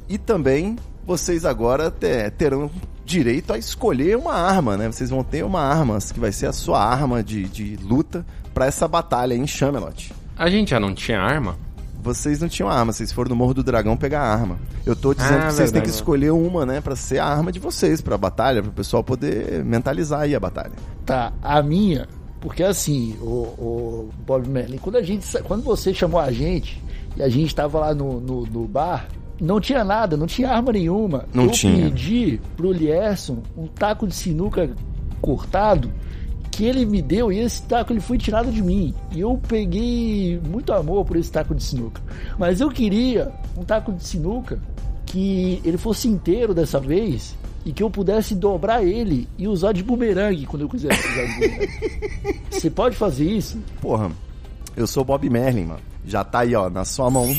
E 0.09 0.17
também 0.17 0.77
vocês 1.05 1.45
agora 1.45 1.91
te- 1.91 2.29
terão 2.37 2.69
direito 3.05 3.53
a 3.53 3.57
escolher 3.57 4.17
uma 4.17 4.33
arma, 4.33 4.75
né? 4.77 4.91
Vocês 4.91 5.09
vão 5.09 5.23
ter 5.23 5.43
uma 5.43 5.61
arma 5.61 5.97
que 5.99 6.19
vai 6.19 6.31
ser 6.31 6.45
a 6.47 6.53
sua 6.53 6.83
arma 6.83 7.23
de, 7.23 7.43
de 7.45 7.75
luta 7.77 8.25
para 8.53 8.65
essa 8.65 8.87
batalha 8.87 9.33
em 9.33 9.45
Chamelot. 9.47 10.13
A 10.37 10.49
gente 10.49 10.71
já 10.71 10.79
não 10.79 10.93
tinha 10.93 11.19
arma? 11.21 11.55
Vocês 12.01 12.39
não 12.39 12.47
tinham 12.47 12.69
arma, 12.69 12.93
vocês 12.93 13.11
foram 13.11 13.29
no 13.29 13.35
Morro 13.35 13.53
do 13.55 13.63
Dragão 13.63 13.97
pegar 13.97 14.21
arma. 14.21 14.57
Eu 14.85 14.95
tô 14.95 15.13
dizendo 15.13 15.39
Ah, 15.43 15.47
que 15.47 15.53
vocês 15.53 15.71
têm 15.71 15.81
que 15.81 15.87
verdade. 15.87 15.95
escolher 15.95 16.31
uma, 16.31 16.65
né, 16.65 16.79
Pra 16.79 16.95
ser 16.95 17.19
a 17.19 17.25
arma 17.25 17.51
de 17.51 17.59
vocês 17.59 17.99
pra 18.01 18.17
batalha, 18.17 18.61
para 18.61 18.69
o 18.69 18.73
pessoal 18.73 19.03
poder 19.03 19.63
mentalizar 19.65 20.21
aí 20.21 20.33
a 20.35 20.39
batalha. 20.39 20.71
Tá, 21.05 21.33
a 21.41 21.61
minha, 21.61 22.07
porque 22.39 22.63
assim, 22.63 23.17
o, 23.21 23.25
o 23.25 24.09
Bob 24.25 24.47
Merlin, 24.47 24.77
quando 24.77 24.95
a 24.97 25.01
gente, 25.01 25.25
quando 25.43 25.63
você 25.63 25.93
chamou 25.93 26.19
a 26.19 26.31
gente 26.31 26.81
e 27.17 27.23
a 27.23 27.29
gente 27.29 27.53
tava 27.53 27.79
lá 27.79 27.93
no, 27.93 28.19
no, 28.21 28.45
no 28.45 28.67
bar, 28.67 29.07
não 29.39 29.59
tinha 29.59 29.83
nada, 29.83 30.15
não 30.15 30.27
tinha 30.27 30.49
arma 30.49 30.71
nenhuma. 30.71 31.25
Não 31.33 31.45
Eu 31.45 31.51
tinha. 31.51 31.85
pedi 31.85 32.39
pro 32.55 32.71
Lierson 32.71 33.39
um 33.57 33.67
taco 33.67 34.07
de 34.07 34.15
sinuca 34.15 34.69
cortado 35.21 35.91
que 36.51 36.65
ele 36.65 36.85
me 36.85 37.01
deu 37.01 37.31
e 37.31 37.39
esse 37.39 37.61
taco 37.63 37.93
ele 37.93 37.99
foi 37.99 38.17
tirado 38.17 38.51
de 38.51 38.61
mim. 38.63 38.93
E 39.11 39.19
eu 39.19 39.39
peguei 39.47 40.39
muito 40.47 40.73
amor 40.73 41.05
por 41.05 41.15
esse 41.17 41.31
taco 41.31 41.53
de 41.53 41.63
sinuca. 41.63 42.01
Mas 42.37 42.61
eu 42.61 42.69
queria 42.69 43.31
um 43.55 43.63
taco 43.63 43.91
de 43.91 44.03
sinuca 44.03 44.59
que 45.05 45.61
ele 45.63 45.77
fosse 45.77 46.07
inteiro 46.07 46.53
dessa 46.53 46.79
vez 46.79 47.35
e 47.63 47.71
que 47.71 47.83
eu 47.83 47.89
pudesse 47.91 48.33
dobrar 48.33 48.83
ele 48.83 49.27
e 49.37 49.47
usar 49.47 49.71
de 49.71 49.83
bumerangue 49.83 50.45
quando 50.45 50.63
eu 50.63 50.69
quisesse 50.69 50.99
usar 50.99 51.25
de 51.25 51.33
bumerangue. 51.33 52.39
Você 52.49 52.69
pode 52.71 52.95
fazer 52.95 53.29
isso? 53.29 53.59
Porra, 53.79 54.09
eu 54.75 54.87
sou 54.87 55.03
Bob 55.05 55.29
Merlin, 55.29 55.65
mano. 55.65 55.79
Já 56.07 56.23
tá 56.23 56.39
aí, 56.39 56.55
ó, 56.55 56.69
na 56.69 56.85
sua 56.85 57.11
mão. 57.11 57.35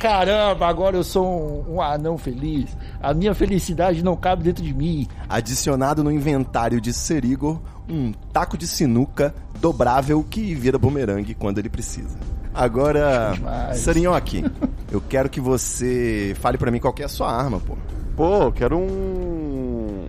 Caramba, 0.00 0.66
agora 0.66 0.96
eu 0.96 1.04
sou 1.04 1.64
um, 1.68 1.76
um 1.76 1.82
anão 1.82 2.18
feliz. 2.18 2.76
A 3.00 3.14
minha 3.14 3.34
felicidade 3.34 4.02
não 4.02 4.16
cabe 4.16 4.42
dentro 4.42 4.62
de 4.62 4.74
mim. 4.74 5.06
Adicionado 5.28 6.04
no 6.04 6.10
inventário 6.10 6.80
de 6.80 6.92
Serigo, 6.92 7.62
um 7.88 8.12
taco 8.32 8.58
de 8.58 8.66
sinuca 8.66 9.34
dobrável 9.60 10.24
que 10.28 10.54
vira 10.54 10.78
bumerangue 10.78 11.34
quando 11.34 11.58
ele 11.58 11.68
precisa. 11.68 12.16
Agora, 12.52 13.32
demais. 13.34 13.78
Sarinhoque, 13.78 14.44
eu 14.90 15.00
quero 15.00 15.28
que 15.28 15.40
você 15.40 16.34
fale 16.40 16.58
pra 16.58 16.70
mim 16.70 16.80
qual 16.80 16.92
que 16.92 17.02
é 17.02 17.06
a 17.06 17.08
sua 17.08 17.32
arma, 17.32 17.60
pô. 17.60 17.76
Pô, 18.16 18.42
eu 18.42 18.52
quero 18.52 18.76
um. 18.76 20.08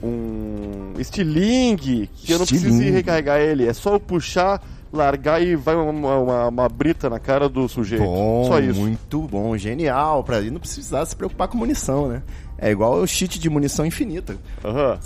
Um 0.00 0.92
estilingue, 0.96 2.08
que 2.14 2.30
eu 2.30 2.38
não 2.38 2.46
preciso 2.46 2.80
recarregar 2.80 3.40
ele. 3.40 3.66
É 3.66 3.72
só 3.72 3.94
eu 3.94 4.00
puxar, 4.00 4.62
largar 4.92 5.42
e 5.42 5.54
vai 5.56 5.74
uma, 5.74 6.16
uma, 6.16 6.48
uma 6.48 6.68
brita 6.68 7.10
na 7.10 7.18
cara 7.18 7.48
do 7.48 7.68
sujeito. 7.68 8.04
Bom, 8.04 8.44
só 8.46 8.58
isso. 8.60 8.80
muito 8.80 9.20
bom, 9.22 9.56
genial, 9.56 10.24
pra 10.24 10.38
ele 10.38 10.50
não 10.50 10.60
precisar 10.60 11.04
se 11.06 11.14
preocupar 11.14 11.48
com 11.48 11.58
munição, 11.58 12.08
né? 12.08 12.22
É 12.56 12.70
igual 12.70 13.00
o 13.00 13.06
cheat 13.06 13.38
de 13.38 13.48
munição 13.48 13.86
infinita. 13.86 14.36
Aham. 14.64 14.98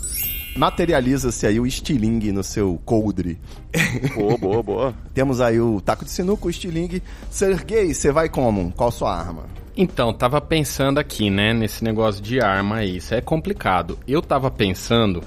Materializa-se 0.57 1.47
aí 1.47 1.59
o 1.59 1.66
estilingue 1.66 2.30
no 2.30 2.43
seu 2.43 2.78
coldre. 2.85 3.39
Boa, 4.14 4.37
boa, 4.37 4.62
boa. 4.62 4.95
Temos 5.14 5.41
aí 5.41 5.59
o 5.61 5.80
taco 5.80 6.05
de 6.05 6.11
sinuca, 6.11 6.47
o 6.47 6.51
estilingue. 6.51 7.03
Sergei, 7.30 7.95
você 7.95 8.12
vai 8.12 8.28
como? 8.28 8.70
Qual 8.72 8.91
sua 8.91 9.16
arma? 9.16 9.45
Então, 9.74 10.12
tava 10.12 10.41
pensando 10.41 10.99
aqui, 10.99 11.30
né, 11.30 11.55
nesse 11.55 11.83
negócio 11.83 12.22
de 12.22 12.41
arma 12.41 12.76
aí. 12.76 12.99
Isso 12.99 13.14
é 13.14 13.20
complicado. 13.22 13.99
Eu 14.07 14.20
tava 14.20 14.51
pensando 14.51 15.22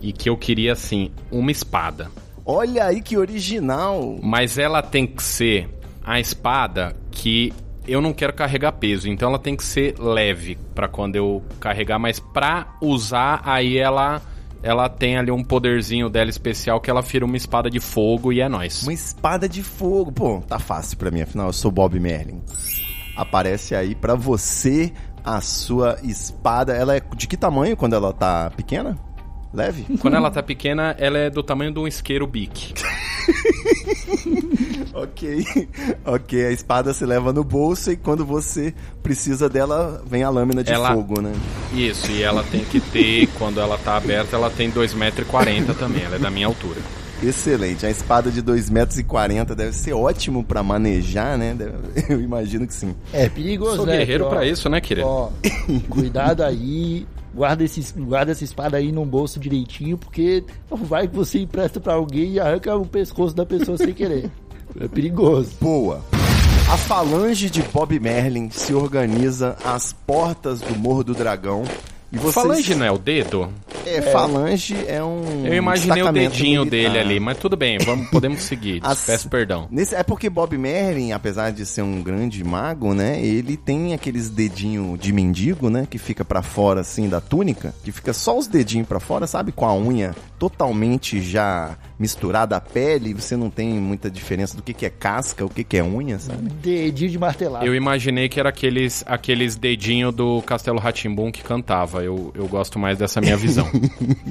e 0.00 0.12
que 0.12 0.30
eu 0.30 0.36
queria, 0.36 0.72
assim, 0.72 1.10
uma 1.30 1.50
espada. 1.50 2.10
Olha 2.44 2.86
aí 2.86 3.00
que 3.00 3.16
original. 3.16 4.18
Mas 4.22 4.58
ela 4.58 4.82
tem 4.82 5.06
que 5.06 5.22
ser 5.22 5.68
a 6.04 6.18
espada 6.18 6.96
que 7.10 7.52
eu 7.86 8.00
não 8.00 8.12
quero 8.12 8.32
carregar 8.32 8.72
peso. 8.72 9.08
Então 9.08 9.28
ela 9.28 9.38
tem 9.38 9.56
que 9.56 9.64
ser 9.64 9.98
leve 9.98 10.58
pra 10.74 10.88
quando 10.88 11.16
eu 11.16 11.42
carregar. 11.58 11.98
Mas 11.98 12.20
pra 12.20 12.76
usar, 12.80 13.42
aí 13.44 13.78
ela... 13.78 14.22
Ela 14.62 14.90
tem 14.90 15.16
ali 15.16 15.30
um 15.30 15.42
poderzinho 15.42 16.10
dela 16.10 16.28
especial 16.28 16.82
que 16.82 16.90
ela 16.90 17.00
vira 17.00 17.24
uma 17.24 17.36
espada 17.36 17.70
de 17.70 17.80
fogo 17.80 18.30
e 18.30 18.42
é 18.42 18.48
nóis. 18.48 18.82
Uma 18.82 18.92
espada 18.92 19.48
de 19.48 19.62
fogo. 19.62 20.12
Pô, 20.12 20.42
tá 20.46 20.58
fácil 20.58 20.98
pra 20.98 21.10
mim, 21.10 21.22
afinal 21.22 21.46
eu 21.46 21.52
sou 21.54 21.70
Bob 21.70 21.98
Merlin. 21.98 22.42
Aparece 23.16 23.74
aí 23.74 23.94
pra 23.94 24.14
você 24.14 24.92
a 25.24 25.40
sua 25.40 25.98
espada. 26.02 26.74
Ela 26.74 26.94
é 26.94 27.00
de 27.00 27.26
que 27.26 27.38
tamanho 27.38 27.74
quando 27.74 27.94
ela 27.94 28.12
tá 28.12 28.50
pequena? 28.50 28.98
Leve? 29.52 29.84
Quando 30.00 30.14
ela 30.14 30.30
tá 30.30 30.42
pequena, 30.42 30.94
ela 30.98 31.18
é 31.18 31.30
do 31.30 31.42
tamanho 31.42 31.72
de 31.72 31.78
um 31.78 31.86
isqueiro 31.86 32.26
bique. 32.26 32.72
ok. 34.94 35.44
Ok, 36.04 36.46
a 36.46 36.50
espada 36.52 36.92
se 36.92 37.04
leva 37.04 37.32
no 37.32 37.44
bolso 37.44 37.90
e 37.92 37.96
quando 37.96 38.24
você 38.24 38.74
precisa 39.02 39.48
dela, 39.48 40.02
vem 40.06 40.22
a 40.22 40.30
lâmina 40.30 40.62
de 40.62 40.72
Ela- 40.72 40.94
fogo, 40.94 41.20
né? 41.20 41.32
Isso, 41.72 42.10
e 42.10 42.22
ela 42.22 42.42
tem 42.44 42.64
que 42.64 42.80
ter, 42.80 43.28
quando 43.38 43.60
ela 43.60 43.78
tá 43.78 43.96
aberta, 43.96 44.36
ela 44.36 44.50
tem 44.50 44.70
2,40m 44.70 45.74
também, 45.76 46.02
ela 46.04 46.16
é 46.16 46.18
da 46.18 46.30
minha 46.30 46.46
altura. 46.46 46.80
Excelente. 47.22 47.84
A 47.84 47.90
espada 47.90 48.30
de 48.30 48.42
2,40 48.42 48.72
metros 48.72 49.56
deve 49.56 49.72
ser 49.74 49.92
ótimo 49.92 50.42
pra 50.42 50.62
manejar, 50.62 51.36
né? 51.36 51.54
Eu 52.08 52.18
imagino 52.20 52.66
que 52.66 52.72
sim. 52.72 52.94
É 53.12 53.28
perigoso, 53.28 53.76
Sou 53.76 53.86
né? 53.86 53.98
guerreiro 53.98 54.24
Ó, 54.24 54.28
pra 54.30 54.46
isso, 54.46 54.70
né, 54.70 54.80
querido? 54.80 55.06
Ó, 55.06 55.30
cuidado 55.90 56.42
aí. 56.42 57.06
Guarda, 57.34 57.62
esse, 57.62 57.92
guarda 58.00 58.32
essa 58.32 58.42
espada 58.42 58.76
aí 58.76 58.90
num 58.90 59.06
bolso 59.06 59.38
direitinho, 59.38 59.96
porque 59.96 60.44
vai 60.68 61.06
que 61.06 61.14
você 61.14 61.40
empresta 61.40 61.80
pra 61.80 61.94
alguém 61.94 62.32
e 62.32 62.40
arranca 62.40 62.74
o 62.76 62.84
pescoço 62.84 63.34
da 63.34 63.46
pessoa 63.46 63.78
sem 63.78 63.92
querer. 63.92 64.30
É 64.80 64.88
perigoso. 64.88 65.52
Boa. 65.60 66.04
A 66.68 66.76
falange 66.76 67.50
de 67.50 67.62
Bob 67.62 67.98
Merlin 67.98 68.50
se 68.50 68.72
organiza 68.72 69.56
às 69.64 69.92
portas 69.92 70.60
do 70.60 70.76
Morro 70.76 71.02
do 71.02 71.14
Dragão. 71.14 71.64
E 72.12 72.18
vocês... 72.18 72.34
Falange 72.34 72.74
não 72.74 72.84
é 72.86 72.90
o 72.90 72.98
dedo? 72.98 73.52
É, 73.86 74.02
falange 74.02 74.76
é 74.86 75.02
um. 75.02 75.46
Eu 75.46 75.54
imaginei 75.54 76.02
o 76.02 76.12
dedinho 76.12 76.64
militar. 76.64 76.70
dele 76.92 76.98
ali, 76.98 77.20
mas 77.20 77.38
tudo 77.38 77.56
bem, 77.56 77.78
vamos, 77.78 78.08
podemos 78.10 78.42
seguir. 78.42 78.80
As- 78.84 79.04
Peço 79.04 79.28
perdão. 79.28 79.68
Nesse, 79.70 79.94
é 79.94 80.02
porque 80.02 80.28
Bob 80.28 80.56
Merlin, 80.58 81.12
apesar 81.12 81.50
de 81.50 81.64
ser 81.64 81.82
um 81.82 82.02
grande 82.02 82.42
mago, 82.44 82.94
né? 82.94 83.20
Ele 83.24 83.56
tem 83.56 83.94
aqueles 83.94 84.28
dedinhos 84.28 84.98
de 84.98 85.12
mendigo, 85.12 85.70
né? 85.70 85.86
Que 85.88 85.98
fica 85.98 86.24
pra 86.24 86.42
fora, 86.42 86.80
assim, 86.80 87.08
da 87.08 87.20
túnica. 87.20 87.74
Que 87.84 87.92
fica 87.92 88.12
só 88.12 88.36
os 88.36 88.46
dedinhos 88.46 88.86
pra 88.88 89.00
fora, 89.00 89.26
sabe? 89.26 89.52
Com 89.52 89.64
a 89.66 89.74
unha 89.74 90.14
totalmente 90.38 91.20
já 91.20 91.76
misturada 92.00 92.56
à 92.56 92.60
pele. 92.60 93.12
Você 93.12 93.36
não 93.36 93.50
tem 93.50 93.74
muita 93.74 94.10
diferença 94.10 94.56
do 94.56 94.62
que, 94.62 94.72
que 94.72 94.86
é 94.86 94.90
casca, 94.90 95.44
o 95.44 95.50
que, 95.50 95.62
que 95.62 95.76
é 95.76 95.84
unha, 95.84 96.18
sabe? 96.18 96.48
Dedinho 96.48 97.10
de 97.10 97.18
martelar. 97.18 97.64
Eu 97.64 97.74
imaginei 97.74 98.28
que 98.28 98.40
era 98.40 98.48
aqueles, 98.48 99.04
aqueles 99.06 99.54
dedinhos 99.54 100.14
do 100.14 100.40
Castelo 100.42 100.78
Ratimbum 100.78 101.30
que 101.30 101.42
cantava. 101.42 102.02
Eu, 102.02 102.32
eu 102.34 102.48
gosto 102.48 102.78
mais 102.78 102.96
dessa 102.96 103.20
minha 103.20 103.36
visão. 103.36 103.68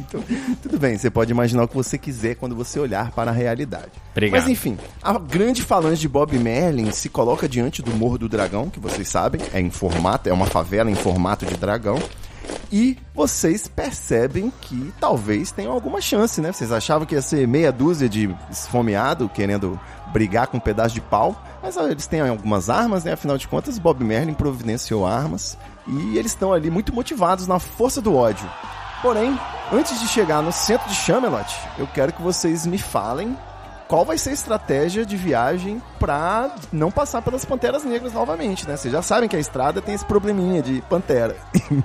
Então, 0.10 0.24
tudo 0.64 0.80
bem, 0.80 0.98
você 0.98 1.10
pode 1.12 1.32
imaginar 1.32 1.64
o 1.64 1.68
que 1.68 1.76
você 1.76 1.98
quiser 1.98 2.36
quando 2.36 2.56
você 2.56 2.80
olhar 2.80 3.12
para 3.12 3.30
a 3.30 3.34
realidade. 3.34 3.92
Obrigado. 4.12 4.42
Mas 4.42 4.50
enfim, 4.50 4.78
a 5.04 5.20
grande 5.20 5.62
falange 5.62 6.02
de 6.02 6.08
Bob 6.08 6.36
Merlin 6.38 6.92
se 6.92 7.10
coloca 7.10 7.48
diante 7.48 7.82
do 7.82 7.92
Morro 7.92 8.18
do 8.18 8.30
Dragão, 8.30 8.70
que 8.70 8.80
vocês 8.80 9.08
sabem, 9.08 9.42
é 9.54 9.60
em 9.60 9.70
formato, 9.70 10.30
é 10.30 10.34
uma 10.34 10.48
favela 10.48 10.90
em 10.90 10.96
formato 10.96 11.46
de 11.46 11.56
dragão. 11.56 12.00
E 12.72 12.98
vocês 13.16 13.68
percebem 13.68 14.52
que 14.62 14.94
talvez 15.00 15.52
tenham 15.52 15.72
alguma 15.72 16.00
chance, 16.00 16.40
né? 16.40 16.52
Vocês 16.52 16.72
achavam 16.72 17.06
que 17.06 17.16
ia 17.16 17.22
ser 17.22 17.48
meia 17.48 17.72
dúzia 17.72 18.08
de 18.08 18.36
esfomeado 18.50 19.28
querendo 19.28 19.80
brigar 20.14 20.48
com 20.48 20.58
um 20.58 20.62
pedaço 20.62 20.94
de 20.94 21.02
pau, 21.02 21.44
mas 21.64 21.78
eles 21.78 22.06
têm 22.06 22.22
algumas 22.22 22.70
armas, 22.70 23.04
né? 23.04 23.14
Afinal 23.14 23.38
de 23.38 23.48
contas, 23.48 23.80
Bob 23.80 24.04
Merlin 24.04 24.34
providenciou 24.34 25.06
armas 25.06 25.58
e 25.88 26.18
eles 26.18 26.32
estão 26.32 26.54
ali 26.54 26.70
muito 26.70 26.94
motivados 26.94 27.48
na 27.48 27.58
força 27.60 28.02
do 28.02 28.16
ódio. 28.16 28.50
Porém, 29.02 29.40
antes 29.72 30.00
de 30.00 30.08
chegar 30.08 30.44
no 30.44 30.52
centro 30.52 30.88
de 30.88 30.96
Chamelot, 30.96 31.52
eu 31.78 31.88
quero 31.88 32.14
que 32.14 32.22
vocês 32.22 32.66
me 32.66 32.78
falem 32.78 33.36
qual 33.90 34.06
vai 34.06 34.20
ser 34.20 34.30
a 34.30 34.34
estratégia 34.34 35.04
de 35.04 35.18
viagem 35.18 35.82
pra 36.00 36.56
não 36.72 36.92
passar 36.92 37.24
pelas 37.24 37.44
Panteras 37.44 37.84
Negras 37.84 38.14
novamente, 38.14 38.68
né? 38.68 38.78
Vocês 38.78 38.94
já 38.94 39.02
sabem 39.02 39.28
que 39.28 39.36
a 39.36 39.40
estrada 39.40 39.82
tem 39.82 39.96
esse 39.96 40.06
probleminha 40.06 40.62
de 40.62 40.80
pantera. 40.84 41.36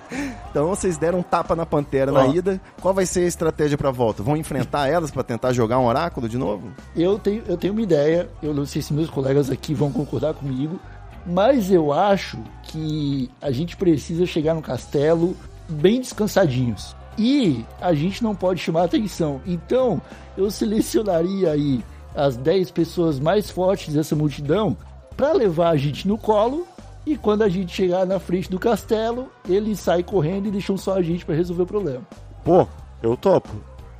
então 0.51 0.69
vocês 0.69 0.99
deram 0.99 1.21
um 1.21 1.23
tapa 1.23 1.57
na 1.57 1.65
pantera 1.65 2.13
na 2.13 2.27
ida. 2.27 2.61
Qual 2.79 2.93
vai 2.93 3.07
ser 3.07 3.21
a 3.21 3.27
estratégia 3.27 3.79
pra 3.79 3.91
volta? 3.91 4.23
Vão 4.23 4.37
enfrentar 4.37 4.87
elas 4.87 5.11
pra 5.11 5.23
tentar 5.23 5.55
jogar 5.55 5.79
um 5.79 5.87
oráculo 5.87 6.29
de 6.29 6.37
novo? 6.37 6.75
Eu 6.95 7.19
tenho, 7.19 7.43
eu 7.49 7.57
tenho 7.57 7.73
uma 7.73 7.81
ideia, 7.81 8.29
eu 8.43 8.53
não 8.53 8.67
sei 8.67 8.83
se 8.83 8.93
meus 8.93 9.09
colegas 9.09 9.51
aqui 9.51 9.73
vão 9.73 9.91
concordar 9.91 10.35
comigo, 10.35 10.79
mas 11.25 11.71
eu 11.71 11.91
acho 11.91 12.37
que 12.65 13.31
a 13.41 13.51
gente 13.51 13.79
precisa 13.79 14.27
chegar 14.27 14.53
no 14.53 14.61
castelo 14.61 15.35
bem 15.67 16.03
descansadinhos. 16.03 16.95
E 17.17 17.65
a 17.81 17.95
gente 17.95 18.23
não 18.23 18.35
pode 18.35 18.61
chamar 18.61 18.85
atenção. 18.85 19.41
Então, 19.47 20.03
eu 20.37 20.51
selecionaria 20.51 21.53
aí 21.53 21.83
as 22.15 22.37
10 22.37 22.71
pessoas 22.71 23.19
mais 23.19 23.51
fortes 23.51 23.95
dessa 23.95 24.15
multidão 24.15 24.77
para 25.17 25.33
levar 25.33 25.71
a 25.71 25.77
gente 25.77 26.07
no 26.07 26.17
colo. 26.17 26.67
E 27.07 27.19
quando 27.19 27.43
a 27.43 27.49
gente 27.49 27.75
chegar 27.75 28.07
na 28.07 28.19
frente 28.19 28.51
do 28.51 28.59
castelo, 28.59 29.29
eles 29.47 29.79
saem 29.79 30.03
correndo 30.03 30.49
e 30.49 30.51
deixam 30.51 30.77
só 30.77 30.97
a 30.97 31.03
gente 31.03 31.25
para 31.25 31.35
resolver 31.35 31.65
o 31.65 31.67
problema. 31.67 32.03
Pô, 32.43 32.67
eu 33.03 33.15
topo. 33.17 33.51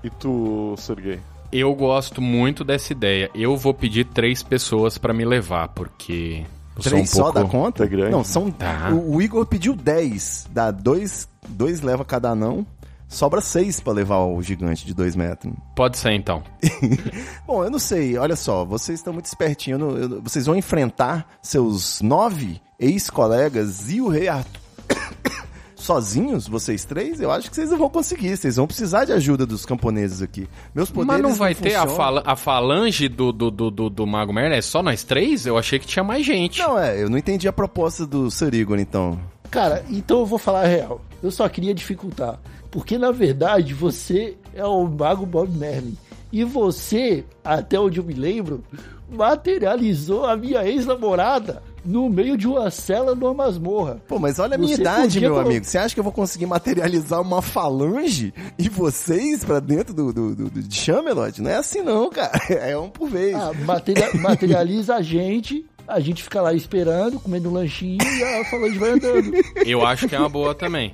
E 0.03 0.09
tu, 0.09 0.75
Sergei? 0.79 1.21
Eu 1.53 1.75
gosto 1.75 2.21
muito 2.21 2.65
dessa 2.65 2.93
ideia. 2.93 3.31
Eu 3.35 3.57
vou 3.57 3.73
pedir 3.73 4.07
três 4.07 4.43
pessoas 4.43 4.99
pra 4.99 5.13
me 5.13 5.25
levar, 5.25 5.69
porque. 5.69 6.45
Três 6.83 7.09
um 7.09 7.13
pouco... 7.13 7.33
só 7.33 7.33
dá 7.33 7.49
conta? 7.49 7.85
É 7.85 7.87
grande. 7.87 8.11
Não, 8.11 8.25
são. 8.25 8.51
Tá. 8.51 8.91
O, 8.91 9.17
o 9.17 9.23
Igor 9.23 9.47
pediu 9.47 9.77
10. 9.77 10.49
Dá 10.51 10.71
dois, 10.71 11.29
dois 11.49 11.81
leva 11.81 12.05
cada 12.05 12.35
não. 12.35 12.67
Sobra 13.15 13.41
seis 13.41 13.81
pra 13.81 13.93
levar 13.93 14.19
o 14.25 14.43
gigante 14.43 14.85
de 14.85 14.93
dois 14.93 15.15
metros. 15.15 15.53
Pode 15.77 15.97
ser 15.99 16.13
então. 16.13 16.43
Bom, 17.47 17.63
eu 17.65 17.71
não 17.71 17.79
sei, 17.79 18.19
olha 18.19 18.35
só, 18.37 18.65
vocês 18.65 18.99
estão 18.99 19.13
muito 19.13 19.27
espertinhos. 19.27 19.81
eu 19.81 19.87
não- 19.87 19.97
eu- 19.97 20.21
vocês 20.23 20.47
vão 20.47 20.57
enfrentar 20.57 21.27
seus 21.41 22.01
nove 22.03 22.61
ex-colegas 22.79 23.91
e 23.91 24.01
o 24.01 24.09
rei 24.09 24.27
Arthur. 24.29 24.61
Sozinhos, 25.77 26.49
vocês 26.49 26.85
três? 26.85 27.21
Eu 27.21 27.31
acho 27.31 27.51
que 27.51 27.55
vocês 27.57 27.71
não 27.71 27.77
vão 27.77 27.91
conseguir. 27.91 28.37
Vocês 28.37 28.57
vão 28.57 28.67
precisar 28.67 29.05
de 29.05 29.13
ajuda 29.13 29.45
dos 29.45 29.67
camponeses 29.67 30.23
aqui. 30.23 30.49
Meus 30.75 30.91
poderes 30.91 31.21
Mas 31.23 31.31
não 31.31 31.37
vai 31.39 31.55
ter 31.55 31.75
a, 31.75 31.87
fala- 31.87 32.23
a 32.25 32.35
falange 32.35 33.07
do, 33.09 33.31
do, 33.33 33.51
do, 33.51 33.71
do, 33.71 33.91
do 33.91 34.07
Mago 34.07 34.33
Merlin? 34.33 34.57
É 34.57 34.63
só 34.63 34.83
nós 34.83 35.05
três? 35.05 35.45
Eu 35.47 35.59
achei 35.59 35.79
que 35.79 35.87
tinha 35.87 36.03
mais 36.03 36.25
gente. 36.25 36.59
Não, 36.61 36.79
é, 36.79 37.03
eu 37.03 37.11
não 37.11 37.19
entendi 37.19 37.47
a 37.47 37.53
proposta 37.53 38.07
do 38.07 38.31
Sir 38.31 38.55
Igor, 38.55 38.79
então. 38.79 39.21
Cara, 39.51 39.85
então 39.91 40.21
eu 40.21 40.27
vou 40.27 40.39
falar 40.39 40.63
a 40.63 40.67
real. 40.67 41.01
Eu 41.23 41.31
só 41.31 41.47
queria 41.49 41.75
dificultar. 41.75 42.39
Porque 42.75 42.99
na 42.99 43.13
verdade 43.13 43.73
você 43.73 44.37
é 44.53 44.65
o 44.67 44.85
mago 44.89 45.25
Bob 45.25 45.49
Merlin. 45.57 45.97
E 46.33 46.43
você, 46.43 47.25
até 47.45 47.79
onde 47.79 47.99
eu 48.01 48.05
me 48.05 48.13
lembro, 48.15 48.65
materializou 49.09 50.27
a 50.27 50.37
minha 50.37 50.65
ex-namorada 50.67 51.63
no 51.85 52.09
meio 52.09 52.37
de 52.37 52.49
uma 52.49 52.71
cela 52.73 53.15
numa 53.15 53.33
masmorra. 53.33 54.03
Pô, 54.09 54.19
mas 54.19 54.39
olha 54.41 54.57
a 54.57 54.59
minha 54.59 54.75
Você 54.75 54.81
idade, 54.83 55.21
meu 55.21 55.35
colo- 55.35 55.47
amigo. 55.47 55.65
Você 55.65 55.79
acha 55.79 55.95
que 55.95 56.01
eu 56.01 56.05
vou 56.05 56.13
conseguir 56.13 56.47
materializar 56.47 57.21
uma 57.21 57.41
falange 57.41 58.35
e 58.59 58.69
vocês 58.69 59.45
pra 59.45 59.61
dentro 59.61 59.95
do, 59.95 60.13
do, 60.13 60.35
do, 60.35 60.51
do 60.51 60.63
de 60.63 60.75
Chamelot? 60.75 61.41
Não 61.41 61.51
é 61.51 61.57
assim 61.57 61.83
não, 61.83 62.11
cara. 62.11 62.33
É 62.51 62.77
um 62.77 62.89
por 62.89 63.09
vez. 63.09 63.35
Ah, 63.37 63.53
materia- 63.65 64.11
materializa 64.15 64.97
a 64.97 65.03
gente, 65.03 65.65
a 65.87 66.01
gente 66.01 66.23
fica 66.23 66.41
lá 66.41 66.53
esperando, 66.55 67.21
comendo 67.21 67.49
um 67.51 67.53
lanchinho 67.53 67.99
e 68.03 68.23
a 68.25 68.45
falange 68.47 68.79
vai 68.79 68.91
andando. 68.91 69.33
Eu 69.67 69.85
acho 69.87 70.09
que 70.09 70.15
é 70.15 70.19
uma 70.19 70.29
boa 70.29 70.55
também. 70.55 70.93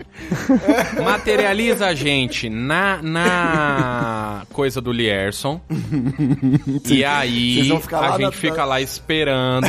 Materializa 1.03 1.87
a 1.87 1.95
gente 1.95 2.49
na, 2.49 3.01
na 3.03 4.47
coisa 4.53 4.81
do 4.81 4.93
Lierson. 4.93 5.61
e 6.89 7.05
aí 7.05 7.71
a 7.93 8.01
na- 8.01 8.19
gente 8.19 8.37
fica 8.37 8.65
lá 8.65 8.81
esperando, 8.81 9.69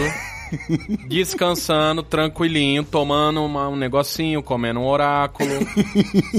descansando, 1.08 2.04
tranquilinho, 2.04 2.84
tomando 2.84 3.44
uma- 3.44 3.70
um 3.70 3.76
negocinho, 3.76 4.42
comendo 4.44 4.80
um 4.80 4.86
oráculo, 4.88 5.50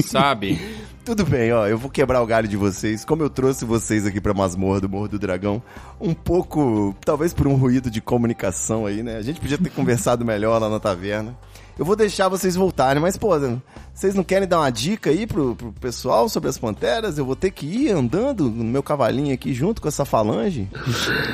sabe? 0.05 0.61
Tudo 1.05 1.25
bem, 1.25 1.53
ó, 1.53 1.67
eu 1.67 1.77
vou 1.77 1.91
quebrar 1.91 2.23
o 2.23 2.27
galho 2.27 2.47
de 2.47 2.57
vocês. 2.57 3.05
Como 3.05 3.25
eu 3.25 3.29
trouxe 3.29 3.65
vocês 3.65 4.07
aqui 4.07 4.21
pra 4.21 4.33
masmorra 4.33 4.81
do 4.81 4.89
Morro 4.89 5.09
do 5.09 5.19
Dragão, 5.19 5.61
um 6.01 6.15
pouco, 6.15 6.95
talvez 7.05 7.35
por 7.35 7.49
um 7.49 7.57
ruído 7.57 7.91
de 7.91 8.01
comunicação 8.01 8.87
aí, 8.87 9.03
né? 9.03 9.17
A 9.17 9.23
gente 9.23 9.41
podia 9.41 9.59
ter 9.59 9.71
conversado 9.75 10.25
melhor 10.25 10.61
lá 10.61 10.69
na 10.71 10.79
taverna. 10.79 11.37
Eu 11.77 11.85
vou 11.85 11.97
deixar 11.97 12.29
vocês 12.29 12.55
voltarem, 12.55 13.03
mas, 13.03 13.17
pô, 13.17 13.31
vocês 13.93 14.15
não 14.15 14.23
querem 14.23 14.47
dar 14.47 14.61
uma 14.61 14.71
dica 14.71 15.11
aí 15.11 15.27
pro, 15.27 15.57
pro 15.57 15.73
pessoal 15.73 16.29
sobre 16.29 16.49
as 16.49 16.57
panteras? 16.57 17.19
Eu 17.19 17.25
vou 17.27 17.35
ter 17.35 17.51
que 17.51 17.67
ir 17.67 17.91
andando 17.91 18.49
no 18.49 18.63
meu 18.63 18.83
cavalinho 18.83 19.35
aqui 19.35 19.53
junto 19.53 19.83
com 19.83 19.89
essa 19.89 20.05
falange 20.05 20.69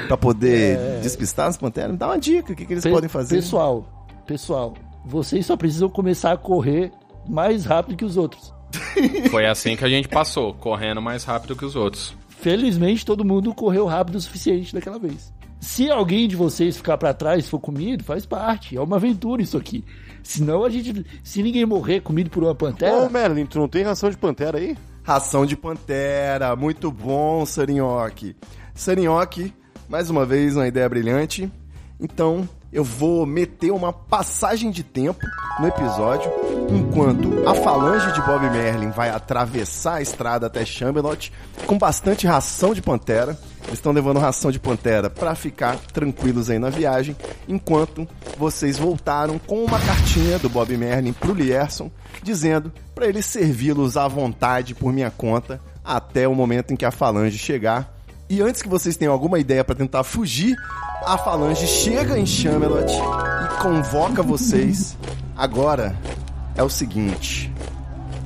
pra 0.07 0.17
poder 0.17 0.79
despistar 1.03 1.47
as 1.49 1.59
panteras? 1.59 1.95
Dá 1.99 2.07
uma 2.07 2.19
dica, 2.19 2.55
o 2.55 2.57
que, 2.57 2.65
que 2.65 2.73
eles 2.73 2.85
Pe- 2.85 2.91
podem 2.91 3.09
fazer? 3.11 3.37
Pessoal, 3.37 4.07
pessoal, 4.27 4.73
vocês 5.05 5.45
só 5.45 5.57
precisam 5.59 5.91
começar 5.91 6.33
a 6.33 6.37
correr 6.39 6.91
mais 7.29 7.67
rápido 7.67 7.97
que 7.97 8.05
os 8.05 8.17
outros. 8.17 8.57
Foi 9.31 9.47
assim 9.47 9.77
que 9.77 9.85
a 9.85 9.89
gente 9.89 10.09
passou, 10.09 10.55
correndo 10.55 11.01
mais 11.01 11.25
rápido 11.25 11.57
que 11.57 11.65
os 11.65 11.77
outros. 11.77 12.15
Felizmente 12.29 13.05
todo 13.05 13.25
mundo 13.25 13.55
correu 13.55 13.87
rápido 13.87 14.17
o 14.17 14.21
suficiente 14.21 14.75
daquela 14.75 14.99
vez. 14.99 15.33
Se 15.61 15.91
alguém 15.91 16.29
de 16.29 16.37
vocês 16.37 16.77
ficar 16.77 16.97
pra 16.97 17.13
trás 17.13 17.45
e 17.45 17.49
for 17.49 17.59
comido, 17.59 18.05
faz 18.05 18.25
parte. 18.25 18.77
É 18.77 18.81
uma 18.81 18.97
aventura 18.97 19.43
isso 19.43 19.57
aqui. 19.57 19.85
Senão 20.23 20.65
a 20.65 20.71
gente. 20.71 21.05
Se 21.25 21.43
ninguém 21.43 21.67
morrer 21.67 22.01
comido 22.01 22.31
por 22.31 22.43
uma 22.43 22.53
Ô, 22.53 22.55
pantera. 22.55 23.09
Merlin, 23.09 23.47
tu 23.47 23.59
não 23.59 23.69
tem 23.69 23.83
ração 23.83 24.09
de 24.09 24.17
pantera 24.17 24.59
aí? 24.59 24.77
Ração 25.03 25.45
de 25.45 25.57
pantera, 25.57 26.55
muito 26.55 26.93
bom, 26.93 27.45
Sarinhoque. 27.45 28.37
Sarinhoque, 28.75 29.53
mais 29.89 30.11
uma 30.11 30.25
vez 30.25 30.55
uma 30.55 30.69
ideia 30.69 30.89
brilhante. 30.89 31.51
Então, 31.99 32.49
eu 32.73 32.85
vou 32.85 33.25
meter 33.25 33.71
uma 33.71 33.93
passagem 33.93 34.71
de 34.71 34.83
tempo 34.83 35.27
no 35.59 35.67
episódio, 35.67 36.31
enquanto 36.71 37.49
a 37.49 37.55
falange 37.55 38.13
de 38.13 38.21
Bob 38.23 38.49
Merlin 38.51 38.91
vai 38.91 39.09
atravessar 39.09 39.95
a 39.95 40.03
estrada 40.03 40.47
até 40.47 40.65
Chamberlain 40.65 41.19
com 41.67 41.79
bastante 41.79 42.27
ração 42.27 42.75
de 42.75 42.83
pantera. 42.83 43.39
Eles 43.65 43.79
estão 43.79 43.93
levando 43.93 44.19
ração 44.19 44.51
de 44.51 44.59
pantera 44.59 45.11
para 45.11 45.35
ficar 45.35 45.77
tranquilos 45.93 46.49
aí 46.51 46.59
na 46.59 46.71
viagem, 46.71 47.17
enquanto 47.47 48.07
vocês 48.37 48.79
voltaram 48.79 49.39
com 49.39 49.65
uma 49.65 49.81
cartinha 49.81 50.39
do 50.39 50.49
Bob 50.49 50.77
Merlin 50.77 51.13
pro 51.13 51.35
Lierson, 51.35 51.91
dizendo 52.23 52.73
para 52.95 53.07
ele 53.07 53.23
servi-los 53.23 53.97
à 53.97 54.07
vontade 54.07 54.75
por 54.75 54.93
minha 54.93 55.11
conta 55.11 55.61
até 55.85 56.29
o 56.29 56.35
momento 56.35 56.73
em 56.73 56.77
que 56.77 56.85
a 56.85 56.91
falange 56.91 57.39
chegar. 57.39 57.98
E 58.31 58.43
antes 58.43 58.61
que 58.61 58.69
vocês 58.69 58.95
tenham 58.95 59.13
alguma 59.13 59.39
ideia 59.39 59.65
para 59.65 59.75
tentar 59.75 60.05
fugir, 60.05 60.55
a 61.07 61.17
falange 61.17 61.67
chega 61.67 62.19
em 62.19 62.27
Chamelot 62.27 62.93
e 62.93 63.63
convoca 63.63 64.23
vocês. 64.23 64.99
Agora 65.35 65.97
é 66.55 66.63
o 66.63 66.69
seguinte: 66.69 67.51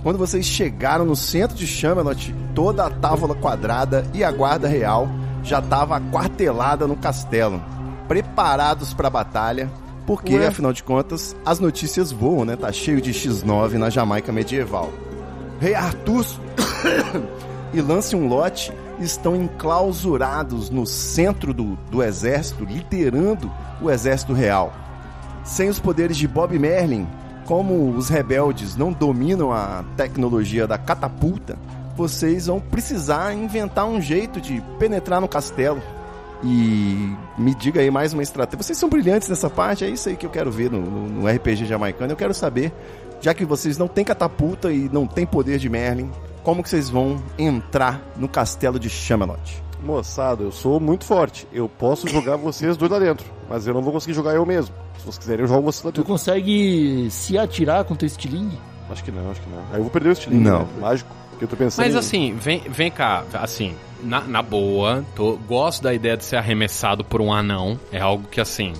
quando 0.03 0.18
vocês 0.18 0.44
chegaram 0.44 1.05
no 1.05 1.14
centro 1.14 1.57
de 1.57 1.68
Chamelot, 1.68 2.34
toda 2.53 2.84
a 2.84 2.90
távola 2.90 3.36
quadrada 3.36 4.05
e 4.12 4.24
a 4.24 4.32
guarda 4.32 4.66
real 4.66 5.09
já 5.44 5.61
estava 5.61 5.96
aquartelada 5.96 6.84
no 6.88 6.96
castelo, 6.96 7.62
preparados 8.09 8.92
para 8.92 9.07
a 9.07 9.11
batalha. 9.11 9.70
Porque, 10.05 10.36
Ué? 10.36 10.48
afinal 10.48 10.72
de 10.72 10.82
contas, 10.82 11.36
as 11.46 11.61
notícias 11.61 12.11
voam, 12.11 12.44
né? 12.44 12.57
Tá 12.57 12.72
cheio 12.72 13.00
de 13.00 13.12
X9 13.12 13.74
na 13.74 13.88
Jamaica 13.88 14.32
medieval. 14.32 14.92
Rei 15.61 15.76
Arthur 15.76 16.26
e 17.72 17.80
Lance 17.80 18.16
um 18.16 18.26
Lote 18.26 18.72
estão 19.05 19.36
enclausurados 19.36 20.70
no 20.70 20.86
centro 20.86 21.53
do, 21.53 21.76
do 21.90 22.03
exército, 22.03 22.64
liderando 22.64 23.50
o 23.80 23.90
exército 23.90 24.32
real. 24.32 24.72
Sem 25.44 25.68
os 25.68 25.78
poderes 25.78 26.16
de 26.16 26.28
Bob 26.28 26.57
Merlin, 26.59 27.07
como 27.46 27.90
os 27.90 28.09
rebeldes 28.09 28.76
não 28.76 28.92
dominam 28.92 29.53
a 29.53 29.84
tecnologia 29.96 30.66
da 30.66 30.78
catapulta, 30.78 31.57
vocês 31.96 32.46
vão 32.46 32.61
precisar 32.61 33.34
inventar 33.34 33.84
um 33.86 34.00
jeito 34.00 34.40
de 34.40 34.62
penetrar 34.78 35.20
no 35.20 35.28
castelo. 35.28 35.82
E 36.44 37.12
me 37.38 37.55
diga 37.55 37.80
aí 37.80 37.90
mais 37.90 38.12
uma 38.12 38.22
estratégia. 38.22 38.62
Vocês 38.62 38.78
são 38.78 38.88
brilhantes 38.88 39.28
nessa 39.28 39.48
parte, 39.48 39.84
é 39.84 39.88
isso 39.88 40.09
aí 40.09 40.16
que 40.16 40.26
eu 40.26 40.30
quero 40.30 40.50
ver 40.50 40.70
no, 40.70 40.80
no- 40.80 41.26
RPG 41.28 41.66
jamaicano. 41.66 42.12
Eu 42.12 42.16
quero 42.16 42.34
saber, 42.34 42.72
já 43.20 43.32
que 43.32 43.44
vocês 43.44 43.78
não 43.78 43.86
têm 43.86 44.05
catapulta 44.05 44.72
e 44.72 44.88
não 44.92 45.07
têm 45.07 45.24
poder 45.24 45.59
de 45.59 45.68
Merlin, 45.68 46.11
como 46.43 46.62
que 46.62 46.68
vocês 46.68 46.88
vão 46.90 47.22
entrar 47.38 48.01
no 48.16 48.28
castelo 48.28 48.78
de 48.78 48.88
Chamelot? 48.90 49.62
Moçada, 49.82 50.45
eu 50.45 50.53
sou 50.53 50.78
muito 50.78 51.05
forte. 51.05 51.47
Eu 51.53 51.68
posso 51.68 52.07
jogar 52.09 52.36
vocês 52.38 52.76
dois 52.76 52.90
lá 52.90 52.99
dentro, 52.99 53.26
mas 53.49 53.66
eu 53.66 53.74
não 53.74 53.82
vou 53.82 53.93
conseguir 53.93 54.14
jogar 54.14 54.34
eu 54.34 54.47
mesmo. 54.47 54.74
Se 54.99 55.05
vocês 55.05 55.18
quiserem, 55.18 55.40
eu 55.43 55.49
jogo 55.49 55.62
vocês 55.62 55.82
lá 55.84 55.90
Tu 55.90 55.97
dentro. 55.97 56.12
consegue 56.12 57.09
se 57.11 57.36
atirar 57.36 57.84
com 57.84 57.95
teu 57.97 58.07
estilingue? 58.07 58.59
Acho 58.90 59.03
que 59.03 59.11
não, 59.11 59.30
acho 59.30 59.40
que 59.40 59.49
não. 59.51 59.59
Aí 59.72 59.78
eu 59.78 59.82
vou 59.82 59.90
perder 59.90 60.11
o 60.11 60.12
estilingue, 60.12 60.45
Não. 60.49 60.61
né? 60.61 60.68
Mágico. 60.80 61.11
Porque 61.30 61.45
eu 61.45 61.49
tô 61.49 61.57
pensando 61.57 61.84
Mas 61.84 61.95
em- 61.95 61.99
assim, 61.99 62.34
vem, 62.36 62.61
vem 62.68 62.90
cá, 62.90 63.24
assim, 63.32 63.74
na, 64.03 64.20
na 64.20 64.43
boa, 64.43 65.05
tô, 65.16 65.36
gosto 65.49 65.82
da 65.82 65.93
ideia 65.95 66.16
de 66.16 66.24
ser 66.24 66.36
arremessado 66.36 67.03
por 67.03 67.20
um 67.20 67.32
anão. 67.32 67.80
É 67.90 68.01
algo 68.01 68.28
que, 68.28 68.40
assim, 68.40 68.74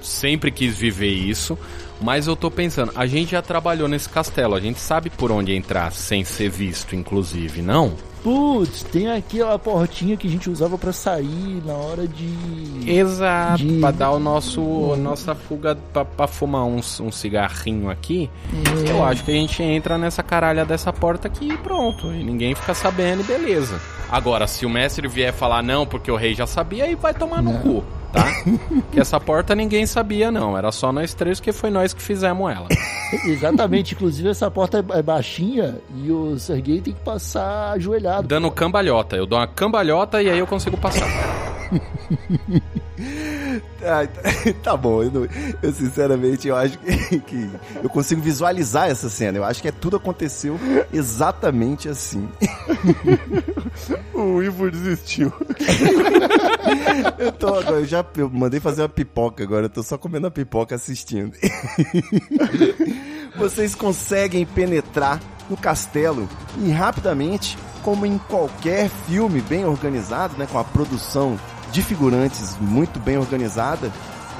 sempre 0.00 0.50
quis 0.50 0.76
viver 0.76 1.10
isso. 1.10 1.58
Mas 2.00 2.26
eu 2.26 2.36
tô 2.36 2.50
pensando, 2.50 2.92
a 2.94 3.06
gente 3.06 3.30
já 3.32 3.40
trabalhou 3.42 3.88
nesse 3.88 4.08
castelo, 4.08 4.54
a 4.54 4.60
gente 4.60 4.78
sabe 4.78 5.08
por 5.10 5.32
onde 5.32 5.54
entrar 5.54 5.90
sem 5.92 6.24
ser 6.24 6.50
visto, 6.50 6.94
inclusive, 6.94 7.62
não? 7.62 7.92
Putz, 8.22 8.82
tem 8.82 9.08
aquela 9.10 9.56
portinha 9.58 10.16
que 10.16 10.26
a 10.26 10.30
gente 10.30 10.50
usava 10.50 10.76
pra 10.76 10.92
sair 10.92 11.62
na 11.64 11.74
hora 11.74 12.08
de. 12.08 12.90
Exato, 12.90 13.58
De- 13.64 13.78
pra 13.78 13.90
dar 13.92 14.10
o 14.10 14.18
nosso, 14.18 14.60
nossa 14.96 15.34
fuga 15.34 15.76
pra, 15.92 16.04
pra 16.04 16.26
fumar 16.26 16.64
um, 16.64 16.80
um 17.00 17.12
cigarrinho 17.12 17.88
aqui. 17.88 18.28
Eu 18.88 19.04
acho 19.04 19.24
que 19.24 19.30
a 19.30 19.34
gente 19.34 19.62
entra 19.62 19.96
nessa 19.96 20.22
caralha 20.24 20.64
dessa 20.64 20.92
porta 20.92 21.28
aqui 21.28 21.50
e 21.52 21.56
pronto. 21.56 22.12
E 22.12 22.22
ninguém 22.24 22.54
fica 22.54 22.74
sabendo 22.74 23.20
e 23.20 23.24
beleza. 23.24 23.80
Agora, 24.10 24.46
se 24.46 24.66
o 24.66 24.70
mestre 24.70 25.06
vier 25.08 25.32
falar 25.32 25.62
não, 25.62 25.86
porque 25.86 26.10
o 26.10 26.16
rei 26.16 26.34
já 26.34 26.46
sabia, 26.48 26.84
aí 26.84 26.94
vai 26.96 27.14
tomar 27.14 27.40
no 27.42 27.54
cu, 27.60 27.84
tá? 28.16 28.32
que 28.90 28.98
essa 28.98 29.20
porta 29.20 29.54
ninguém 29.54 29.86
sabia, 29.86 30.30
não. 30.30 30.56
Era 30.56 30.72
só 30.72 30.90
nós 30.90 31.12
três, 31.14 31.38
que 31.38 31.52
foi 31.52 31.70
nós 31.70 31.92
que 31.92 32.02
fizemos 32.02 32.50
ela. 32.50 32.66
Exatamente, 33.26 33.94
inclusive 33.94 34.30
essa 34.30 34.50
porta 34.50 34.84
é 34.90 35.02
baixinha 35.02 35.78
e 35.94 36.10
o 36.10 36.38
Sergei 36.38 36.80
tem 36.80 36.94
que 36.94 37.00
passar 37.00 37.72
ajoelhado. 37.72 38.26
Dando 38.26 38.50
cambalhota. 38.50 39.16
Eu 39.16 39.26
dou 39.26 39.38
uma 39.38 39.46
cambalhota 39.46 40.22
e 40.22 40.30
aí 40.30 40.38
eu 40.38 40.46
consigo 40.46 40.76
passar. 40.76 41.06
Ah, 43.82 44.06
tá- 44.06 44.52
tá 44.62 44.76
bom, 44.76 45.02
eu, 45.02 45.10
não- 45.10 45.28
eu 45.62 45.72
sinceramente 45.72 46.48
eu 46.48 46.56
acho 46.56 46.78
que, 46.78 47.20
que 47.26 47.50
eu 47.82 47.88
consigo 47.88 48.20
visualizar 48.20 48.88
essa 48.88 49.08
cena. 49.08 49.38
Eu 49.38 49.44
acho 49.44 49.60
que 49.62 49.68
é, 49.68 49.72
tudo 49.72 49.96
aconteceu 49.96 50.58
exatamente 50.92 51.88
assim. 51.88 52.28
O 54.14 54.42
Ivo 54.42 54.70
desistiu. 54.70 55.30
Eu 57.18 57.32
tô 57.32 57.48
agora, 57.48 57.76
eu 57.80 57.84
já 57.84 58.04
eu 58.16 58.30
mandei 58.30 58.58
fazer 58.60 58.80
uma 58.82 58.88
pipoca 58.88 59.42
agora, 59.44 59.66
eu 59.66 59.70
tô 59.70 59.82
só 59.82 59.98
comendo 59.98 60.26
a 60.26 60.30
pipoca 60.30 60.74
assistindo. 60.74 61.32
Vocês 63.36 63.74
conseguem 63.74 64.46
penetrar 64.46 65.20
no 65.50 65.56
castelo 65.56 66.28
e 66.64 66.70
rapidamente, 66.70 67.56
como 67.82 68.06
em 68.06 68.18
qualquer 68.18 68.88
filme 69.06 69.40
bem 69.42 69.64
organizado, 69.64 70.36
né, 70.38 70.46
com 70.50 70.58
a 70.58 70.64
produção 70.64 71.38
de 71.72 71.82
figurantes 71.82 72.56
muito 72.60 72.98
bem 72.98 73.18
organizada, 73.18 73.90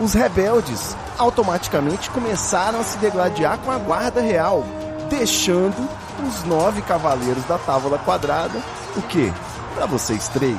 os 0.01 0.15
rebeldes 0.15 0.97
automaticamente 1.19 2.11
começaram 2.11 2.81
a 2.81 2.85
se 2.85 2.99
degladiar 2.99 3.59
com 3.59 3.71
a 3.71 3.79
guarda 3.79 4.21
real, 4.21 4.65
deixando 5.09 5.89
os 6.27 6.45
nove 6.45 6.83
cavaleiros 6.83 7.45
da 7.45 7.59
Távola 7.59 7.99
Quadrada, 7.99 8.59
o 8.97 9.03
quê? 9.03 9.33
Pra 9.75 9.87
vocês 9.87 10.29
três. 10.29 10.57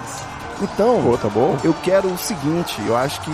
Então, 0.62 1.02
Pô, 1.04 1.18
tá 1.18 1.30
bom? 1.30 1.58
eu 1.64 1.74
quero 1.84 2.08
o 2.08 2.18
seguinte, 2.18 2.82
eu 2.88 2.96
acho 2.98 3.22
que 3.22 3.32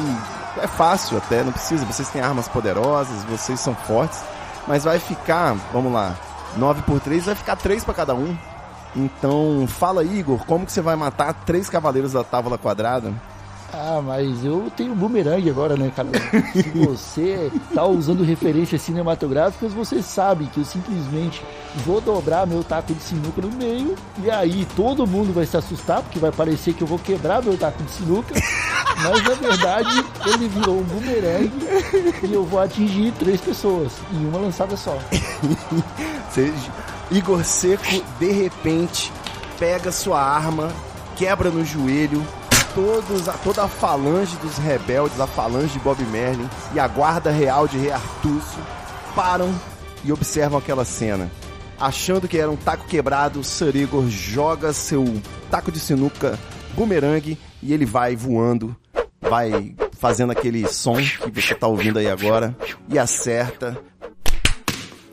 é 0.61 0.67
fácil 0.67 1.17
até, 1.17 1.43
não 1.43 1.51
precisa, 1.51 1.85
vocês 1.85 2.09
têm 2.09 2.21
armas 2.21 2.47
poderosas, 2.47 3.23
vocês 3.23 3.59
são 3.59 3.73
fortes, 3.73 4.19
mas 4.67 4.83
vai 4.83 4.99
ficar, 4.99 5.55
vamos 5.71 5.91
lá, 5.91 6.15
9 6.57 6.81
por 6.83 6.99
3 6.99 7.25
vai 7.25 7.35
ficar 7.35 7.55
3 7.55 7.83
pra 7.83 7.93
cada 7.93 8.13
um. 8.13 8.37
Então, 8.95 9.65
fala 9.67 10.03
Igor, 10.03 10.45
como 10.45 10.65
que 10.65 10.71
você 10.71 10.81
vai 10.81 10.95
matar 10.95 11.33
três 11.33 11.69
cavaleiros 11.69 12.13
da 12.13 12.23
Távola 12.23 12.57
Quadrada? 12.57 13.11
Ah, 13.75 13.99
mas 14.05 14.45
eu 14.45 14.71
tenho 14.77 14.93
bumerangue 14.93 15.49
agora, 15.49 15.75
né, 15.75 15.91
cara? 15.95 16.09
Se 16.53 16.61
você 16.77 17.51
tá 17.73 17.83
usando 17.83 18.23
referências 18.23 18.83
cinematográficas, 18.83 19.73
você 19.73 19.99
sabe 20.03 20.45
que 20.45 20.59
eu 20.59 20.63
simplesmente 20.63 21.43
vou 21.77 21.99
dobrar 21.99 22.45
meu 22.45 22.63
taco 22.63 22.93
de 22.93 23.01
sinuca 23.01 23.41
no 23.41 23.51
meio 23.51 23.95
e 24.23 24.29
aí 24.29 24.67
todo 24.75 25.07
mundo 25.07 25.33
vai 25.33 25.47
se 25.47 25.57
assustar 25.57 26.03
porque 26.03 26.19
vai 26.19 26.31
parecer 26.31 26.75
que 26.75 26.83
eu 26.83 26.87
vou 26.87 26.99
quebrar 26.99 27.41
meu 27.41 27.57
taco 27.57 27.81
de 27.81 27.89
sinuca, 27.89 28.35
mas 29.01 29.23
na 29.23 29.33
verdade 29.49 30.05
ele 30.27 30.47
virou 30.49 30.77
um 30.77 30.83
bumerangue 30.83 31.51
e 32.21 32.31
eu 32.31 32.45
vou 32.45 32.59
atingir 32.59 33.11
três 33.13 33.41
pessoas 33.41 33.91
em 34.13 34.23
uma 34.27 34.37
lançada 34.37 34.77
só. 34.77 34.99
Você- 36.29 36.53
Igor 37.11 37.43
Seco, 37.43 37.83
de 38.19 38.31
repente, 38.31 39.11
pega 39.59 39.91
sua 39.91 40.21
arma, 40.21 40.71
quebra 41.15 41.49
no 41.49 41.63
joelho, 41.63 42.25
todos, 42.73 43.29
a- 43.29 43.33
toda 43.33 43.63
a 43.63 43.67
falange 43.67 44.35
dos 44.37 44.57
rebeldes, 44.57 45.19
a 45.19 45.27
falange 45.27 45.73
de 45.73 45.79
Bob 45.79 46.01
Merlin 46.05 46.49
e 46.73 46.79
a 46.79 46.87
guarda 46.87 47.29
real 47.29 47.67
de 47.67 47.77
Rei 47.77 47.91
Artusso 47.91 48.57
param 49.15 49.53
e 50.03 50.11
observam 50.11 50.57
aquela 50.57 50.83
cena. 50.83 51.29
Achando 51.79 52.27
que 52.27 52.37
era 52.37 52.49
um 52.49 52.55
taco 52.55 52.85
quebrado, 52.87 53.43
Sir 53.43 53.75
Igor 53.75 54.07
joga 54.09 54.73
seu 54.73 55.03
taco 55.51 55.71
de 55.71 55.79
sinuca 55.79 56.39
bumerangue 56.73 57.37
e 57.61 57.73
ele 57.73 57.85
vai 57.85 58.15
voando, 58.15 58.75
vai 59.21 59.75
fazendo 59.99 60.31
aquele 60.31 60.67
som 60.67 60.95
que 60.95 61.41
você 61.41 61.53
tá 61.53 61.67
ouvindo 61.67 61.99
aí 61.99 62.09
agora 62.09 62.55
e 62.89 62.97
acerta. 62.97 63.77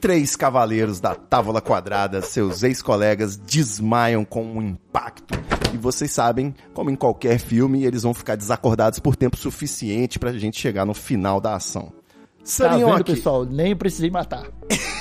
Três 0.01 0.35
cavaleiros 0.35 0.99
da 0.99 1.15
Távola 1.15 1.61
Quadrada, 1.61 2.23
seus 2.23 2.63
ex-colegas, 2.63 3.37
desmaiam 3.37 4.25
com 4.25 4.43
um 4.43 4.63
impacto. 4.63 5.35
E 5.75 5.77
vocês 5.77 6.11
sabem, 6.11 6.55
como 6.73 6.91
em 6.91 6.97
qualquer 6.97 7.39
filme, 7.39 7.85
eles 7.85 8.03
vão 8.03 8.15
ficar 8.15 8.35
desacordados 8.35 8.99
por 8.99 9.15
tempo 9.15 9.37
suficiente 9.37 10.19
pra 10.19 10.33
gente 10.33 10.59
chegar 10.59 10.87
no 10.87 10.95
final 10.95 11.39
da 11.39 11.55
ação. 11.55 11.93
Tá 12.39 12.45
Sarinhoque. 12.45 12.93
vendo, 12.93 13.05
pessoal? 13.05 13.45
Nem 13.45 13.77
precisei 13.77 14.11
matar. 14.11 14.47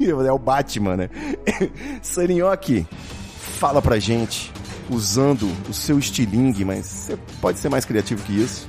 É 0.00 0.32
o 0.32 0.38
Batman, 0.38 0.96
né? 0.96 1.10
Sarinhoque, 2.02 2.84
fala 3.58 3.80
pra 3.80 3.98
gente, 4.00 4.52
usando 4.90 5.48
o 5.68 5.72
seu 5.72 5.98
estilingue, 6.00 6.64
mas 6.64 6.84
você 6.84 7.18
pode 7.40 7.60
ser 7.60 7.68
mais 7.68 7.84
criativo 7.84 8.22
que 8.24 8.32
isso. 8.32 8.68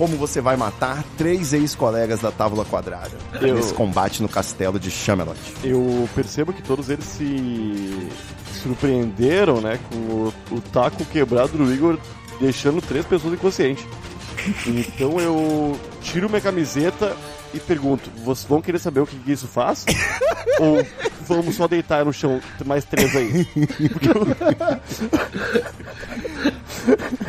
Como 0.00 0.16
você 0.16 0.40
vai 0.40 0.56
matar 0.56 1.04
três 1.18 1.52
ex-colegas 1.52 2.20
da 2.20 2.32
Távola 2.32 2.64
Quadrada 2.64 3.10
Eu- 3.38 3.54
nesse 3.54 3.74
combate 3.74 4.22
no 4.22 4.30
castelo 4.30 4.80
de 4.80 4.90
Chamelot? 4.90 5.38
Eu 5.62 6.08
percebo 6.14 6.54
que 6.54 6.62
todos 6.62 6.88
eles 6.88 7.04
se 7.04 8.08
surpreenderam, 8.62 9.60
né, 9.60 9.78
com 9.90 9.96
o, 9.96 10.34
o 10.52 10.60
taco 10.72 11.04
quebrado 11.04 11.52
do 11.58 11.70
Igor, 11.70 11.98
deixando 12.40 12.80
três 12.80 13.04
pessoas 13.04 13.34
inconscientes. 13.34 13.84
Então 14.66 15.20
eu 15.20 15.78
tiro 16.00 16.30
minha 16.30 16.40
camiseta 16.40 17.14
e 17.52 17.60
pergunto: 17.60 18.10
vocês 18.24 18.48
vão 18.48 18.62
querer 18.62 18.78
saber 18.78 19.00
o 19.00 19.06
que, 19.06 19.18
que 19.18 19.32
isso 19.32 19.46
faz? 19.46 19.84
Ou 20.60 20.86
vamos 21.26 21.56
só 21.56 21.66
deitar 21.68 22.04
no 22.04 22.12
chão 22.12 22.40
mais 22.64 22.84
três 22.84 23.14
aí? 23.16 23.46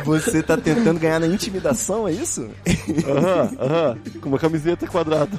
Você 0.04 0.42
tá 0.42 0.56
tentando 0.56 0.98
ganhar 0.98 1.20
na 1.20 1.26
intimidação, 1.26 2.08
é 2.08 2.12
isso? 2.12 2.48
Aham, 3.06 3.50
aham, 3.60 3.98
com 4.20 4.28
uma 4.28 4.38
camiseta 4.38 4.86
quadrada. 4.86 5.38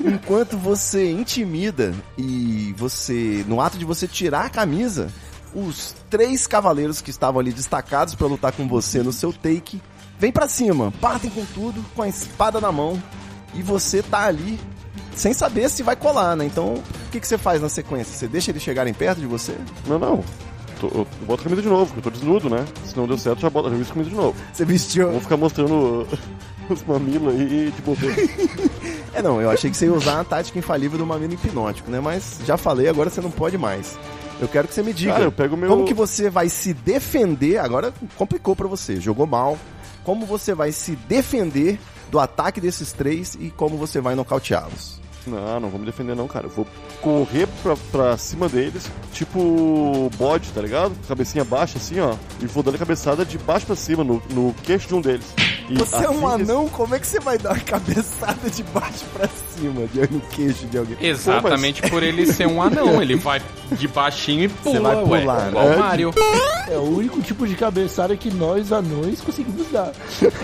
Enquanto 0.00 0.56
você 0.56 1.10
intimida 1.10 1.92
e 2.16 2.74
você, 2.76 3.44
no 3.46 3.60
ato 3.60 3.76
de 3.76 3.84
você 3.84 4.06
tirar 4.06 4.46
a 4.46 4.50
camisa, 4.50 5.10
os 5.54 5.94
três 6.08 6.46
cavaleiros 6.46 7.00
que 7.00 7.10
estavam 7.10 7.40
ali 7.40 7.52
destacados 7.52 8.14
pra 8.14 8.26
lutar 8.26 8.52
com 8.52 8.66
você 8.66 9.02
no 9.02 9.12
seu 9.12 9.32
take, 9.32 9.80
vêm 10.18 10.32
pra 10.32 10.48
cima, 10.48 10.92
partem 11.00 11.30
com 11.30 11.44
tudo, 11.46 11.84
com 11.94 12.02
a 12.02 12.08
espada 12.08 12.60
na 12.60 12.72
mão, 12.72 13.02
e 13.54 13.62
você 13.62 14.02
tá 14.02 14.26
ali 14.26 14.58
sem 15.14 15.32
saber 15.32 15.68
se 15.70 15.82
vai 15.82 15.94
colar, 15.96 16.36
né? 16.36 16.44
Então, 16.44 16.74
o 16.74 16.82
que, 17.12 17.20
que 17.20 17.26
você 17.26 17.38
faz 17.38 17.60
na 17.62 17.68
sequência? 17.68 18.16
Você 18.16 18.26
deixa 18.26 18.50
eles 18.50 18.62
chegarem 18.62 18.92
perto 18.92 19.20
de 19.20 19.26
você? 19.26 19.54
Não, 19.86 19.98
não. 19.98 20.24
Tô, 20.80 20.88
eu 20.88 21.06
boto 21.26 21.42
a 21.42 21.44
camisa 21.44 21.62
de 21.62 21.68
novo, 21.68 21.86
porque 21.94 22.00
eu 22.00 22.12
tô 22.12 22.18
desnudo, 22.18 22.50
né? 22.50 22.64
Se 22.84 22.96
não 22.96 23.06
deu 23.06 23.16
certo, 23.16 23.40
já 23.40 23.48
boto 23.48 23.70
já 23.70 23.76
visto 23.76 23.90
a 23.90 23.94
camisa 23.94 24.10
de 24.10 24.16
novo. 24.16 24.36
Você 24.52 24.64
vestiu. 24.64 25.10
Vou 25.12 25.20
ficar 25.20 25.36
mostrando 25.36 26.06
os 26.68 26.82
mamilos 26.82 27.32
aí 27.34 27.72
de 27.74 27.82
bobeira. 27.82 28.16
É, 29.16 29.22
não, 29.22 29.40
eu 29.40 29.48
achei 29.48 29.70
que 29.70 29.76
você 29.76 29.86
ia 29.86 29.92
usar 29.94 30.18
a 30.18 30.24
tática 30.24 30.58
infalível 30.58 30.98
do 30.98 31.06
mamilo 31.06 31.34
hipnótico, 31.34 31.88
né? 31.88 32.00
Mas 32.00 32.40
já 32.44 32.56
falei, 32.56 32.88
agora 32.88 33.08
você 33.08 33.20
não 33.20 33.30
pode 33.30 33.56
mais. 33.56 33.96
Eu 34.40 34.48
quero 34.48 34.66
que 34.66 34.74
você 34.74 34.82
me 34.82 34.92
diga. 34.92 35.12
Cara, 35.30 35.56
meu- 35.56 35.68
Como 35.68 35.84
que 35.84 35.94
você 35.94 36.28
vai 36.28 36.48
se 36.48 36.74
defender? 36.74 37.58
Agora 37.58 37.94
complicou 38.16 38.56
pra 38.56 38.66
você, 38.66 39.00
jogou 39.00 39.24
mal. 39.24 39.56
Como 40.02 40.26
você 40.26 40.52
vai 40.52 40.72
se 40.72 40.96
defender 41.08 41.78
do 42.14 42.20
ataque 42.20 42.60
desses 42.60 42.92
três 42.92 43.36
e 43.40 43.50
como 43.50 43.76
você 43.76 44.00
vai 44.00 44.14
nocauteá-los? 44.14 45.02
Não, 45.26 45.58
não 45.58 45.68
vou 45.70 45.80
me 45.80 45.86
defender 45.86 46.14
não, 46.14 46.28
cara. 46.28 46.46
Eu 46.46 46.50
vou 46.50 46.64
correr 47.00 47.48
pra, 47.62 47.74
pra 47.90 48.16
cima 48.18 48.46
deles, 48.48 48.88
tipo 49.12 50.08
bode, 50.16 50.50
tá 50.52 50.60
ligado? 50.60 50.92
Cabecinha 51.08 51.42
baixa 51.44 51.78
assim, 51.78 51.98
ó. 51.98 52.14
E 52.40 52.46
vou 52.46 52.62
dando 52.62 52.74
a 52.76 52.78
cabeçada 52.78 53.24
de 53.24 53.36
baixo 53.38 53.66
pra 53.66 53.74
cima, 53.74 54.04
no, 54.04 54.22
no 54.30 54.54
queixo 54.62 54.86
de 54.86 54.94
um 54.94 55.00
deles. 55.00 55.26
E 55.68 55.74
Você 55.78 55.96
é 56.04 56.10
um 56.10 56.28
assim 56.28 56.44
que- 56.44 56.50
anão, 56.52 56.68
como 56.68 56.94
é 56.94 56.98
que 57.00 57.06
você 57.06 57.18
vai 57.18 57.38
dar 57.38 57.52
uma 57.52 57.58
cabeçada 57.64 58.50
de 58.50 58.62
baixo 58.64 59.04
pra 59.14 59.26
cima 59.26 59.86
de 59.86 60.00
no 60.12 60.20
queixo 60.20 60.66
de 60.66 60.76
alguém? 60.78 60.96
Exatamente 61.00 61.82
por 61.88 62.02
ele 62.02 62.26
ser 62.30 62.46
um 62.46 62.62
anão. 62.62 63.00
Ele 63.02 63.16
vai 63.16 63.40
de 63.72 63.88
baixinho 63.88 64.44
e 64.44 64.48
pula, 64.48 64.94
vai 64.94 64.96
ué. 65.04 65.20
pular, 65.20 65.48
Igual 65.48 65.68
né? 65.70 65.76
o 65.76 65.78
Mario. 65.80 66.14
É 66.68 66.76
o 66.76 66.82
único 66.82 67.20
tipo 67.22 67.46
de 67.46 67.54
cabeçada 67.56 68.14
que 68.14 68.30
nós 68.30 68.70
anões 68.72 69.22
conseguimos 69.22 69.66
dar. 69.72 69.90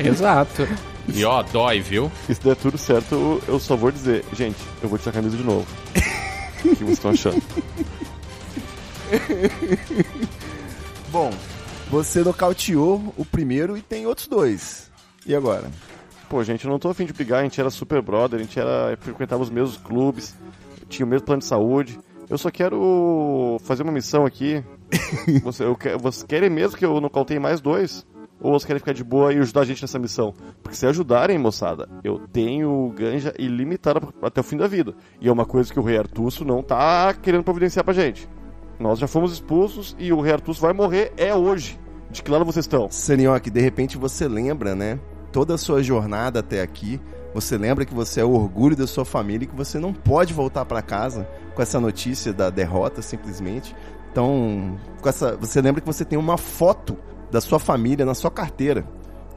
Exato. 0.03 0.67
E 1.09 1.25
ó, 1.25 1.43
dói, 1.43 1.81
viu? 1.81 2.11
E 2.29 2.35
se 2.35 2.41
der 2.41 2.57
tudo 2.57 2.79
certo, 2.79 3.43
eu, 3.49 3.59
só 3.59 3.77
vou 3.77 3.91
dizer, 3.91 4.25
gente, 4.33 4.59
eu 4.83 4.89
vou 4.89 4.99
tirar 4.99 5.11
a 5.11 5.15
camisa 5.15 5.37
de 5.37 5.45
novo. 5.45 5.67
o 6.65 6.77
que 6.77 6.85
vocês 6.85 6.91
estão 6.91 7.11
achando? 7.11 7.41
Bom, 11.11 11.31
você 11.91 12.23
nocauteou 12.23 13.13
o 13.17 13.25
primeiro 13.25 13.77
e 13.77 13.83
tem 13.83 14.07
outros 14.07 14.29
dois. 14.29 14.91
E 15.27 15.35
agora? 15.35 15.69
Pô, 16.29 16.45
gente, 16.45 16.65
eu 16.65 16.71
não 16.71 16.79
tô 16.79 16.89
afim 16.89 17.05
de 17.05 17.13
brigar, 17.13 17.41
a 17.41 17.43
gente 17.43 17.61
era 17.61 17.71
super 17.71 18.01
brother, 18.01 18.39
a 18.39 18.43
gente 18.43 18.59
era, 18.59 18.97
frequentava 19.01 19.43
os 19.43 19.51
mesmos 19.51 19.77
clubes, 19.77 20.37
tinha 20.89 21.05
o 21.05 21.09
mesmo 21.09 21.27
plano 21.27 21.41
de 21.41 21.47
saúde. 21.47 21.99
Eu 22.29 22.39
só 22.39 22.51
quero 22.51 23.61
fazer 23.65 23.83
uma 23.83 23.91
missão 23.91 24.25
aqui. 24.25 24.63
Você, 25.43 25.65
eu 25.65 25.77
vocês 26.01 26.25
querem 26.25 26.51
mesmo 26.51 26.77
que 26.77 26.85
eu 26.85 27.01
nocauteie 27.01 27.39
mais 27.39 27.61
dois? 27.61 28.05
Ou 28.41 28.53
vocês 28.53 28.65
querem 28.65 28.81
ficar 28.81 28.93
de 28.93 29.05
boa 29.05 29.33
e 29.33 29.39
ajudar 29.39 29.61
a 29.61 29.65
gente 29.65 29.83
nessa 29.83 29.99
missão? 29.99 30.35
Porque 30.63 30.77
se 30.77 30.87
ajudarem, 30.87 31.39
moçada, 31.39 31.89
eu 32.03 32.19
tenho 32.19 32.93
ganja 32.97 33.35
ilimitada 33.39 34.01
até 34.23 34.41
o 34.41 34.45
fim 34.45 34.57
da 34.57 34.67
vida. 34.67 34.95
E 35.21 35.29
é 35.29 35.33
uma 35.33 35.45
coisa 35.45 35.73
que 35.73 35.79
o 35.79 35.83
rei 35.83 35.99
Artusso 35.99 36.45
não 36.45 36.63
tá 36.63 37.13
querendo 37.15 37.45
providenciar 37.45 37.85
pra 37.85 37.93
gente. 37.93 38.29
Nós 38.79 38.99
já 38.99 39.07
fomos 39.07 39.33
expulsos 39.33 39.95
e 39.99 40.11
o 40.11 40.21
rei 40.21 40.33
Artusso 40.33 40.61
vai 40.61 40.73
morrer 40.73 41.13
é 41.19 41.35
hoje. 41.35 41.79
De 42.11 42.23
que 42.23 42.31
lado 42.31 42.45
vocês 42.45 42.65
estão? 42.65 42.91
Senhor, 42.91 43.39
de 43.39 43.61
repente 43.61 43.99
você 43.99 44.27
lembra, 44.27 44.75
né? 44.75 44.99
Toda 45.31 45.55
a 45.55 45.59
sua 45.59 45.83
jornada 45.83 46.41
até 46.41 46.63
aqui, 46.63 46.99
você 47.33 47.57
lembra 47.57 47.85
que 47.85 47.95
você 47.95 48.21
é 48.21 48.25
o 48.25 48.33
orgulho 48.33 48.75
da 48.75 48.87
sua 48.87 49.05
família 49.05 49.45
e 49.45 49.47
que 49.47 49.55
você 49.55 49.79
não 49.79 49.93
pode 49.93 50.35
voltar 50.35 50.65
pra 50.65 50.83
casa 50.83 51.29
com 51.55 51.63
essa 51.63 51.79
notícia 51.79 52.33
da 52.33 52.51
derrota, 52.51 53.03
simplesmente. 53.03 53.77
Então, 54.11 54.77
com 55.01 55.09
essa, 55.09 55.37
você 55.37 55.61
lembra 55.61 55.81
que 55.81 55.87
você 55.87 56.05
tem 56.05 56.19
uma 56.19 56.37
foto 56.37 56.97
da 57.31 57.41
sua 57.41 57.59
família 57.59 58.05
na 58.05 58.15
sua 58.15 58.31
carteira. 58.31 58.85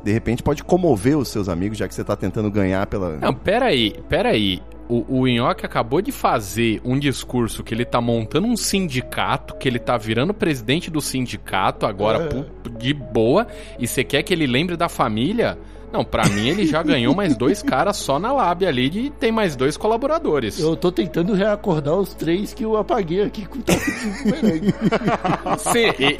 De 0.03 0.11
repente 0.11 0.43
pode 0.43 0.63
comover 0.63 1.17
os 1.17 1.29
seus 1.29 1.47
amigos, 1.47 1.77
já 1.77 1.87
que 1.87 1.95
você 1.95 2.03
tá 2.03 2.15
tentando 2.15 2.51
ganhar 2.51 2.85
pela. 2.87 3.17
Não, 3.17 3.33
peraí, 3.33 3.95
peraí. 4.09 4.61
O, 4.89 5.21
o 5.21 5.27
Nhoque 5.27 5.65
acabou 5.65 6.01
de 6.01 6.11
fazer 6.11 6.81
um 6.83 6.99
discurso 6.99 7.63
que 7.63 7.73
ele 7.73 7.85
tá 7.85 8.01
montando 8.01 8.45
um 8.47 8.57
sindicato, 8.57 9.55
que 9.55 9.67
ele 9.67 9.79
tá 9.79 9.97
virando 9.97 10.33
presidente 10.33 10.91
do 10.91 10.99
sindicato 10.99 11.85
agora 11.85 12.19
pu- 12.27 12.69
de 12.77 12.93
boa, 12.93 13.47
e 13.79 13.87
você 13.87 14.03
quer 14.03 14.23
que 14.23 14.33
ele 14.33 14.45
lembre 14.45 14.75
da 14.75 14.89
família? 14.89 15.57
Não, 15.93 16.03
pra 16.03 16.27
mim 16.27 16.47
ele 16.49 16.65
já 16.65 16.81
ganhou 16.81 17.13
mais 17.13 17.37
dois 17.37 17.61
caras 17.63 17.97
só 17.97 18.17
na 18.17 18.33
lábia 18.33 18.67
ali 18.67 18.87
e 19.05 19.09
tem 19.11 19.31
mais 19.31 19.55
dois 19.55 19.77
colaboradores. 19.77 20.59
Eu 20.59 20.75
tô 20.75 20.91
tentando 20.91 21.33
reacordar 21.33 21.93
os 21.95 22.13
três 22.15 22.51
que 22.53 22.63
eu 22.65 22.75
apaguei 22.75 23.21
aqui 23.21 23.45
com 23.45 23.59
o 23.59 23.63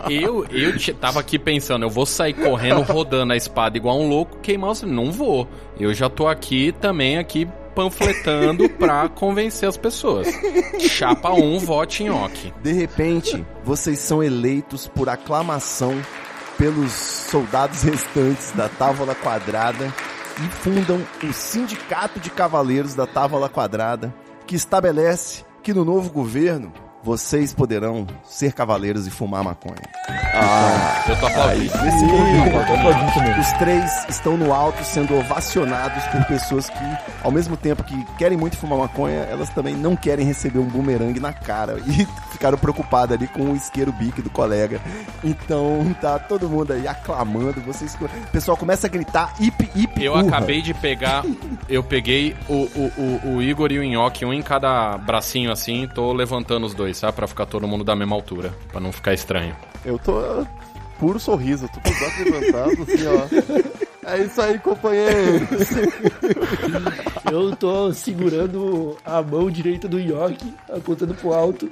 e- 0.10 0.24
eu, 0.24 0.46
eu 0.52 0.78
te- 0.78 0.94
tava 0.94 1.20
aqui 1.20 1.38
pensando, 1.40 1.84
eu 1.86 1.90
vou 1.90 2.06
sair 2.06 2.34
correndo, 2.34 2.82
rodando 2.82 3.34
a 3.34 3.36
espada 3.36 3.78
igual 3.78 4.00
um 4.00 4.08
louco, 4.08 4.38
queimar 4.42 4.72
os... 4.72 4.82
Não 4.84 5.12
vou. 5.12 5.48
Eu 5.80 5.94
já 5.94 6.10
tô 6.10 6.28
aqui 6.28 6.74
também, 6.80 7.18
aqui 7.18 7.48
panfletando 7.74 8.70
pra 8.78 9.10
convencer 9.10 9.68
as 9.68 9.78
pessoas. 9.78 10.28
Chapa 10.80 11.32
1, 11.34 11.60
vote 11.60 12.04
em 12.04 12.10
Nhoque. 12.10 12.54
De 12.62 12.72
repente, 12.72 13.44
vocês 13.64 13.98
são 14.00 14.24
eleitos 14.24 14.88
por 14.88 15.10
aclamação 15.10 15.96
pelos 16.64 16.94
soldados 16.94 17.84
restantes 17.84 18.54
da 18.54 18.70
Távola 18.70 19.14
Quadrada 19.14 19.94
e 20.38 20.48
fundam 20.62 21.06
o 21.22 21.34
Sindicato 21.34 22.22
de 22.22 22.30
Cavaleiros 22.30 22.96
da 22.96 23.06
Távola 23.06 23.50
Quadrada, 23.50 24.16
que 24.48 24.56
estabelece 24.56 25.44
que 25.62 25.74
no 25.74 25.84
novo 25.84 26.10
governo 26.10 26.72
vocês 27.04 27.54
poderão 27.54 28.08
ser 28.24 28.54
cavaleiros 28.54 29.06
e 29.06 29.12
fumar 29.12 29.44
maconha. 29.44 29.76
Eu 31.08 31.20
tô 31.20 31.28
aplaudindo. 31.28 31.74
Aplaudindo 31.74 33.14
também. 33.14 33.40
os 33.40 33.52
três 33.54 34.06
estão 34.10 34.36
no 34.36 34.52
alto 34.52 34.84
sendo 34.84 35.16
ovacionados 35.16 36.04
por 36.06 36.26
pessoas 36.26 36.70
que, 36.70 36.98
ao 37.24 37.32
mesmo 37.32 37.56
tempo 37.56 37.84
que 37.84 38.04
querem 38.18 38.38
muito 38.38 38.58
fumar 38.58 38.80
maconha, 38.80 39.20
elas 39.30 39.50
também 39.50 39.76
não 39.76 39.96
querem 39.96 40.26
receber 40.26 40.60
um 40.60 40.66
bumerangue 40.66 41.20
na 41.20 41.32
cara. 41.32 41.78
E 41.86 42.08
ficaram 42.32 42.58
preocupadas 42.58 43.16
ali 43.16 43.28
com 43.28 43.52
o 43.52 43.56
isqueiro 43.56 43.92
bique 43.92 44.22
do 44.22 44.30
colega. 44.30 44.82
Então 45.24 45.96
tá 46.02 46.18
todo 46.18 46.50
mundo 46.50 46.74
aí 46.74 46.88
aclamando. 46.88 47.62
Vocês, 47.62 47.96
o 48.02 48.32
pessoal 48.32 48.58
começa 48.58 48.88
a 48.88 48.90
gritar 48.90 49.34
hip 49.40 49.70
hip 49.76 50.04
Eu 50.04 50.14
urra. 50.14 50.28
acabei 50.28 50.62
de 50.62 50.74
pegar. 50.74 51.24
Eu 51.70 51.84
peguei 51.84 52.36
o, 52.50 52.54
o, 52.54 52.92
o, 52.98 53.36
o 53.36 53.42
Igor 53.42 53.72
e 53.72 53.80
o 53.80 53.84
Nhoque, 53.84 54.26
um 54.26 54.34
em 54.34 54.42
cada 54.42 54.98
bracinho 54.98 55.52
assim, 55.52 55.88
tô 55.88 56.12
levantando 56.12 56.66
os 56.66 56.74
dois, 56.74 56.98
sabe? 56.98 57.14
Pra 57.14 57.28
ficar 57.28 57.46
todo 57.46 57.68
mundo 57.68 57.84
da 57.84 57.96
mesma 57.96 58.16
altura. 58.16 58.54
Pra 58.72 58.82
não 58.82 58.92
ficar 58.92 59.14
estranho. 59.14 59.56
Eu 59.86 60.00
tô 60.00 60.20
ah, 60.20 60.23
puro 61.00 61.20
sorriso, 61.20 61.70
tô 61.74 61.80
com 61.80 61.90
os 61.90 62.02
assim, 62.90 63.06
ó. 63.08 63.84
É 64.06 64.18
isso 64.24 64.42
aí, 64.42 64.60
companheiro. 64.60 65.48
Eu 67.32 67.56
tô 67.56 67.92
segurando 67.94 68.96
a 69.04 69.22
mão 69.22 69.50
direita 69.50 69.88
do 69.88 70.00
York, 70.00 70.54
apontando 70.72 71.14
pro 71.16 71.34
alto, 71.34 71.72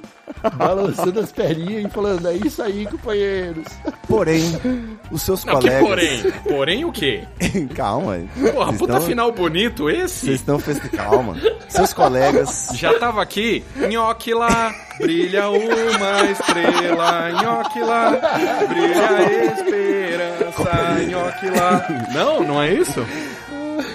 balançando 0.54 1.20
as 1.20 1.30
perninhas 1.30 1.84
e 1.84 1.88
falando, 1.88 2.26
é 2.28 2.34
isso 2.34 2.60
aí, 2.62 2.84
companheiros. 2.86 3.64
Porém, 4.08 4.42
os 5.10 5.22
seus 5.22 5.44
Não, 5.44 5.58
que 5.60 5.68
colegas. 5.68 5.88
porém? 5.88 6.32
Porém 6.42 6.84
o 6.84 6.90
quê? 6.92 7.24
Calma. 7.76 8.18
Porra, 8.52 8.66
Vocês 8.66 8.78
puta 8.78 8.92
tão- 8.94 9.02
final 9.02 9.30
bonito 9.32 9.84
Vocês 9.84 10.04
esse. 10.04 10.32
estão 10.32 10.58
fest... 10.58 10.80
Calma. 10.90 11.36
Seus 11.68 11.92
colegas. 11.92 12.70
Já 12.74 12.98
tava 12.98 13.22
aqui, 13.22 13.62
nhoque 13.88 14.34
lá, 14.34 14.74
brilha 14.98 15.48
uma 15.48 16.24
estrela, 16.30 17.30
nhoque 17.42 17.80
lá, 17.80 18.10
brilha 18.68 19.08
a 19.08 19.22
esperança, 19.52 21.00
nhoque 21.08 21.46
lá. 21.50 21.86
Não, 22.12 22.21
não 22.44 22.62
é 22.62 22.72
isso? 22.72 23.00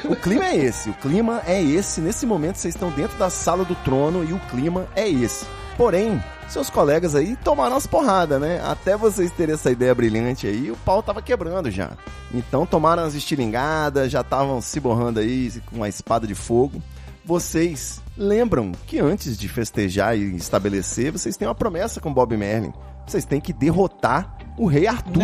O 0.06 0.16
clima 0.16 0.46
é 0.46 0.56
esse. 0.56 0.90
O 0.90 0.94
clima 0.94 1.42
é 1.46 1.62
esse. 1.62 2.02
Nesse 2.02 2.26
momento 2.26 2.58
vocês 2.58 2.76
estão 2.76 2.90
dentro 2.90 3.18
da 3.18 3.30
sala 3.30 3.64
do 3.64 3.76
trono 3.76 4.24
e 4.24 4.34
o 4.34 4.40
clima 4.52 4.88
é 4.96 5.08
esse. 5.08 5.46
Porém, 5.78 6.22
seus 6.48 6.70
colegas 6.70 7.14
aí 7.14 7.36
tomaram 7.36 7.76
as 7.76 7.86
porradas, 7.86 8.40
né? 8.42 8.62
Até 8.66 8.98
vocês 8.98 9.32
terem 9.32 9.54
essa 9.54 9.70
ideia 9.70 9.94
brilhante 9.94 10.48
aí, 10.48 10.72
o 10.72 10.78
pau 10.78 11.04
tava 11.04 11.22
quebrando 11.22 11.70
já. 11.70 11.92
Então 12.34 12.66
tomaram 12.66 13.04
as 13.04 13.14
estilingadas, 13.14 14.12
já 14.12 14.22
estavam 14.22 14.62
se 14.62 14.80
borrando 14.80 15.20
aí 15.20 15.52
com 15.70 15.78
uma 15.78 15.90
espada 15.90 16.26
de 16.26 16.34
fogo. 16.34 16.82
Vocês 17.24 18.02
lembram 18.18 18.72
que 18.88 19.00
antes 19.00 19.38
de 19.38 19.50
festejar 19.50 20.18
e 20.18 20.36
estabelecer, 20.36 21.12
vocês 21.12 21.36
têm 21.36 21.48
uma 21.48 21.54
promessa 21.54 22.00
com 22.00 22.14
Bob 22.14 22.36
Merlin. 22.36 22.74
Vocês 23.06 23.26
têm 23.26 23.40
que 23.40 23.54
derrotar 23.54 24.37
o 24.58 24.66
rei 24.66 24.88
Arthur. 24.88 25.24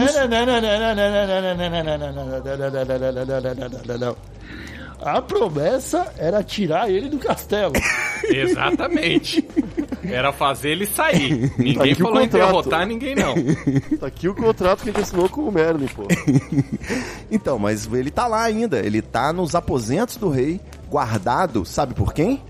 A 5.02 5.22
promessa 5.22 6.14
era 6.18 6.42
tirar 6.42 6.90
ele 6.90 7.10
do 7.10 7.18
castelo. 7.18 7.74
Exatamente. 8.24 9.46
Era 10.02 10.32
fazer 10.32 10.70
ele 10.70 10.86
sair. 10.86 11.52
Ninguém 11.58 11.94
tá 11.94 12.04
falou 12.04 12.22
em 12.22 12.28
derrotar 12.28 12.88
ninguém, 12.88 13.16
não. 13.16 13.36
Tá 14.00 14.08
aqui 14.08 14.30
o 14.30 14.36
contrato 14.36 14.84
que 14.84 14.90
ele 14.90 15.02
assinou 15.02 15.28
com 15.28 15.42
o 15.42 15.52
Merlin, 15.52 15.88
pô. 15.88 16.04
então, 17.30 17.60
mas 17.60 17.86
ele 17.92 18.12
tá 18.12 18.28
lá 18.28 18.44
ainda. 18.44 18.80
Ele 18.80 19.02
tá 19.02 19.34
nos 19.34 19.56
aposentos 19.56 20.16
do 20.16 20.30
rei, 20.30 20.62
guardado, 20.90 21.66
sabe 21.66 21.94
por 21.94 22.14
quem? 22.14 22.42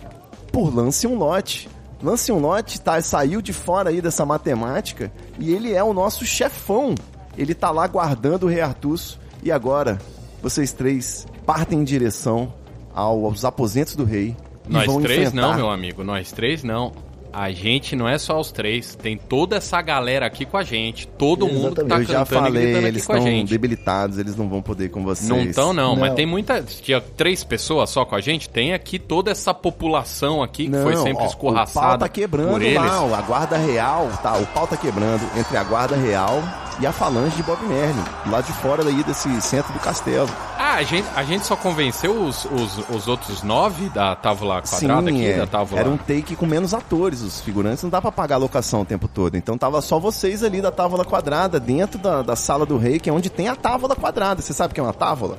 Por 0.51 0.73
Lance 0.73 1.07
um 1.07 1.15
lote. 1.15 1.67
Lanceunlote. 2.03 2.77
Lanceunlote 2.77 2.81
tá, 2.81 3.01
saiu 3.01 3.41
de 3.41 3.53
fora 3.53 3.89
aí 3.89 4.01
dessa 4.01 4.25
matemática 4.25 5.11
e 5.39 5.51
ele 5.53 5.73
é 5.73 5.83
o 5.83 5.93
nosso 5.93 6.25
chefão. 6.25 6.93
Ele 7.37 7.53
tá 7.55 7.71
lá 7.71 7.87
guardando 7.87 8.43
o 8.43 8.47
rei 8.47 8.61
Artus. 8.61 9.17
E 9.41 9.51
agora, 9.51 9.99
vocês 10.41 10.71
três 10.71 11.25
partem 11.45 11.79
em 11.79 11.83
direção 11.83 12.53
ao- 12.93 13.25
aos 13.25 13.43
aposentos 13.45 13.95
do 13.95 14.03
rei. 14.03 14.35
e 14.69 14.71
Nós 14.71 14.85
vão 14.85 15.01
três 15.01 15.27
enfrentar- 15.27 15.47
não, 15.49 15.55
meu 15.55 15.69
amigo. 15.69 16.03
Nós 16.03 16.31
três 16.31 16.63
não. 16.63 16.91
A 17.33 17.51
gente 17.51 17.95
não 17.95 18.07
é 18.07 18.19
só 18.19 18.39
os 18.39 18.51
três. 18.51 18.93
Tem 18.93 19.17
toda 19.17 19.55
essa 19.55 19.81
galera 19.81 20.27
aqui 20.27 20.45
com 20.45 20.55
a 20.55 20.63
gente. 20.63 21.07
Todo 21.07 21.47
mundo 21.47 21.81
que 21.81 21.87
tá 21.89 21.97
Eu 21.97 22.03
já 22.03 22.19
cantando 22.19 22.23
e 22.23 22.43
falei, 22.43 22.63
gritando 22.65 22.87
eles 22.87 22.97
aqui 23.01 23.07
com 23.07 23.13
a 23.13 23.17
estão 23.17 23.31
gente. 23.31 23.49
debilitados, 23.49 24.17
eles 24.19 24.35
não 24.35 24.47
vão 24.47 24.61
poder 24.61 24.89
com 24.89 25.03
vocês. 25.03 25.27
Não 25.27 25.41
estão, 25.41 25.73
não, 25.73 25.95
mas 25.95 26.09
Não. 26.09 26.15
tem 26.15 26.25
muita. 26.27 26.61
Tinha 26.61 27.01
três 27.01 27.43
pessoas 27.43 27.89
só 27.89 28.05
com 28.05 28.15
a 28.15 28.21
gente. 28.21 28.47
Tem 28.47 28.73
aqui 28.73 28.99
toda 28.99 29.31
essa 29.31 29.51
população 29.51 30.43
aqui 30.43 30.69
que 30.69 30.77
foi 30.77 30.95
sempre 30.95 31.23
ó, 31.23 31.25
escorraçada. 31.25 31.85
O 31.87 31.89
pau 31.89 31.97
tá 31.97 32.09
quebrando 32.09 32.51
por 32.51 32.61
eles. 32.61 32.75
lá, 32.75 33.17
a 33.17 33.21
guarda 33.21 33.57
real, 33.57 34.09
tá? 34.21 34.37
O 34.37 34.45
pau 34.45 34.67
tá 34.67 34.77
quebrando 34.77 35.23
entre 35.35 35.57
a 35.57 35.63
guarda 35.63 35.95
real 35.95 36.41
e 36.79 36.87
a 36.87 36.91
falange 36.91 37.35
de 37.35 37.43
Bob 37.43 37.63
Merlin, 37.65 38.03
lá 38.27 38.41
de 38.41 38.51
fora 38.53 38.83
daí 38.83 39.03
desse 39.03 39.41
centro 39.41 39.71
do 39.73 39.79
castelo. 39.79 40.29
Ah, 40.57 40.75
a 40.75 40.83
gente, 40.83 41.07
a 41.15 41.23
gente 41.23 41.45
só 41.45 41.55
convenceu 41.55 42.11
os, 42.23 42.45
os, 42.45 42.89
os 42.89 43.07
outros 43.07 43.43
nove 43.43 43.89
da 43.89 44.15
tábua 44.15 44.61
quadrada 44.61 45.09
aqui, 45.09 45.25
é, 45.25 45.37
da 45.37 45.47
tábua. 45.47 45.79
era 45.79 45.89
um 45.89 45.97
take 45.97 46.35
com 46.35 46.45
menos 46.45 46.73
atores, 46.73 47.21
os 47.21 47.41
figurantes 47.41 47.83
não 47.83 47.89
dá 47.89 48.01
pra 48.01 48.11
pagar 48.11 48.35
a 48.35 48.39
locação 48.39 48.81
o 48.81 48.85
tempo 48.85 49.07
todo. 49.07 49.35
Então 49.35 49.57
tava 49.57 49.81
só 49.81 49.99
vocês 49.99 50.43
ali 50.43 50.61
da 50.61 50.71
tábua 50.71 51.03
quadrada, 51.05 51.59
dentro 51.59 51.99
da, 51.99 52.21
da 52.21 52.35
sala 52.35 52.65
do 52.65 52.77
rei, 52.77 52.99
que 52.99 53.09
é 53.09 53.13
onde 53.13 53.29
tem 53.29 53.47
a 53.47 53.55
tábua 53.55 53.95
quadrada. 53.95 54.41
Você 54.41 54.53
sabe 54.53 54.71
o 54.71 54.73
que 54.75 54.79
é 54.79 54.83
uma 54.83 54.93
tábua? 54.93 55.37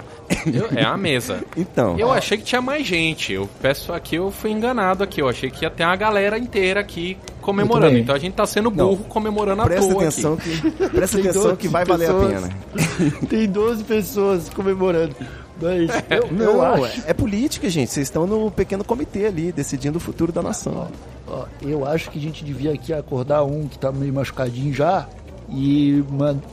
É 0.77 0.85
a 0.85 0.97
mesa. 0.97 1.43
Então, 1.57 1.99
Eu 1.99 2.13
achei 2.13 2.37
que 2.37 2.45
tinha 2.45 2.61
mais 2.61 2.87
gente. 2.87 3.33
Eu 3.33 3.49
peço 3.61 3.93
aqui, 3.93 4.17
eu 4.17 4.31
fui 4.31 4.51
enganado 4.51 5.03
aqui. 5.03 5.21
Eu 5.23 5.29
achei 5.29 5.51
que 5.51 5.65
ia 5.65 5.71
ter 5.71 5.85
uma 5.85 5.97
galera 5.97 6.39
inteira 6.39 6.81
aqui 6.81 7.17
comemorando. 7.45 7.97
Então 7.99 8.15
a 8.15 8.19
gente 8.19 8.33
tá 8.33 8.47
sendo 8.47 8.71
burro 8.71 9.05
comemorando 9.05 9.63
à 9.63 9.65
presta 9.67 9.93
toa 9.93 10.03
atenção 10.03 10.35
aqui. 10.35 10.61
que 10.73 10.89
presta 10.89 11.17
Tem 11.19 11.29
atenção 11.29 11.43
12 11.45 11.57
que 11.59 11.69
vai 11.69 11.85
valer 11.85 12.11
a 12.11 12.15
pessoas. 12.15 12.33
pena. 12.33 13.21
Tem 13.29 13.49
12 13.49 13.85
pessoas 13.85 14.49
comemorando. 14.49 15.15
Mas 15.61 15.89
eu, 16.11 16.33
Não, 16.33 16.45
eu 16.45 16.63
acho, 16.63 17.01
é, 17.07 17.11
é 17.11 17.15
política, 17.15 17.69
gente. 17.71 17.91
Vocês 17.93 18.09
estão 18.09 18.27
no 18.27 18.51
pequeno 18.51 18.83
comitê 18.83 19.27
ali, 19.27 19.53
decidindo 19.53 19.99
o 19.99 20.01
futuro 20.01 20.33
da 20.33 20.43
nação. 20.43 20.89
ó, 21.29 21.45
eu 21.63 21.87
acho 21.87 22.11
que 22.11 22.19
a 22.19 22.23
gente 22.23 22.45
devia 22.45 22.73
aqui 22.73 22.93
acordar 22.93 23.45
um 23.45 23.69
que 23.69 23.79
tá 23.79 23.93
meio 23.93 24.13
machucadinho 24.13 24.75
já 24.75 25.07
e 25.49 26.03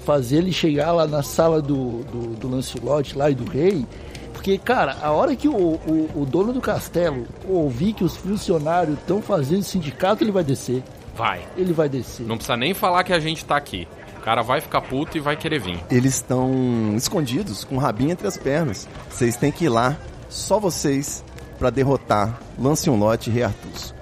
fazer 0.05 0.37
ele 0.37 0.51
chegar 0.51 0.91
lá 0.91 1.07
na 1.07 1.23
sala 1.23 1.61
do, 1.61 2.03
do, 2.03 2.35
do 2.35 2.47
Lancelot 2.47 3.17
lá 3.17 3.31
e 3.31 3.35
do 3.35 3.49
rei. 3.49 3.85
Porque, 4.41 4.57
cara, 4.57 4.97
a 5.03 5.11
hora 5.11 5.35
que 5.35 5.47
o, 5.47 5.53
o, 5.55 6.09
o 6.15 6.25
dono 6.25 6.51
do 6.51 6.59
castelo 6.59 7.27
ouvir 7.47 7.93
que 7.93 8.03
os 8.03 8.17
funcionários 8.17 8.97
estão 8.97 9.21
fazendo 9.21 9.61
sindicato, 9.61 10.23
ele 10.23 10.31
vai 10.31 10.43
descer. 10.43 10.81
Vai. 11.15 11.41
Ele 11.55 11.71
vai 11.71 11.87
descer. 11.87 12.25
Não 12.25 12.37
precisa 12.37 12.57
nem 12.57 12.73
falar 12.73 13.03
que 13.03 13.13
a 13.13 13.19
gente 13.19 13.45
tá 13.45 13.55
aqui. 13.55 13.87
O 14.17 14.21
cara 14.21 14.41
vai 14.41 14.59
ficar 14.59 14.81
puto 14.81 15.15
e 15.15 15.19
vai 15.19 15.37
querer 15.37 15.59
vir. 15.59 15.79
Eles 15.91 16.15
estão 16.15 16.51
escondidos, 16.95 17.63
com 17.63 17.75
o 17.75 17.77
rabinho 17.77 18.09
entre 18.09 18.25
as 18.25 18.35
pernas. 18.35 18.89
Vocês 19.11 19.35
têm 19.35 19.51
que 19.51 19.65
ir 19.65 19.69
lá, 19.69 19.95
só 20.27 20.59
vocês, 20.59 21.23
pra 21.59 21.69
derrotar 21.69 22.41
Lanceunlote 22.57 23.29
e 23.29 23.33
Rei 23.33 23.43
Artus. 23.43 23.93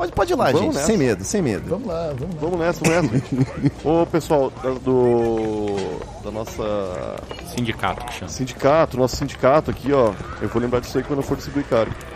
Pode, 0.00 0.12
pode 0.12 0.32
ir 0.32 0.36
lá, 0.36 0.46
Vamos 0.46 0.60
gente, 0.60 0.74
nessa. 0.76 0.86
sem 0.86 0.96
medo, 0.96 1.24
sem 1.24 1.42
medo. 1.42 1.68
Vamos 1.68 1.86
lá, 1.86 2.14
vamos 2.18 2.34
lá. 2.34 2.40
Vamos 2.40 2.58
nessa, 2.58 2.80
vamos 2.82 3.12
nessa. 3.12 3.70
Ô, 3.86 4.06
pessoal, 4.06 4.50
do... 4.82 5.76
Da 6.24 6.30
nossa 6.30 7.16
Sindicato 7.54 8.06
que 8.06 8.14
chama. 8.14 8.30
sindicato, 8.30 8.96
nosso 8.96 9.16
sindicato 9.16 9.70
aqui, 9.70 9.92
ó. 9.92 10.14
Eu 10.40 10.48
vou 10.48 10.62
lembrar 10.62 10.80
disso 10.80 10.96
aí 10.96 11.04
quando 11.04 11.18
eu 11.18 11.22
for 11.22 11.36
distribuir 11.36 11.66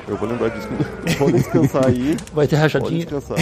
Eu 0.09 0.17
vou 0.17 0.27
lembrar 0.27 0.49
disso. 0.49 0.67
Podem 1.19 1.35
descansar 1.35 1.87
aí. 1.87 2.17
Vai 2.33 2.47
ter 2.47 2.57
Pode 2.57 2.63
rachadinha. 2.63 3.05
descansar. 3.05 3.37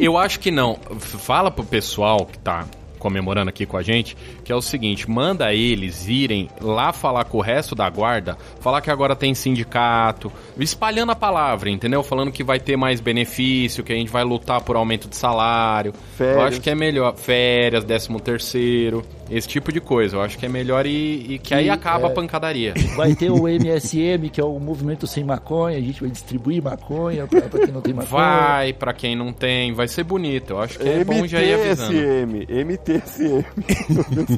Eu 0.00 0.16
acho 0.16 0.40
que 0.40 0.50
não. 0.50 0.76
Fala 0.98 1.48
pro 1.48 1.64
pessoal 1.64 2.26
que 2.26 2.38
tá 2.38 2.66
comemorando 2.98 3.48
aqui 3.50 3.64
com 3.64 3.76
a 3.76 3.82
gente, 3.82 4.16
que 4.48 4.52
é 4.52 4.56
o 4.56 4.62
seguinte, 4.62 5.10
manda 5.10 5.52
eles 5.52 6.08
irem 6.08 6.48
lá 6.58 6.90
falar 6.90 7.24
com 7.24 7.36
o 7.36 7.40
resto 7.42 7.74
da 7.74 7.86
guarda, 7.90 8.38
falar 8.60 8.80
que 8.80 8.90
agora 8.90 9.14
tem 9.14 9.34
sindicato, 9.34 10.32
espalhando 10.58 11.12
a 11.12 11.14
palavra, 11.14 11.68
entendeu? 11.68 12.02
Falando 12.02 12.32
que 12.32 12.42
vai 12.42 12.58
ter 12.58 12.74
mais 12.74 12.98
benefício, 12.98 13.84
que 13.84 13.92
a 13.92 13.96
gente 13.96 14.10
vai 14.10 14.24
lutar 14.24 14.62
por 14.62 14.74
aumento 14.74 15.06
de 15.06 15.16
salário. 15.16 15.92
Eu 15.92 16.16
Férias. 16.16 16.44
acho 16.44 16.60
que 16.62 16.70
é 16.70 16.74
melhor 16.74 17.14
férias, 17.14 17.84
décimo 17.84 18.18
terceiro, 18.20 19.04
esse 19.30 19.46
tipo 19.46 19.70
de 19.70 19.82
coisa. 19.82 20.16
Eu 20.16 20.22
acho 20.22 20.38
que 20.38 20.46
é 20.46 20.48
melhor 20.48 20.86
e, 20.86 21.34
e 21.34 21.38
que 21.38 21.52
aí 21.52 21.68
acaba 21.68 22.08
é, 22.08 22.10
a 22.10 22.14
pancadaria. 22.14 22.72
Vai 22.96 23.14
ter 23.14 23.30
o 23.30 23.46
MSM, 23.46 24.30
que 24.32 24.40
é 24.40 24.44
o 24.44 24.58
Movimento 24.58 25.06
Sem 25.06 25.24
Maconha. 25.24 25.76
A 25.76 25.80
gente 25.80 26.00
vai 26.00 26.10
distribuir 26.10 26.62
maconha 26.62 27.26
pra, 27.26 27.42
pra 27.42 27.60
quem 27.60 27.72
não 27.72 27.80
tem 27.82 27.92
maconha. 27.92 28.10
Vai 28.10 28.72
pra 28.72 28.92
quem 28.94 29.14
não 29.14 29.30
tem, 29.30 29.74
vai 29.74 29.86
ser 29.88 30.04
bonito. 30.04 30.54
Eu 30.54 30.60
acho 30.60 30.78
que 30.78 30.88
é 30.88 31.04
bom 31.04 31.26
já 31.26 31.42
ir 31.42 31.52
avisando. 31.54 31.92
MTSM, 31.92 32.46
MTSM. 32.64 33.44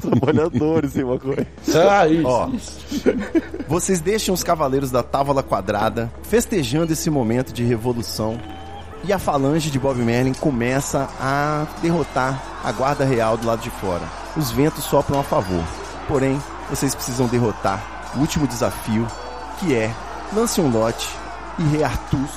Trabalhadores 0.01 0.93
sem 0.93 1.03
maconha. 1.03 1.47
Ah, 1.89 2.07
isso, 2.07 2.27
Ó. 2.27 2.49
isso. 2.49 2.79
Vocês 3.67 3.99
deixam 4.01 4.33
os 4.33 4.43
cavaleiros 4.43 4.91
da 4.91 5.03
Távola 5.03 5.43
Quadrada 5.43 6.11
festejando 6.23 6.91
esse 6.93 7.09
momento 7.09 7.53
de 7.53 7.63
revolução 7.63 8.39
e 9.03 9.11
a 9.11 9.19
falange 9.19 9.71
de 9.71 9.79
Bob 9.79 9.97
Merlin 9.99 10.33
começa 10.33 11.09
a 11.19 11.65
derrotar 11.81 12.41
a 12.63 12.71
guarda 12.71 13.03
real 13.03 13.37
do 13.37 13.47
lado 13.47 13.61
de 13.61 13.69
fora. 13.69 14.03
Os 14.37 14.51
ventos 14.51 14.83
sopram 14.83 15.19
a 15.19 15.23
favor. 15.23 15.63
Porém, 16.07 16.41
vocês 16.69 16.93
precisam 16.93 17.27
derrotar 17.27 18.11
o 18.15 18.19
último 18.19 18.47
desafio, 18.47 19.07
que 19.59 19.73
é 19.73 19.91
Lanceunlote 20.33 21.07
e 21.57 21.63
Rei 21.63 21.83
Artus. 21.83 22.29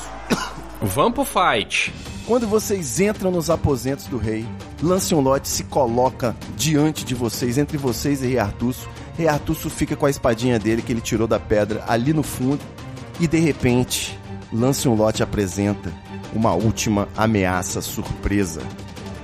Vamos 0.81 1.15
pro 1.15 1.25
fight. 1.25 1.93
Quando 2.27 2.49
vocês 2.49 3.01
entram 3.01 3.31
nos 3.31 3.51
aposentos 3.51 4.07
do 4.07 4.16
rei, 4.16 4.47
Lanceunlote 4.83 5.47
se 5.47 5.62
coloca 5.64 6.35
diante 6.57 7.05
de 7.05 7.14
vocês, 7.14 7.59
entre 7.59 7.77
vocês 7.77 8.22
e 8.22 8.29
Rei 8.29 8.39
Artusso. 8.39 8.89
Rei 9.14 9.29
Artusso 9.29 9.68
fica 9.68 9.95
com 9.95 10.07
a 10.07 10.11
espadinha 10.11 10.59
dele 10.59 10.81
que 10.81 10.91
ele 10.91 11.03
tirou 11.03 11.29
da 11.29 11.39
pedra 11.39 11.85
ali 11.87 12.14
no 12.14 12.22
fundo. 12.22 12.61
E 13.20 13.27
de 13.27 13.39
repente, 13.39 14.18
Lanceunlote 14.51 15.22
apresenta 15.22 15.93
uma 16.33 16.55
última 16.55 17.07
ameaça 17.14 17.83
surpresa. 17.83 18.62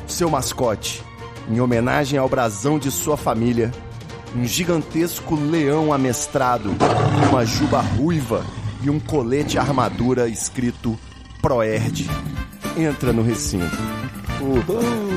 Seu 0.07 0.29
mascote, 0.29 1.03
em 1.49 1.59
homenagem 1.59 2.19
ao 2.19 2.29
brasão 2.29 2.79
de 2.79 2.91
sua 2.91 3.17
família, 3.17 3.73
um 4.37 4.45
gigantesco 4.45 5.37
leão 5.37 5.91
amestrado, 5.91 6.71
uma 7.31 7.47
juba 7.47 7.81
ruiva 7.81 8.45
e 8.83 8.91
um 8.91 9.01
colete 9.01 9.57
armadura 9.57 10.29
escrito 10.29 10.99
Proerd 11.41 12.07
entra 12.85 13.13
no 13.13 13.23
recinto. 13.23 13.77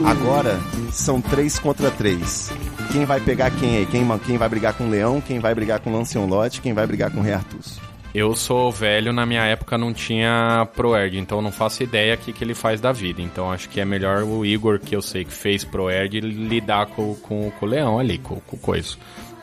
Agora 0.05 0.59
são 0.91 1.22
três 1.22 1.57
contra 1.57 1.89
três. 1.89 2.51
Quem 2.91 3.05
vai 3.05 3.20
pegar 3.20 3.51
quem 3.51 3.78
aí? 3.78 3.86
Quem, 3.86 4.05
quem 4.20 4.38
vai 4.38 4.49
brigar 4.49 4.74
com 4.74 4.86
o 4.86 4.89
Leão? 4.89 5.22
Quem 5.22 5.39
vai 5.39 5.55
brigar 5.55 5.80
com 5.80 5.89
o 5.89 5.97
Lanceolote? 5.97 6.61
Quem 6.61 6.74
vai 6.74 6.86
brigar 6.86 7.09
com 7.09 7.20
o 7.20 7.24
Rei 7.24 7.34
Artus? 7.34 7.80
Eu 8.14 8.36
sou 8.36 8.72
velho, 8.72 9.11
na 9.11 9.26
minha 9.26 9.43
época 9.43 9.76
não 9.76 9.91
tinha 9.91 10.68
ProErd, 10.76 11.18
então 11.18 11.39
eu 11.39 11.41
não 11.41 11.51
faço 11.51 11.82
ideia 11.82 12.14
o 12.14 12.18
que, 12.18 12.32
que 12.32 12.43
ele 12.43 12.53
faz 12.53 12.80
da 12.80 12.91
vida. 12.91 13.22
Então 13.22 13.51
acho 13.51 13.68
que 13.70 13.82
é 13.82 13.86
melhor 13.86 14.22
o 14.22 14.45
Igor, 14.45 14.80
que 14.80 14.95
eu 14.95 15.01
sei 15.01 15.26
que 15.26 15.34
fez 15.34 15.64
ProErd, 15.64 16.20
lidar 16.20 16.86
com, 16.88 17.16
com, 17.16 17.49
com 17.49 17.66
o 17.66 17.70
Leão 17.70 17.97
ali, 17.97 18.20
com, 18.20 18.36
com 18.41 18.55
o 18.55 18.59
coisa. 18.59 18.95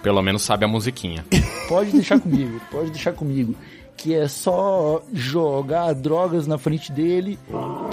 Pelo 0.02 0.22
menos 0.22 0.42
sabe 0.42 0.64
a 0.64 0.68
musiquinha. 0.68 1.24
Pode 1.68 1.90
deixar 1.90 2.20
comigo, 2.20 2.60
pode 2.70 2.90
deixar 2.90 3.12
comigo. 3.12 3.56
Que 4.03 4.14
é 4.14 4.26
só 4.28 5.03
jogar 5.12 5.92
drogas 5.94 6.46
na 6.46 6.57
frente 6.57 6.90
dele, 6.90 7.38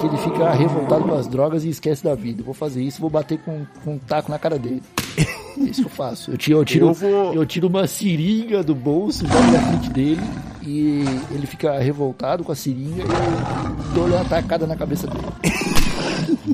que 0.00 0.06
ele 0.06 0.16
fica 0.16 0.50
revoltado 0.54 1.04
com 1.04 1.14
as 1.14 1.26
drogas 1.28 1.64
e 1.64 1.68
esquece 1.68 2.02
da 2.02 2.14
vida. 2.14 2.40
Eu 2.40 2.46
vou 2.46 2.54
fazer 2.54 2.82
isso, 2.82 2.98
vou 2.98 3.10
bater 3.10 3.38
com, 3.40 3.66
com 3.84 3.94
um 3.94 3.98
taco 3.98 4.30
na 4.30 4.38
cara 4.38 4.58
dele. 4.58 4.82
É 5.18 5.62
isso 5.64 5.82
que 5.82 5.86
eu 5.86 5.90
faço. 5.90 6.30
Eu 6.30 6.38
tiro, 6.38 6.58
eu 6.60 6.64
tiro, 6.64 6.86
Eu 6.86 6.94
vou- 6.94 7.34
eu 7.34 7.44
tiro 7.44 7.66
uma 7.68 7.86
seringa 7.86 8.62
do 8.62 8.74
bolso, 8.74 9.26
jogo 9.26 9.52
na 9.52 9.60
frente 9.60 9.90
dele 9.90 10.20
e 10.62 11.04
ele 11.30 11.46
fica 11.46 11.78
revoltado 11.78 12.42
com 12.42 12.52
a 12.52 12.54
seringa 12.56 13.02
e 13.02 13.06
eu 13.06 13.94
dou 13.94 14.06
uma 14.06 14.24
tacada 14.24 14.66
na 14.66 14.76
cabeça 14.76 15.06
dele. 15.08 15.24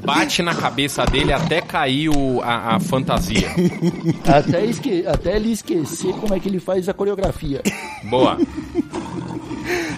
Bate 0.05 0.43
na 0.43 0.55
cabeça 0.55 1.05
dele 1.07 1.33
até 1.33 1.61
cair 1.61 2.09
o, 2.09 2.41
a, 2.43 2.75
a 2.77 2.81
fantasia. 2.81 3.49
Até, 4.27 4.65
esque, 4.65 5.07
até 5.07 5.37
ele 5.37 5.53
esquecer 5.53 6.13
como 6.15 6.35
é 6.35 6.41
que 6.41 6.49
ele 6.49 6.59
faz 6.59 6.89
a 6.89 6.93
coreografia. 6.95 7.63
Boa. 8.11 8.37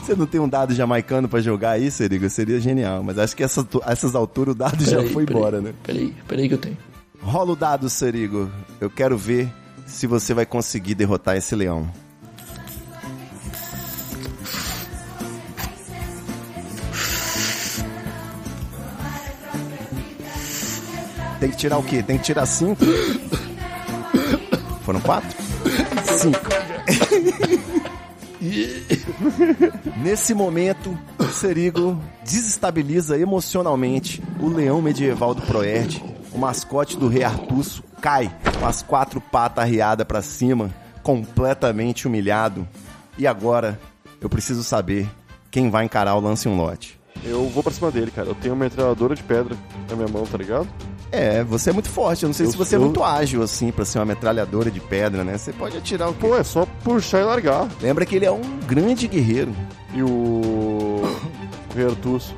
Você 0.07 0.14
não 0.14 0.24
tem 0.24 0.40
um 0.40 0.48
dado 0.48 0.72
jamaicano 0.72 1.28
pra 1.28 1.40
jogar 1.40 1.70
aí, 1.70 1.90
Serigo? 1.90 2.30
Seria 2.30 2.61
genial. 2.61 3.02
Mas 3.02 3.18
acho 3.18 3.34
que 3.34 3.42
essa, 3.42 3.66
essas 3.88 4.14
alturas 4.14 4.54
o 4.54 4.57
dado 4.57 4.84
já 4.84 5.02
foi 5.09 5.24
embora, 5.24 5.61
né? 5.61 5.74
Peraí, 5.82 6.14
peraí 6.28 6.46
que 6.46 6.54
eu 6.54 6.59
tenho. 6.59 6.78
Rola 7.20 7.50
o 7.50 7.57
dado, 7.57 7.90
Serigo. 7.90 8.48
Eu 8.80 8.88
quero 8.88 9.18
ver 9.18 9.52
se 9.84 10.07
você 10.07 10.32
vai 10.32 10.46
conseguir 10.46 10.94
derrotar 10.94 11.36
esse 11.36 11.57
leão. 11.57 11.90
Tem 21.40 21.50
que 21.50 21.57
tirar 21.57 21.78
o 21.78 21.82
quê? 21.82 22.00
Tem 22.00 22.16
que 22.16 22.22
tirar 22.22 22.46
cinco? 22.46 22.84
Foram 24.84 25.00
quatro? 25.00 25.36
Cinco. 26.04 26.65
Nesse 30.02 30.34
momento, 30.34 30.96
o 31.18 31.24
Serigo 31.24 32.00
desestabiliza 32.24 33.18
emocionalmente 33.18 34.22
o 34.40 34.48
leão 34.48 34.80
medieval 34.80 35.34
do 35.34 35.42
Proerd. 35.42 36.02
O 36.32 36.38
mascote 36.38 36.96
do 36.96 37.09
rei 37.09 37.24
Artusso 37.24 37.82
cai 38.00 38.34
com 38.59 38.66
as 38.66 38.82
quatro 38.82 39.20
patas 39.20 39.64
arriadas 39.64 40.07
pra 40.07 40.22
cima, 40.22 40.74
completamente 41.02 42.07
humilhado. 42.07 42.66
E 43.18 43.26
agora, 43.26 43.80
eu 44.20 44.28
preciso 44.28 44.62
saber 44.62 45.09
quem 45.50 45.70
vai 45.70 45.84
encarar 45.84 46.14
o 46.14 46.20
lance 46.20 46.48
um 46.48 46.57
lote. 46.57 46.98
Eu 47.24 47.48
vou 47.48 47.62
pra 47.62 47.72
cima 47.72 47.90
dele, 47.90 48.11
cara. 48.11 48.28
Eu 48.28 48.34
tenho 48.34 48.54
uma 48.54 48.64
metralhadora 48.64 49.14
de 49.14 49.22
pedra 49.22 49.57
na 49.88 49.96
minha 49.96 50.09
mão, 50.09 50.26
tá 50.26 50.36
ligado? 50.36 50.68
É, 51.11 51.44
você 51.44 51.70
é 51.70 51.72
muito 51.72 51.88
forte. 51.88 52.24
Eu 52.24 52.28
não 52.28 52.34
sei 52.34 52.46
Eu 52.46 52.50
se 52.50 52.57
você 52.57 52.76
é 52.76 52.78
muito 52.78 53.02
ágil 53.02 53.42
assim 53.42 53.70
pra 53.70 53.84
ser 53.84 53.98
uma 53.98 54.07
metralhadora 54.07 54.70
de 54.70 54.80
pedra, 54.80 55.24
né? 55.24 55.38
Você 55.38 55.52
pode 55.52 55.76
atirar 55.76 56.09
o 56.11 56.14
quê? 56.14 56.20
Pô, 56.20 56.36
é 56.36 56.44
só 56.44 56.66
puxar 56.84 57.20
e 57.20 57.24
largar. 57.24 57.68
Lembra 57.80 58.04
que 58.04 58.16
ele 58.16 58.26
é 58.26 58.32
um 58.32 58.42
grande 58.66 59.07
guerreiro. 59.07 59.54
E 59.94 60.02
o. 60.02 60.07
O 60.07 61.76
Rei 61.76 61.86
Artus. 61.86 62.34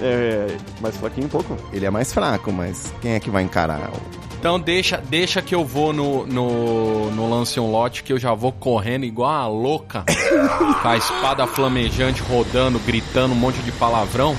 é 0.00 0.56
mais 0.80 0.96
fraquinho 0.96 1.26
um 1.26 1.30
pouco. 1.30 1.56
Ele 1.72 1.84
é 1.86 1.90
mais 1.90 2.12
fraco, 2.12 2.52
mas 2.52 2.92
quem 3.00 3.12
é 3.12 3.20
que 3.20 3.30
vai 3.30 3.42
encarar? 3.42 3.90
Então 4.38 4.60
deixa, 4.60 4.98
deixa 4.98 5.42
que 5.42 5.54
eu 5.54 5.64
vou 5.64 5.92
no, 5.92 6.26
no, 6.26 7.10
no 7.10 7.30
lance 7.30 7.58
um 7.58 7.70
lote, 7.70 8.02
que 8.02 8.12
eu 8.12 8.18
já 8.18 8.34
vou 8.34 8.52
correndo 8.52 9.04
igual 9.04 9.30
a 9.30 9.48
louca, 9.48 10.04
com 10.82 10.88
a 10.88 10.96
espada 10.96 11.46
flamejante 11.46 12.22
rodando, 12.22 12.78
gritando 12.78 13.32
um 13.32 13.36
monte 13.36 13.58
de 13.62 13.72
palavrão, 13.72 14.36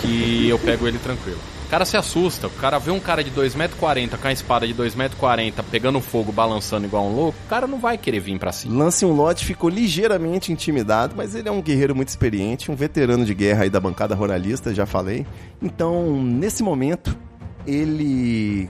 que 0.00 0.48
eu 0.48 0.58
pego 0.58 0.86
ele 0.86 0.98
tranquilo. 0.98 1.40
O 1.70 1.76
cara 1.78 1.84
se 1.84 1.96
assusta, 1.96 2.48
o 2.48 2.50
cara 2.50 2.80
vê 2.80 2.90
um 2.90 2.98
cara 2.98 3.22
de 3.22 3.30
2,40m 3.30 4.18
com 4.18 4.26
a 4.26 4.32
espada 4.32 4.66
de 4.66 4.74
2,40m 4.74 5.62
pegando 5.70 6.00
fogo, 6.00 6.32
balançando 6.32 6.84
igual 6.84 7.06
um 7.06 7.14
louco, 7.14 7.38
o 7.46 7.48
cara 7.48 7.68
não 7.68 7.78
vai 7.78 7.96
querer 7.96 8.18
vir 8.18 8.36
pra 8.40 8.50
cima. 8.50 8.76
Lance 8.76 9.04
um 9.04 9.12
lote 9.12 9.46
ficou 9.46 9.70
ligeiramente 9.70 10.50
intimidado, 10.50 11.14
mas 11.16 11.36
ele 11.36 11.48
é 11.48 11.52
um 11.52 11.62
guerreiro 11.62 11.94
muito 11.94 12.08
experiente, 12.08 12.72
um 12.72 12.74
veterano 12.74 13.24
de 13.24 13.32
guerra 13.32 13.62
aí 13.62 13.70
da 13.70 13.78
bancada 13.78 14.16
ruralista, 14.16 14.74
já 14.74 14.84
falei. 14.84 15.24
Então, 15.62 16.20
nesse 16.20 16.60
momento, 16.60 17.16
ele 17.64 18.68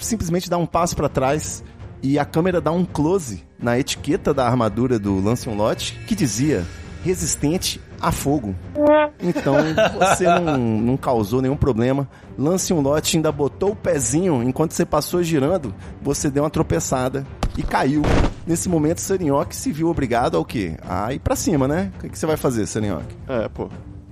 simplesmente 0.00 0.50
dá 0.50 0.58
um 0.58 0.66
passo 0.66 0.96
pra 0.96 1.08
trás 1.08 1.62
e 2.02 2.18
a 2.18 2.24
câmera 2.24 2.60
dá 2.60 2.72
um 2.72 2.84
close 2.84 3.44
na 3.60 3.78
etiqueta 3.78 4.34
da 4.34 4.44
armadura 4.44 4.98
do 4.98 5.20
Lance 5.20 5.48
um 5.48 5.54
lote 5.54 5.92
que 6.04 6.16
dizia 6.16 6.66
resistente 7.04 7.80
a 8.00 8.10
fogo. 8.10 8.54
Então, 9.20 9.54
você 9.98 10.24
não, 10.24 10.56
não 10.58 10.96
causou 10.96 11.42
nenhum 11.42 11.56
problema. 11.56 12.08
Lance 12.38 12.72
um 12.72 12.80
lote, 12.80 13.16
ainda 13.16 13.30
botou 13.30 13.72
o 13.72 13.76
pezinho, 13.76 14.42
enquanto 14.42 14.72
você 14.72 14.86
passou 14.86 15.22
girando, 15.22 15.74
você 16.00 16.30
deu 16.30 16.44
uma 16.44 16.50
tropeçada 16.50 17.26
e 17.56 17.62
caiu. 17.62 18.02
Nesse 18.46 18.68
momento, 18.68 19.00
Serinhoque 19.00 19.54
se 19.54 19.70
viu 19.70 19.88
obrigado 19.88 20.36
ao 20.36 20.44
quê? 20.44 20.76
A 20.88 21.12
ir 21.12 21.18
pra 21.18 21.36
cima, 21.36 21.68
né? 21.68 21.92
O 21.96 22.00
que, 22.00 22.08
que 22.08 22.18
você 22.18 22.26
vai 22.26 22.36
fazer, 22.36 22.66
Serinhoque? 22.66 23.14
É, 23.28 23.48
pô. 23.48 23.68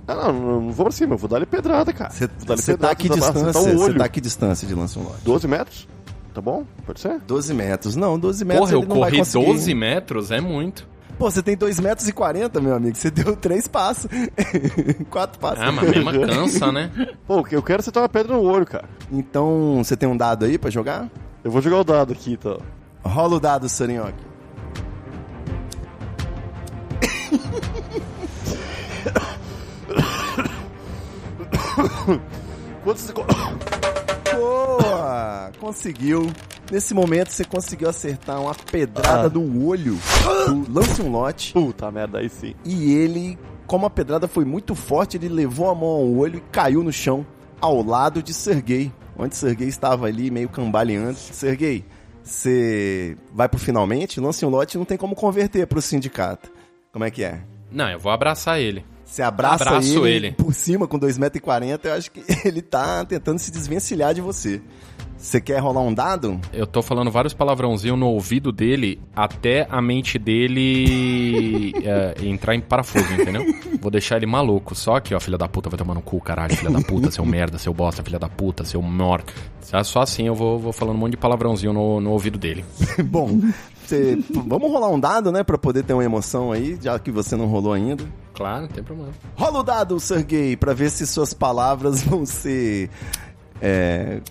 Ah, 0.07 0.15
não, 0.15 0.33
não, 0.33 0.61
não 0.61 0.71
vou 0.71 0.85
pra 0.85 0.91
cima, 0.91 1.13
eu 1.13 1.17
vou 1.17 1.29
dar-lhe 1.29 1.45
pedrada, 1.45 1.93
cara. 1.93 2.11
Você 2.11 2.77
tá 2.77 2.95
que 2.95 3.09
distância? 3.09 3.53
Você 3.53 3.75
olho. 3.75 3.97
tá 3.97 4.05
a 4.05 4.09
que 4.09 4.21
distância 4.21 4.67
de 4.67 4.73
Lance 4.73 4.97
um 4.97 5.03
lote? 5.03 5.23
12 5.23 5.47
metros? 5.47 5.87
Tá 6.33 6.41
bom? 6.41 6.63
Pode 6.85 6.99
ser? 6.99 7.19
12 7.19 7.53
metros. 7.53 7.95
Não, 7.95 8.17
12 8.17 8.45
metros 8.45 8.69
Porra, 8.71 8.81
eu 8.81 8.87
corri 8.87 9.17
conseguir. 9.17 9.45
12 9.45 9.73
metros, 9.73 10.31
é 10.31 10.39
muito. 10.41 10.87
Pô, 11.19 11.29
você 11.29 11.43
tem 11.43 11.55
2 11.57 11.79
metros 11.81 12.07
e 12.07 12.13
40, 12.13 12.61
meu 12.61 12.73
amigo. 12.73 12.95
Você 12.95 13.11
deu 13.11 13.35
3 13.35 13.67
passos. 13.67 14.09
4 15.11 15.37
passos. 15.39 15.59
Ah, 15.61 15.69
mas 15.71 15.89
mesmo 15.91 16.11
cansa, 16.25 16.71
né? 16.71 16.89
Pô, 17.27 17.45
eu 17.51 17.61
quero 17.61 17.81
acertar 17.81 18.01
uma 18.03 18.07
pedra 18.09 18.33
no 18.33 18.41
olho, 18.41 18.65
cara. 18.65 18.87
Então, 19.11 19.81
você 19.83 19.97
tem 19.97 20.07
um 20.07 20.15
dado 20.15 20.45
aí 20.45 20.57
pra 20.57 20.69
jogar? 20.69 21.09
Eu 21.43 21.51
vou 21.51 21.61
jogar 21.61 21.77
o 21.79 21.83
dado 21.83 22.13
aqui, 22.13 22.33
então. 22.33 22.59
Rola 23.03 23.35
o 23.35 23.39
dado, 23.39 23.67
Sarinhoque. 23.67 24.23
Quanto 32.83 32.97
você... 32.99 33.13
co- 33.13 33.25
Boa! 34.35 35.51
Conseguiu. 35.59 36.31
Nesse 36.71 36.93
momento, 36.93 37.29
você 37.31 37.43
conseguiu 37.43 37.89
acertar 37.89 38.39
uma 38.41 38.53
pedrada 38.53 39.25
Ah. 39.27 39.29
no 39.29 39.65
olho 39.65 39.97
do 40.47 40.71
Lance 40.71 41.01
um 41.01 41.11
Lote. 41.11 41.53
Puta 41.53 41.91
merda, 41.91 42.19
aí 42.19 42.29
sim. 42.29 42.53
E 42.63 42.93
ele, 42.93 43.37
como 43.65 43.85
a 43.85 43.89
pedrada 43.89 44.27
foi 44.27 44.45
muito 44.45 44.75
forte, 44.75 45.17
ele 45.17 45.29
levou 45.29 45.69
a 45.69 45.73
mão 45.75 45.87
ao 45.89 46.07
olho 46.13 46.37
e 46.37 46.41
caiu 46.51 46.83
no 46.83 46.91
chão, 46.93 47.25
ao 47.59 47.83
lado 47.83 48.21
de 48.21 48.33
Sergei. 48.33 48.91
Onde 49.17 49.35
Sergei 49.35 49.67
estava 49.67 50.05
ali, 50.05 50.29
meio 50.31 50.47
cambaleando. 50.47 51.17
Sergei, 51.17 51.83
você 52.23 53.17
vai 53.33 53.49
pro 53.49 53.59
finalmente? 53.59 54.19
Lance 54.19 54.45
um 54.45 54.49
Lote 54.49 54.77
não 54.77 54.85
tem 54.85 54.97
como 54.97 55.15
converter 55.15 55.65
pro 55.67 55.81
sindicato. 55.81 56.51
Como 56.93 57.03
é 57.03 57.11
que 57.11 57.23
é? 57.23 57.41
Não, 57.71 57.89
eu 57.89 57.99
vou 57.99 58.11
abraçar 58.11 58.59
ele. 58.59 58.85
Você 59.03 59.23
abraça 59.23 59.63
Abraço 59.63 60.05
ele, 60.05 60.27
ele. 60.27 60.31
por 60.33 60.53
cima 60.53 60.87
com 60.87 60.99
2,40m, 60.99 61.79
eu 61.83 61.93
acho 61.93 62.11
que 62.11 62.23
ele 62.47 62.61
tá 62.61 63.03
tentando 63.03 63.39
se 63.39 63.49
desvencilhar 63.51 64.13
de 64.13 64.21
você. 64.21 64.61
Você 65.19 65.41
quer 65.41 65.59
rolar 65.59 65.81
um 65.81 65.93
dado? 65.93 66.39
Eu 66.53 66.65
tô 66.65 66.81
falando 66.81 67.11
vários 67.11 67.33
palavrãozinhos 67.33 67.99
no 67.99 68.07
ouvido 68.07 68.53
dele 68.53 68.99
até 69.13 69.67
a 69.69 69.81
mente 69.81 70.17
dele 70.17 71.73
é, 71.83 72.15
entrar 72.25 72.55
em 72.55 72.61
parafuso, 72.61 73.05
entendeu? 73.13 73.43
Vou 73.81 73.91
deixar 73.91 74.15
ele 74.15 74.25
maluco. 74.25 74.73
Só 74.73 74.97
que, 75.01 75.13
ó, 75.13 75.19
filha 75.19 75.37
da 75.37 75.47
puta, 75.47 75.69
vai 75.69 75.77
tomar 75.77 75.93
no 75.93 76.01
cu, 76.01 76.21
caralho, 76.21 76.55
filha 76.55 76.71
da 76.71 76.81
puta, 76.81 77.11
seu 77.11 77.25
merda, 77.25 77.57
seu 77.57 77.73
bosta, 77.73 78.01
filha 78.01 78.17
da 78.17 78.29
puta, 78.29 78.63
seu 78.63 78.81
morto. 78.81 79.33
Só 79.83 80.01
assim 80.01 80.25
eu 80.27 80.33
vou, 80.33 80.57
vou 80.57 80.71
falando 80.71 80.95
um 80.95 80.99
monte 80.99 81.11
de 81.11 81.17
palavrãozinho 81.17 81.73
no, 81.73 81.99
no 81.99 82.11
ouvido 82.11 82.37
dele. 82.37 82.63
Bom, 83.03 83.41
você- 83.85 84.17
vamos 84.47 84.71
rolar 84.71 84.89
um 84.89 84.99
dado, 84.99 85.31
né, 85.33 85.43
Pra 85.43 85.57
poder 85.57 85.83
ter 85.83 85.93
uma 85.93 86.03
emoção 86.05 86.51
aí, 86.53 86.77
já 86.81 86.97
que 86.97 87.11
você 87.11 87.35
não 87.35 87.45
rolou 87.47 87.73
ainda. 87.73 88.05
Claro, 88.33 88.61
não 88.61 88.69
tem 88.69 88.83
problema. 88.83 89.11
Rola 89.35 89.59
o 89.59 89.63
dado, 89.63 89.99
Sergei, 89.99 90.55
pra 90.55 90.73
ver 90.73 90.89
se 90.89 91.05
suas 91.05 91.33
palavras 91.33 92.01
vão 92.03 92.25
ser. 92.25 92.89
É. 93.61 94.21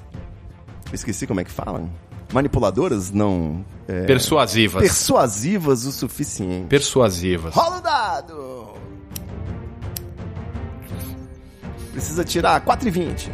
Esqueci 0.93 1.27
como 1.27 1.41
é 1.41 1.45
que 1.45 1.51
falam. 1.51 1.91
Manipuladoras? 2.33 3.11
Não. 3.11 3.65
É, 3.87 4.05
Persuasivas. 4.05 4.83
persuasivas 4.83 5.85
o 5.85 5.93
suficiente. 5.93 6.67
Persuasivas. 6.69 7.55
Rola 7.55 7.79
o 7.79 7.81
dado! 7.81 8.69
Precisa 11.93 12.25
tirar 12.25 12.61
4 12.61 12.89
e 12.89 12.91
20. 12.91 13.31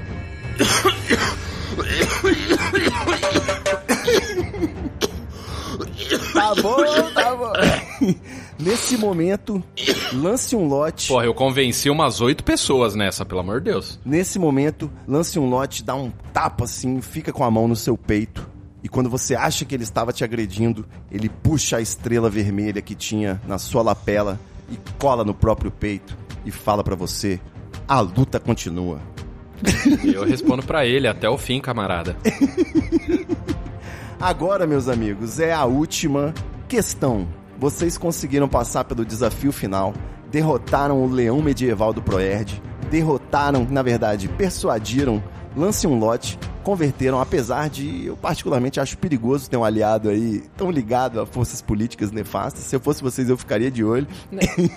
tá 6.32 6.54
bom, 6.54 6.76
tá 7.12 7.36
bom. 7.36 7.52
Nesse 8.64 8.96
momento, 8.96 9.62
lance 10.14 10.56
um 10.56 10.66
lote. 10.66 11.08
Porra, 11.08 11.26
eu 11.26 11.34
convenci 11.34 11.90
umas 11.90 12.22
oito 12.22 12.42
pessoas 12.42 12.94
nessa, 12.94 13.22
pelo 13.22 13.40
amor 13.40 13.60
de 13.60 13.70
Deus. 13.70 14.00
Nesse 14.02 14.38
momento, 14.38 14.90
lance 15.06 15.38
um 15.38 15.50
lote, 15.50 15.84
dá 15.84 15.94
um 15.94 16.10
tapa 16.32 16.64
assim, 16.64 17.02
fica 17.02 17.30
com 17.30 17.44
a 17.44 17.50
mão 17.50 17.68
no 17.68 17.76
seu 17.76 17.94
peito 17.94 18.48
E 18.82 18.88
quando 18.88 19.10
você 19.10 19.34
acha 19.34 19.66
que 19.66 19.74
ele 19.74 19.84
estava 19.84 20.14
te 20.14 20.24
agredindo, 20.24 20.86
ele 21.12 21.28
puxa 21.28 21.76
a 21.76 21.80
estrela 21.82 22.30
vermelha 22.30 22.80
que 22.80 22.94
tinha 22.94 23.38
na 23.46 23.58
sua 23.58 23.82
lapela 23.82 24.40
e 24.70 24.78
cola 24.98 25.24
no 25.24 25.34
próprio 25.34 25.70
peito 25.70 26.16
e 26.46 26.50
fala 26.50 26.82
pra 26.82 26.96
você: 26.96 27.38
a 27.86 28.00
luta 28.00 28.40
continua. 28.40 28.98
Eu 30.02 30.24
respondo 30.24 30.62
pra 30.62 30.86
ele 30.86 31.06
até 31.06 31.28
o 31.28 31.36
fim, 31.36 31.60
camarada. 31.60 32.16
Agora, 34.18 34.66
meus 34.66 34.88
amigos, 34.88 35.38
é 35.38 35.52
a 35.52 35.66
última 35.66 36.32
questão. 36.66 37.28
Vocês 37.58 37.96
conseguiram 37.96 38.48
passar 38.48 38.84
pelo 38.84 39.04
desafio 39.04 39.52
final, 39.52 39.94
derrotaram 40.30 41.02
o 41.02 41.08
leão 41.08 41.40
medieval 41.40 41.92
do 41.92 42.02
Proerd, 42.02 42.62
derrotaram, 42.90 43.66
na 43.70 43.82
verdade, 43.82 44.28
persuadiram 44.28 45.22
Lance 45.56 45.86
um 45.86 45.96
lote, 45.96 46.36
converteram, 46.64 47.20
apesar 47.20 47.68
de 47.70 48.06
eu 48.06 48.16
particularmente 48.16 48.80
acho 48.80 48.98
perigoso 48.98 49.48
ter 49.48 49.56
um 49.56 49.64
aliado 49.64 50.08
aí 50.08 50.42
tão 50.56 50.70
ligado 50.70 51.20
a 51.20 51.26
forças 51.26 51.60
políticas 51.62 52.10
nefastas. 52.10 52.64
Se 52.64 52.74
eu 52.74 52.80
fosse 52.80 53.02
vocês, 53.02 53.28
eu 53.28 53.36
ficaria 53.36 53.70
de 53.70 53.84
olho. 53.84 54.06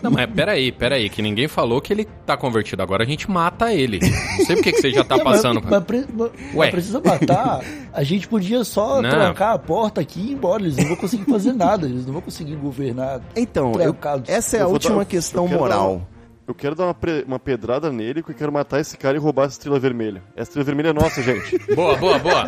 Não, 0.03 0.11
mas 0.11 0.29
peraí, 0.29 0.71
peraí, 0.71 1.09
que 1.09 1.21
ninguém 1.21 1.47
falou 1.47 1.81
que 1.81 1.91
ele 1.93 2.05
tá 2.25 2.35
convertido. 2.37 2.83
Agora 2.83 3.03
a 3.03 3.07
gente 3.07 3.29
mata 3.31 3.73
ele. 3.73 3.99
Não 4.01 4.45
sei 4.45 4.55
por 4.57 4.63
que 4.63 4.73
você 4.73 4.91
já 4.91 5.03
tá 5.03 5.17
passando. 5.19 5.61
Mas, 5.63 5.71
mas, 5.87 6.05
mas- 6.13 6.31
Ué. 6.31 6.31
mas 6.53 6.69
precisa 6.71 6.99
matar. 7.03 7.61
A 7.93 8.03
gente 8.03 8.27
podia 8.27 8.63
só 8.63 9.01
Não. 9.01 9.09
trancar 9.09 9.53
a 9.53 9.57
porta 9.59 10.01
aqui 10.01 10.19
e 10.19 10.29
ir 10.29 10.33
embora. 10.33 10.61
Eles 10.63 10.75
não 10.77 10.85
vão 10.87 10.95
conseguir 10.97 11.23
fazer 11.31 11.53
nada. 11.53 11.87
Eles 11.87 12.05
não 12.05 12.13
vão 12.13 12.21
conseguir 12.21 12.55
governar. 12.55 13.21
Então, 13.35 13.71
eu- 13.79 13.95
essa 14.27 14.57
é 14.57 14.61
a 14.61 14.67
última 14.67 14.97
dar- 14.97 15.05
questão 15.05 15.47
dar 15.47 15.57
moral. 15.57 15.93
uma- 15.95 16.16
Eu 16.47 16.55
quero 16.55 16.75
dar 16.75 16.85
uma, 16.85 16.95
uma 17.25 17.39
pedrada 17.39 17.91
nele, 17.91 18.21
porque 18.21 18.31
eu 18.31 18.37
quero 18.37 18.51
matar 18.53 18.79
esse 18.79 18.97
cara 18.97 19.17
e 19.17 19.19
roubar 19.19 19.43
essa 19.43 19.55
estrela 19.55 19.77
vermelha. 19.77 20.23
Essa 20.33 20.51
estrela 20.51 20.63
vermelha 20.65 20.89
é 20.89 20.93
nossa, 20.93 21.21
gente. 21.21 21.57
Boa, 21.75 21.97
boa, 21.97 22.17
boa. 22.17 22.47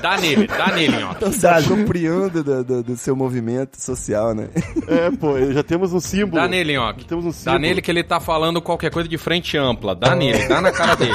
Dá 0.00 0.16
nele, 0.18 0.46
dá 0.46 0.68
nele, 0.74 1.02
ó. 1.02 1.12
Estão 1.12 1.32
se 1.32 1.46
apropriando 1.46 2.42
do, 2.42 2.64
do- 2.64 2.82
do 2.82 2.96
seu 2.96 3.14
movimento 3.14 3.76
social, 3.80 4.34
né? 4.34 4.48
é, 4.88 5.10
pô, 5.10 5.38
já 5.52 5.62
temos 5.62 5.92
um 5.92 6.00
símbolo. 6.00 6.40
Dá 6.42 6.48
nele, 6.48 6.76
ó. 6.78 6.92
Temos 6.92 7.24
um 7.24 7.28
Dá 7.28 7.34
símbolo. 7.34 7.58
nele 7.58 7.82
que 7.82 7.90
ele 7.90 8.02
tá 8.02 8.18
falando 8.20 8.60
qualquer 8.62 8.90
coisa 8.90 9.08
de 9.08 9.18
frente 9.18 9.56
ampla. 9.58 9.94
Dá 9.94 10.14
nele, 10.14 10.48
dá 10.48 10.60
na 10.60 10.72
cara 10.72 10.94
dele. 10.96 11.12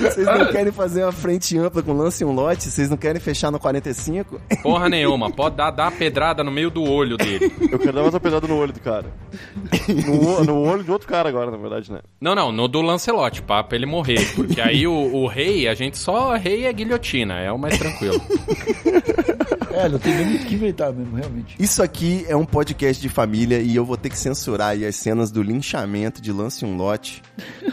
Vocês 0.00 0.26
não 0.26 0.46
querem 0.52 0.72
fazer 0.72 1.02
uma 1.04 1.12
frente 1.12 1.56
ampla 1.58 1.82
com 1.82 1.92
lance 1.92 2.22
e 2.22 2.26
um 2.26 2.32
lote? 2.32 2.68
Vocês 2.70 2.88
não 2.90 2.96
querem 2.96 3.20
fechar 3.20 3.50
no 3.50 3.58
45? 3.58 4.40
Porra 4.62 4.88
nenhuma. 4.88 5.30
Pode 5.30 5.56
dar, 5.56 5.70
dar 5.70 5.88
a 5.88 5.90
pedrada 5.90 6.44
no 6.44 6.50
meio 6.50 6.70
do 6.70 6.82
olho 6.82 7.16
dele. 7.16 7.52
Eu 7.70 7.78
quero 7.78 7.92
dar 7.92 8.02
mais 8.02 8.14
uma 8.14 8.20
pedrada 8.20 8.46
no 8.46 8.56
olho 8.56 8.72
do 8.72 8.80
cara. 8.80 9.06
No, 9.88 10.44
no 10.44 10.58
olho 10.62 10.84
de 10.84 10.90
outro 10.90 11.08
cara 11.08 11.28
agora, 11.28 11.50
na 11.50 11.56
verdade, 11.56 11.90
né? 11.90 12.00
Não, 12.20 12.34
não, 12.34 12.52
no 12.52 12.68
do 12.68 12.80
Lancelot, 12.82 13.42
pá, 13.42 13.62
pra 13.62 13.76
ele 13.76 13.86
morrer. 13.86 14.34
Porque 14.34 14.60
aí 14.60 14.86
o, 14.86 14.92
o 14.92 15.26
rei, 15.26 15.66
a 15.68 15.74
gente 15.74 15.98
só. 15.98 16.33
Rei 16.36 16.66
é 16.66 16.72
guilhotina, 16.72 17.40
é 17.40 17.50
o 17.50 17.58
mais 17.58 17.78
tranquilo. 17.78 18.20
É, 19.74 19.88
não 19.88 19.98
tem 19.98 20.14
nem 20.14 20.26
muito 20.26 20.44
o 20.44 20.46
que 20.46 20.54
inventar 20.54 20.92
mesmo, 20.92 21.16
realmente. 21.16 21.56
Isso 21.58 21.82
aqui 21.82 22.24
é 22.28 22.36
um 22.36 22.44
podcast 22.44 23.02
de 23.02 23.08
família 23.08 23.58
e 23.58 23.74
eu 23.74 23.84
vou 23.84 23.96
ter 23.96 24.08
que 24.08 24.16
censurar 24.16 24.68
aí 24.68 24.86
as 24.86 24.94
cenas 24.94 25.32
do 25.32 25.42
linchamento 25.42 26.22
de 26.22 26.30
lance 26.30 26.64
um 26.64 26.76
lote. 26.76 27.20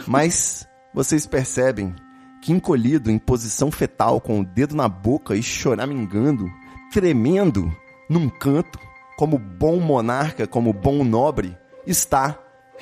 Mas 0.04 0.66
vocês 0.92 1.26
percebem 1.26 1.94
que 2.42 2.52
encolhido 2.52 3.08
em 3.08 3.18
posição 3.18 3.70
fetal 3.70 4.20
com 4.20 4.40
o 4.40 4.44
dedo 4.44 4.74
na 4.74 4.88
boca 4.88 5.36
e 5.36 5.42
choramingando, 5.44 6.50
tremendo 6.92 7.72
num 8.10 8.28
canto, 8.28 8.80
como 9.16 9.38
bom 9.38 9.78
monarca, 9.78 10.44
como 10.44 10.72
bom 10.72 11.04
nobre, 11.04 11.56
está 11.86 12.36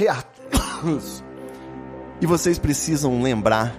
Arthur. 0.08 1.20
E 2.22 2.26
vocês 2.26 2.58
precisam 2.58 3.22
lembrar 3.22 3.74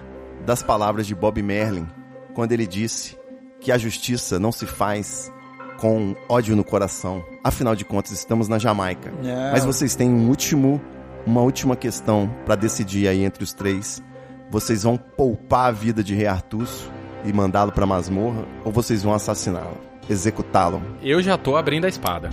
das 0.46 0.62
palavras 0.62 1.06
de 1.06 1.14
Bob 1.14 1.40
Merlin 1.42 1.86
quando 2.34 2.52
ele 2.52 2.66
disse 2.66 3.16
que 3.60 3.70
a 3.70 3.78
justiça 3.78 4.38
não 4.38 4.50
se 4.50 4.66
faz 4.66 5.30
com 5.78 6.14
ódio 6.28 6.54
no 6.56 6.64
coração. 6.64 7.24
Afinal 7.44 7.74
de 7.76 7.84
contas, 7.84 8.12
estamos 8.12 8.48
na 8.48 8.58
Jamaica. 8.58 9.12
Não. 9.22 9.52
Mas 9.52 9.64
vocês 9.64 9.94
têm 9.94 10.08
um 10.08 10.28
último, 10.28 10.80
uma 11.26 11.40
última 11.42 11.76
questão 11.76 12.30
pra 12.44 12.54
decidir 12.54 13.08
aí 13.08 13.22
entre 13.24 13.42
os 13.44 13.52
três. 13.52 14.02
Vocês 14.50 14.82
vão 14.82 14.96
poupar 14.96 15.68
a 15.68 15.72
vida 15.72 16.02
de 16.02 16.14
Rei 16.14 16.26
Artuso 16.26 16.90
e 17.24 17.32
mandá-lo 17.32 17.72
pra 17.72 17.86
masmorra 17.86 18.44
ou 18.64 18.72
vocês 18.72 19.02
vão 19.02 19.14
assassiná-lo, 19.14 19.76
executá-lo? 20.08 20.82
Eu 21.02 21.22
já 21.22 21.36
tô 21.38 21.56
abrindo 21.56 21.84
a 21.84 21.88
espada. 21.88 22.30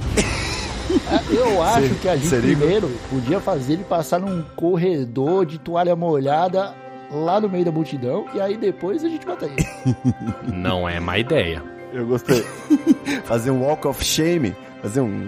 Ah, 1.07 1.21
Eu 1.31 1.61
acho 1.63 1.87
Ser- 1.87 1.95
que 1.99 2.09
a 2.09 2.15
gente 2.15 2.27
seria- 2.27 2.57
primeiro 2.57 2.89
podia 3.09 3.39
fazer 3.39 3.73
ele 3.73 3.83
passar 3.83 4.19
num 4.19 4.41
corredor 4.55 5.45
de 5.45 5.59
toalha 5.59 5.95
molhada 5.95 6.73
lá 7.11 7.39
no 7.39 7.49
meio 7.49 7.65
da 7.65 7.71
multidão 7.71 8.25
e 8.33 8.41
aí 8.41 8.57
depois 8.57 9.03
a 9.03 9.09
gente 9.09 9.25
mata 9.25 9.45
ele. 9.45 9.65
Não 10.53 10.87
é 10.87 10.99
má 10.99 11.17
ideia. 11.17 11.63
Eu 11.91 12.05
gostei. 12.05 12.43
Fazer 13.25 13.51
um 13.51 13.63
walk 13.63 13.87
of 13.87 14.03
shame, 14.03 14.55
fazer 14.81 15.01
um 15.01 15.27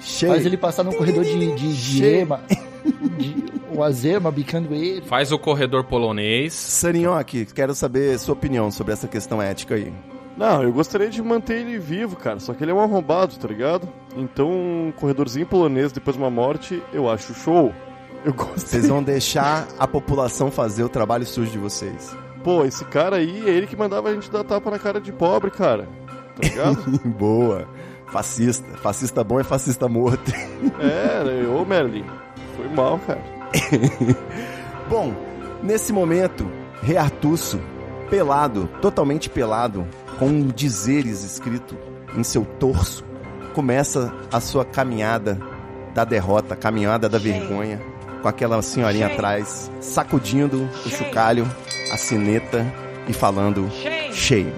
shame. 0.00 0.32
Faz 0.32 0.46
ele 0.46 0.56
passar 0.56 0.82
num 0.82 0.92
corredor 0.92 1.24
de, 1.24 1.54
de, 1.54 1.76
de 1.76 2.04
ema, 2.04 2.40
de, 3.18 3.44
o 3.72 3.82
azema 3.82 4.30
bicando 4.30 4.74
ele. 4.74 5.02
Faz 5.02 5.30
o 5.30 5.38
corredor 5.38 5.84
polonês. 5.84 6.52
Sarinhoque, 6.54 7.46
quero 7.46 7.74
saber 7.74 8.18
sua 8.18 8.34
opinião 8.34 8.70
sobre 8.70 8.92
essa 8.92 9.06
questão 9.06 9.40
ética 9.40 9.76
aí. 9.76 9.92
Não, 10.36 10.62
eu 10.62 10.72
gostaria 10.72 11.10
de 11.10 11.22
manter 11.22 11.58
ele 11.58 11.78
vivo, 11.78 12.16
cara. 12.16 12.40
Só 12.40 12.54
que 12.54 12.64
ele 12.64 12.70
é 12.70 12.74
um 12.74 12.80
arrombado, 12.80 13.36
tá 13.36 13.46
ligado? 13.46 13.88
Então, 14.16 14.50
um 14.50 14.92
corredorzinho 14.96 15.46
polonês 15.46 15.92
depois 15.92 16.16
de 16.16 16.22
uma 16.22 16.30
morte, 16.30 16.82
eu 16.92 17.08
acho 17.10 17.34
show. 17.34 17.72
Eu 18.24 18.34
gostei. 18.34 18.80
Vocês 18.80 18.88
vão 18.88 19.02
deixar 19.02 19.66
a 19.78 19.86
população 19.86 20.50
fazer 20.50 20.84
o 20.84 20.88
trabalho 20.88 21.26
sujo 21.26 21.50
de 21.50 21.58
vocês. 21.58 22.16
Pô, 22.44 22.64
esse 22.64 22.84
cara 22.86 23.16
aí, 23.16 23.48
é 23.48 23.50
ele 23.50 23.66
que 23.66 23.76
mandava 23.76 24.08
a 24.08 24.14
gente 24.14 24.30
dar 24.30 24.44
tapa 24.44 24.70
na 24.70 24.78
cara 24.78 25.00
de 25.00 25.12
pobre, 25.12 25.50
cara. 25.50 25.88
Tá 26.36 26.48
ligado? 26.48 27.00
Boa. 27.18 27.68
Fascista. 28.10 28.76
Fascista 28.78 29.22
bom 29.22 29.38
é 29.38 29.44
fascista 29.44 29.88
morto. 29.88 30.32
é, 30.80 31.24
né? 31.24 31.48
ô 31.48 31.64
Merlin. 31.64 32.04
Foi 32.56 32.68
mal, 32.68 32.98
cara. 32.98 33.22
Bom, 34.88 35.14
nesse 35.62 35.92
momento, 35.92 36.50
Rei 36.82 36.96
Artusso, 36.96 37.60
pelado, 38.08 38.68
totalmente 38.80 39.30
pelado, 39.30 39.86
com 40.18 40.48
dizeres 40.48 41.22
escrito 41.22 41.76
em 42.16 42.24
seu 42.24 42.44
torso, 42.44 43.04
começa 43.54 44.12
a 44.32 44.40
sua 44.40 44.64
caminhada 44.64 45.38
da 45.94 46.04
derrota, 46.04 46.54
a 46.54 46.56
caminhada 46.56 47.08
da 47.08 47.18
vergonha, 47.18 47.80
com 48.22 48.28
aquela 48.28 48.60
senhorinha 48.62 49.06
atrás, 49.06 49.70
sacudindo 49.80 50.68
o 50.86 50.90
chocalho, 50.90 51.46
a 51.92 51.96
sineta 51.96 52.66
e 53.08 53.12
falando 53.12 53.68
shame. 54.12 54.52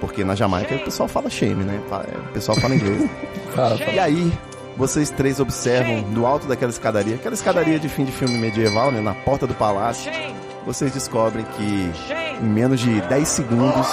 Porque 0.00 0.22
na 0.24 0.34
Jamaica 0.34 0.74
o 0.74 0.80
pessoal 0.80 1.08
fala 1.08 1.30
shame, 1.30 1.64
né? 1.64 1.80
Fa- 1.88 2.04
O 2.30 2.32
pessoal 2.32 2.58
fala 2.58 2.74
inglês. 2.74 3.08
Cara, 3.54 3.76
E 3.92 3.98
aí, 3.98 4.32
vocês 4.76 5.10
três 5.10 5.38
observam 5.40 6.02
no 6.10 6.26
alto 6.26 6.46
daquela 6.46 6.70
escadaria, 6.70 7.14
aquela 7.14 7.34
escadaria 7.34 7.78
de 7.78 7.88
fim 7.88 8.04
de 8.04 8.12
filme 8.12 8.36
medieval, 8.38 8.90
né, 8.90 9.00
na 9.00 9.14
porta 9.14 9.46
do 9.46 9.54
palácio, 9.54 10.10
vocês 10.66 10.92
descobrem 10.92 11.44
que 11.56 11.90
em 12.42 12.46
menos 12.46 12.80
de 12.80 13.00
10 13.02 13.28
segundos 13.28 13.86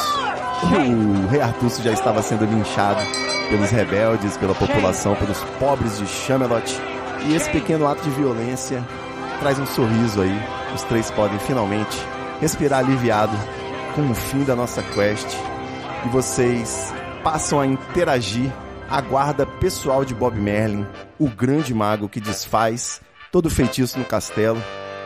o 0.63 1.27
rei 1.27 1.41
Artuso 1.41 1.81
já 1.83 1.91
estava 1.91 2.21
sendo 2.21 2.45
linchado 2.45 3.01
pelos 3.49 3.69
rebeldes, 3.69 4.37
pela 4.37 4.55
população, 4.55 5.15
pelos 5.15 5.37
pobres 5.59 5.97
de 5.97 6.07
Chamelot. 6.07 6.79
E 7.27 7.35
esse 7.35 7.49
pequeno 7.49 7.87
ato 7.87 8.01
de 8.03 8.09
violência 8.09 8.85
traz 9.39 9.59
um 9.59 9.65
sorriso 9.65 10.21
aí. 10.21 10.39
Os 10.73 10.83
três 10.83 11.11
podem 11.11 11.37
finalmente 11.39 11.97
respirar 12.39 12.79
aliviado 12.79 13.37
com 13.95 14.09
o 14.09 14.15
fim 14.15 14.43
da 14.43 14.55
nossa 14.55 14.81
quest 14.81 15.27
e 16.05 16.09
vocês 16.09 16.93
passam 17.23 17.59
a 17.59 17.65
interagir 17.65 18.51
a 18.89 18.99
guarda 18.99 19.45
pessoal 19.45 20.03
de 20.03 20.13
Bob 20.13 20.37
Merlin, 20.37 20.85
o 21.19 21.29
grande 21.29 21.73
mago 21.73 22.09
que 22.09 22.19
desfaz 22.19 23.01
todo 23.31 23.49
feitiço 23.49 23.97
no 23.97 24.03
castelo, 24.03 24.61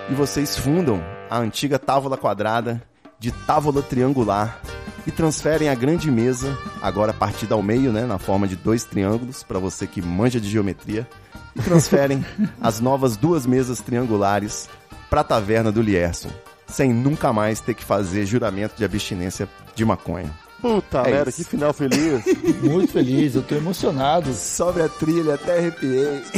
e 0.10 0.14
vocês 0.14 0.58
fundam 0.58 1.04
a 1.30 1.38
antiga 1.38 1.78
távola 1.78 2.18
quadrada 2.18 2.82
de 3.20 3.32
távola 3.32 3.82
triangular 3.82 4.60
e 5.06 5.12
transferem 5.12 5.70
a 5.70 5.76
grande 5.76 6.10
mesa, 6.10 6.58
agora 6.82 7.14
partida 7.14 7.54
ao 7.54 7.62
meio, 7.62 7.92
né, 7.92 8.06
na 8.06 8.18
forma 8.18 8.48
de 8.48 8.56
dois 8.56 8.84
triângulos, 8.84 9.44
para 9.44 9.60
você 9.60 9.86
que 9.86 10.02
manja 10.02 10.40
de 10.40 10.50
geometria, 10.50 11.08
e 11.56 11.60
transferem 11.62 12.26
as 12.62 12.80
novas 12.80 13.16
duas 13.16 13.46
mesas 13.46 13.80
triangulares 13.80 14.68
para 15.10 15.22
a 15.22 15.24
taverna 15.24 15.72
do 15.72 15.82
Lierson, 15.82 16.30
sem 16.68 16.94
nunca 16.94 17.32
mais 17.32 17.60
ter 17.60 17.74
que 17.74 17.84
fazer 17.84 18.26
juramento 18.26 18.76
de 18.78 18.84
abstinência 18.84 19.48
de 19.76 19.86
maconha. 19.86 20.32
Puta 20.62 21.00
É 21.00 21.12
merda, 21.12 21.32
que 21.32 21.44
final 21.44 21.74
feliz. 21.74 22.24
muito 22.64 22.92
feliz, 22.92 23.36
eu 23.36 23.44
tô 23.44 23.56
emocionado. 23.56 24.34
Sobe 24.34 24.82
a 24.82 24.90
trilha, 24.90 25.36
até 25.36 25.60
arrepiei. 25.60 26.24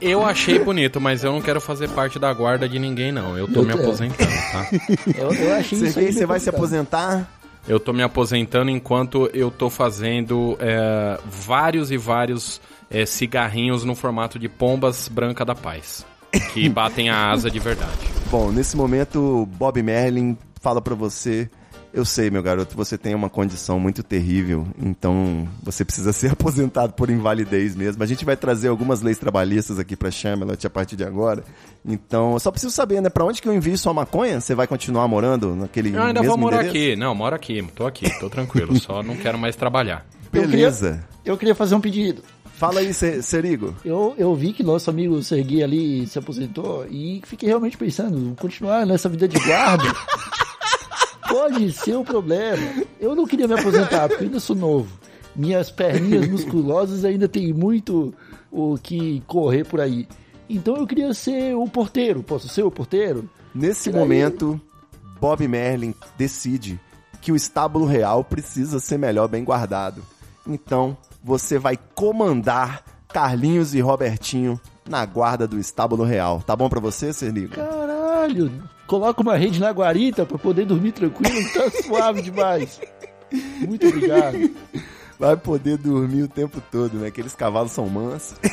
Eu 0.00 0.26
achei 0.26 0.58
bonito, 0.58 1.00
mas 1.00 1.22
eu 1.22 1.30
não 1.30 1.40
quero 1.40 1.60
fazer 1.60 1.88
parte 1.90 2.18
da 2.18 2.32
guarda 2.32 2.68
de 2.68 2.76
ninguém, 2.76 3.12
não. 3.12 3.38
Eu 3.38 3.46
tô 3.46 3.60
Eu 3.60 3.66
me 3.66 3.72
aposentando, 3.72 4.32
tá? 4.50 4.68
Eu, 5.16 5.32
eu 5.32 5.54
achei 5.54 5.78
Você 5.78 6.00
vê, 6.00 6.12
você 6.12 6.26
vai 6.26 6.40
se 6.40 6.50
aposentar? 6.50 7.30
Eu 7.68 7.78
tô 7.78 7.92
me 7.92 8.02
aposentando 8.02 8.68
enquanto 8.68 9.30
eu 9.32 9.48
tô 9.48 9.70
fazendo 9.70 10.56
é, 10.58 11.20
vários 11.24 11.92
e 11.92 11.96
vários 11.96 12.60
é, 12.92 13.06
cigarrinhos 13.06 13.84
no 13.84 13.94
formato 13.94 14.38
de 14.38 14.48
pombas 14.48 15.08
branca 15.08 15.44
da 15.44 15.54
paz. 15.54 16.04
Que 16.52 16.68
batem 16.70 17.08
a 17.08 17.30
asa 17.30 17.50
de 17.50 17.58
verdade. 17.58 17.90
Bom, 18.30 18.52
nesse 18.52 18.76
momento, 18.76 19.46
Bob 19.56 19.82
Merlin 19.82 20.36
fala 20.60 20.80
pra 20.80 20.94
você 20.94 21.50
Eu 21.92 22.04
sei, 22.06 22.30
meu 22.30 22.42
garoto, 22.42 22.74
você 22.74 22.96
tem 22.96 23.14
uma 23.14 23.28
condição 23.28 23.78
muito 23.78 24.02
terrível, 24.02 24.66
então 24.78 25.46
você 25.62 25.84
precisa 25.84 26.10
ser 26.14 26.32
aposentado 26.32 26.94
por 26.94 27.10
invalidez 27.10 27.76
mesmo. 27.76 28.02
A 28.02 28.06
gente 28.06 28.24
vai 28.24 28.34
trazer 28.36 28.68
algumas 28.68 29.02
leis 29.02 29.18
trabalhistas 29.18 29.78
aqui 29.78 29.94
pra 29.94 30.10
Chamelot 30.10 30.66
a 30.66 30.70
partir 30.70 30.96
de 30.96 31.04
agora. 31.04 31.44
Então, 31.84 32.32
eu 32.32 32.40
só 32.40 32.50
preciso 32.50 32.72
saber, 32.72 33.02
né, 33.02 33.10
pra 33.10 33.24
onde 33.24 33.42
que 33.42 33.48
eu 33.48 33.52
envio 33.52 33.76
sua 33.76 33.92
maconha? 33.92 34.40
Você 34.40 34.54
vai 34.54 34.66
continuar 34.66 35.06
morando 35.08 35.54
naquele 35.54 35.94
Eu 35.94 36.02
ainda 36.02 36.20
mesmo 36.20 36.28
vou 36.28 36.38
morar 36.38 36.64
endereço? 36.64 36.76
aqui. 36.76 36.96
Não, 36.96 37.14
moro 37.14 37.36
aqui. 37.36 37.62
Tô 37.74 37.86
aqui, 37.86 38.08
tô 38.18 38.30
tranquilo. 38.30 38.78
Só 38.80 39.02
não 39.02 39.16
quero 39.16 39.38
mais 39.38 39.54
trabalhar. 39.56 40.06
Beleza. 40.32 41.04
Eu 41.24 41.36
queria 41.36 41.54
fazer 41.54 41.74
um 41.74 41.80
pedido. 41.80 42.22
Fala 42.54 42.80
aí, 42.80 42.94
Se- 42.94 43.22
Serigo. 43.22 43.74
Eu, 43.84 44.14
eu 44.16 44.34
vi 44.34 44.52
que 44.52 44.62
nosso 44.62 44.88
amigo 44.88 45.20
Sergui 45.22 45.62
ali 45.62 46.06
se 46.06 46.18
aposentou 46.18 46.86
e 46.88 47.20
fiquei 47.26 47.48
realmente 47.48 47.76
pensando, 47.76 48.34
continuar 48.36 48.86
nessa 48.86 49.08
vida 49.08 49.26
de 49.26 49.38
guarda 49.40 49.84
pode 51.28 51.72
ser 51.72 51.96
um 51.96 52.04
problema. 52.04 52.62
Eu 53.00 53.14
não 53.14 53.26
queria 53.26 53.48
me 53.48 53.54
aposentar, 53.54 54.08
porque 54.08 54.24
eu 54.24 54.28
ainda 54.28 54.40
sou 54.40 54.54
novo. 54.56 54.88
Minhas 55.34 55.70
perninhas 55.70 56.28
musculosas 56.28 57.04
ainda 57.04 57.26
tem 57.26 57.52
muito 57.52 58.12
o 58.50 58.76
que 58.78 59.22
correr 59.26 59.64
por 59.64 59.80
aí. 59.80 60.06
Então 60.48 60.76
eu 60.76 60.86
queria 60.86 61.12
ser 61.14 61.54
o 61.56 61.66
porteiro. 61.66 62.22
Posso 62.22 62.48
ser 62.48 62.62
o 62.62 62.70
porteiro? 62.70 63.28
Nesse 63.54 63.90
daí? 63.90 63.98
momento, 64.00 64.60
Bob 65.20 65.46
Merlin 65.48 65.94
decide 66.18 66.78
que 67.20 67.32
o 67.32 67.36
estábulo 67.36 67.86
real 67.86 68.22
precisa 68.22 68.78
ser 68.78 68.98
melhor 68.98 69.26
bem 69.28 69.42
guardado. 69.42 70.02
Então, 70.46 70.96
você 71.22 71.58
vai 71.58 71.78
comandar 71.94 72.82
Carlinhos 73.12 73.74
e 73.74 73.80
Robertinho 73.80 74.60
na 74.88 75.04
guarda 75.06 75.46
do 75.46 75.58
estábulo 75.58 76.04
real. 76.04 76.42
Tá 76.44 76.56
bom 76.56 76.68
pra 76.68 76.80
você, 76.80 77.12
Serigo? 77.12 77.54
Caralho, 77.54 78.50
coloca 78.86 79.22
uma 79.22 79.36
rede 79.36 79.60
na 79.60 79.70
guarita 79.70 80.26
pra 80.26 80.38
poder 80.38 80.66
dormir 80.66 80.92
tranquilo, 80.92 81.36
tá 81.52 81.70
suave 81.82 82.22
demais. 82.22 82.80
Muito 83.66 83.86
obrigado. 83.86 84.50
Vai 85.18 85.36
poder 85.36 85.78
dormir 85.78 86.22
o 86.22 86.28
tempo 86.28 86.60
todo, 86.70 86.98
né? 86.98 87.08
Aqueles 87.08 87.34
cavalos 87.34 87.72
são 87.72 87.88
mansos. 87.88 88.36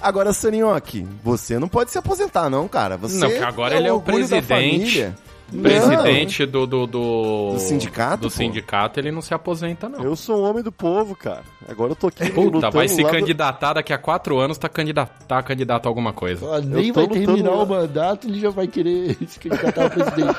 Agora, 0.00 0.32
Sanioque, 0.32 1.06
você 1.22 1.58
não 1.58 1.68
pode 1.68 1.90
se 1.90 1.98
aposentar, 1.98 2.48
não, 2.48 2.66
cara. 2.66 2.96
Você 2.96 3.18
Não, 3.18 3.28
porque 3.28 3.44
agora 3.44 3.76
ele 3.76 3.88
é 3.88 3.92
o 3.92 4.00
presidente. 4.00 5.12
Presidente 5.50 6.46
do, 6.46 6.66
do, 6.66 6.86
do. 6.86 7.50
Do 7.54 7.58
sindicato, 7.58 8.22
Do 8.22 8.30
pô? 8.30 8.36
sindicato, 8.36 9.00
ele 9.00 9.10
não 9.10 9.20
se 9.20 9.34
aposenta, 9.34 9.88
não. 9.88 10.02
Eu 10.02 10.14
sou 10.16 10.40
um 10.42 10.48
homem 10.50 10.62
do 10.62 10.70
povo, 10.72 11.14
cara. 11.16 11.42
Agora 11.68 11.92
eu 11.92 11.96
tô 11.96 12.06
aqui 12.08 12.30
Puta, 12.30 12.56
lutando 12.56 12.72
vai 12.76 12.88
se 12.88 13.02
lá 13.02 13.10
do- 13.10 13.14
candidatar 13.16 13.72
daqui 13.74 13.92
a 13.92 13.98
quatro 13.98 14.38
anos, 14.38 14.58
tá 14.58 14.68
candidato, 14.68 15.24
tá 15.26 15.42
candidato 15.42 15.86
a 15.86 15.88
alguma 15.88 16.12
coisa. 16.12 16.44
Ó, 16.46 16.58
nem 16.60 16.92
vai 16.92 17.06
terminar 17.08 17.50
lutando- 17.50 17.62
o 17.62 17.66
mandato, 17.66 18.26
ele 18.28 18.40
já 18.40 18.50
vai 18.50 18.66
querer 18.66 19.16
se 19.26 19.38
candidatar 19.40 19.86
a 19.86 19.90
presidente. 19.90 20.38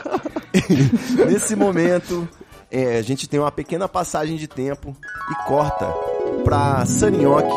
Nesse 1.28 1.55
momento, 1.55 2.28
é, 2.70 2.97
a 2.97 3.01
gente 3.01 3.28
tem 3.28 3.39
uma 3.39 3.51
pequena 3.51 3.88
passagem 3.88 4.36
de 4.38 4.47
tempo 4.47 4.95
e 5.32 5.47
corta 5.47 5.88
pra 6.43 6.86
Sanioque 6.86 7.51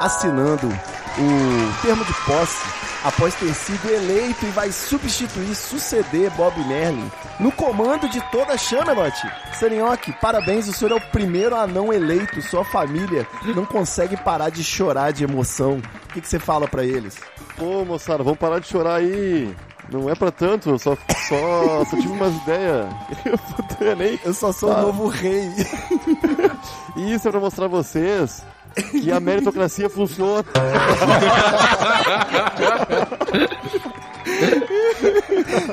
assinando 0.00 0.66
o 0.68 1.82
termo 1.82 2.04
de 2.04 2.12
posse 2.26 2.85
após 3.06 3.34
ter 3.34 3.54
sido 3.54 3.88
eleito 3.88 4.44
e 4.44 4.50
vai 4.50 4.72
substituir, 4.72 5.54
suceder 5.54 6.30
Bob 6.32 6.58
Merlin 6.66 7.10
no 7.38 7.52
comando 7.52 8.08
de 8.08 8.20
toda 8.30 8.54
a 8.54 8.58
Chamelot. 8.58 9.14
Sanioque, 9.54 10.12
parabéns, 10.20 10.66
o 10.68 10.72
senhor 10.72 10.92
é 10.92 10.94
o 10.96 11.10
primeiro 11.12 11.54
anão 11.54 11.92
eleito, 11.92 12.42
sua 12.42 12.64
família 12.64 13.26
não 13.54 13.64
consegue 13.64 14.16
parar 14.16 14.50
de 14.50 14.64
chorar 14.64 15.12
de 15.12 15.24
emoção. 15.24 15.78
O 16.08 16.12
que, 16.12 16.20
que 16.20 16.28
você 16.28 16.38
fala 16.38 16.66
pra 16.66 16.84
eles? 16.84 17.16
Pô, 17.56 17.84
moçada, 17.84 18.22
vamos 18.24 18.38
parar 18.38 18.58
de 18.58 18.66
chorar 18.66 18.96
aí. 18.96 19.54
Não 19.90 20.10
é 20.10 20.16
pra 20.16 20.32
tanto, 20.32 20.70
eu 20.70 20.78
só, 20.80 20.96
só, 21.28 21.84
só 21.84 21.96
tive 21.96 22.08
umas 22.08 22.34
ideias. 22.42 22.86
Eu 23.80 23.94
nem... 23.94 24.18
Eu 24.24 24.34
só 24.34 24.50
sou 24.50 24.70
o 24.70 24.72
Ah. 24.76 24.80
novo 24.82 25.06
rei. 25.06 25.48
Isso 26.96 27.28
é 27.28 27.30
pra 27.30 27.38
mostrar 27.38 27.66
a 27.66 27.68
vocês 27.68 28.42
que 28.90 29.10
a 29.10 29.18
meritocracia 29.18 29.88
funciona. 29.88 30.44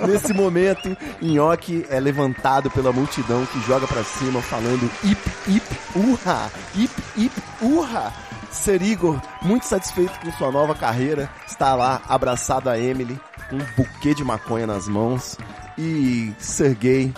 Nesse 0.08 0.34
momento, 0.34 0.96
Nhoque 1.22 1.86
é 1.90 2.00
levantado 2.00 2.72
pela 2.72 2.92
multidão 2.92 3.46
que 3.46 3.60
joga 3.62 3.88
pra 3.88 4.04
cima 4.04 4.42
falando 4.42 4.90
ip, 5.04 5.20
ip, 5.48 5.64
urra, 5.96 6.52
ip, 6.76 6.92
ip, 7.18 7.34
urra. 7.62 8.14
Serigor, 8.52 9.20
muito 9.42 9.66
satisfeito 9.66 10.20
com 10.20 10.32
sua 10.34 10.52
nova 10.52 10.76
carreira, 10.76 11.28
está 11.48 11.74
lá 11.74 12.00
abraçado 12.08 12.70
a 12.70 12.78
Emily, 12.78 13.20
com 13.50 13.56
um 13.56 13.66
buquê 13.76 14.14
de 14.14 14.24
maconha 14.24 14.68
nas 14.68 14.88
mãos. 14.88 15.40
E 15.76 16.32
Sergei 16.38 17.12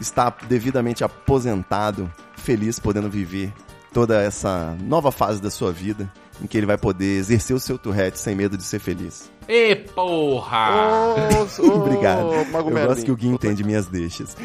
está 0.00 0.34
devidamente 0.48 1.04
aposentado, 1.04 2.12
feliz 2.36 2.80
podendo 2.80 3.08
viver 3.08 3.52
toda 3.92 4.22
essa 4.22 4.76
nova 4.82 5.10
fase 5.12 5.40
da 5.42 5.50
sua 5.50 5.72
vida, 5.72 6.10
em 6.42 6.46
que 6.46 6.56
ele 6.56 6.66
vai 6.66 6.78
poder 6.78 7.18
exercer 7.18 7.54
o 7.54 7.60
seu 7.60 7.78
Tourette 7.78 8.18
sem 8.18 8.34
medo 8.34 8.56
de 8.56 8.64
ser 8.64 8.78
feliz. 8.78 9.30
Ê, 9.48 9.74
porra! 9.76 11.14
Ô, 11.58 11.62
ô, 11.66 11.74
Obrigado. 11.82 12.26
Mago 12.50 12.70
Eu 12.70 12.74
Merlin. 12.74 12.88
gosto 12.88 13.04
que 13.04 13.12
o 13.12 13.16
Gui 13.16 13.28
entende 13.28 13.64
minhas 13.64 13.86
deixas. 13.86 14.36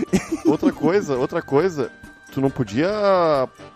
Outra 0.45 0.71
coisa, 0.71 1.15
outra 1.15 1.41
coisa, 1.41 1.91
tu 2.36 2.41
não 2.41 2.49
podia 2.49 2.88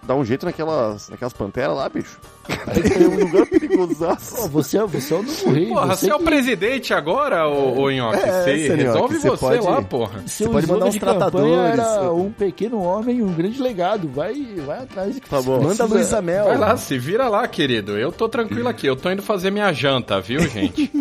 dar 0.04 0.16
um 0.16 0.24
jeito 0.26 0.46
naquelas, 0.46 1.10
naquelas 1.10 1.34
panteras 1.34 1.76
lá, 1.76 1.90
bicho? 1.90 2.20
É 2.50 3.08
um 3.08 3.20
lugar 3.20 3.46
Pô, 3.46 3.60
perigosaço. 3.60 4.50
você, 4.50 4.80
é- 4.80 4.86
você 4.86 5.14
é 5.14 5.18
o 5.18 5.22
novo 5.24 5.52
rei. 5.52 5.68
Porra, 5.68 5.96
você 5.96 6.10
é 6.10 6.16
o 6.16 6.18
que- 6.18 6.24
presidente 6.26 6.94
agora, 6.96 7.48
ô, 7.48 7.80
ô 7.84 7.92
Nhoque? 7.92 8.18
É, 8.18 8.44
Você 8.44 8.58
Senhor, 8.64 8.76
resolve 8.78 9.20
você 9.20 9.30
você 9.30 9.38
pode- 9.46 9.66
lá, 9.66 9.82
porra. 9.84 10.24
Seu 10.26 10.50
pode 10.50 10.68
mandar 10.68 10.86
uns 10.88 10.96
tratadores. 10.98 11.80
Era 11.80 12.12
um 12.12 12.32
pequeno 12.32 12.82
homem, 12.82 13.22
um 13.22 13.32
grande 13.34 13.62
legado. 13.62 14.10
Vai, 14.10 14.34
vai 14.66 14.80
atrás. 14.80 15.20
Tá 15.30 15.42
bom. 15.42 15.62
Manda 15.62 15.86
Luísa 15.86 16.22
Mel. 16.24 16.46
Vai 16.46 16.58
lá, 16.58 16.76
se 16.76 16.98
vira 16.98 17.30
lá, 17.30 17.48
querido. 17.48 17.98
Eu 17.98 18.12
tô 18.12 18.28
tranquilo 18.28 18.68
aqui. 18.68 18.88
Eu 18.88 18.96
tô 18.96 19.12
indo 19.12 19.22
fazer 19.22 19.52
minha 19.52 19.72
janta, 19.72 20.20
viu, 20.20 20.40
gente? 20.42 20.92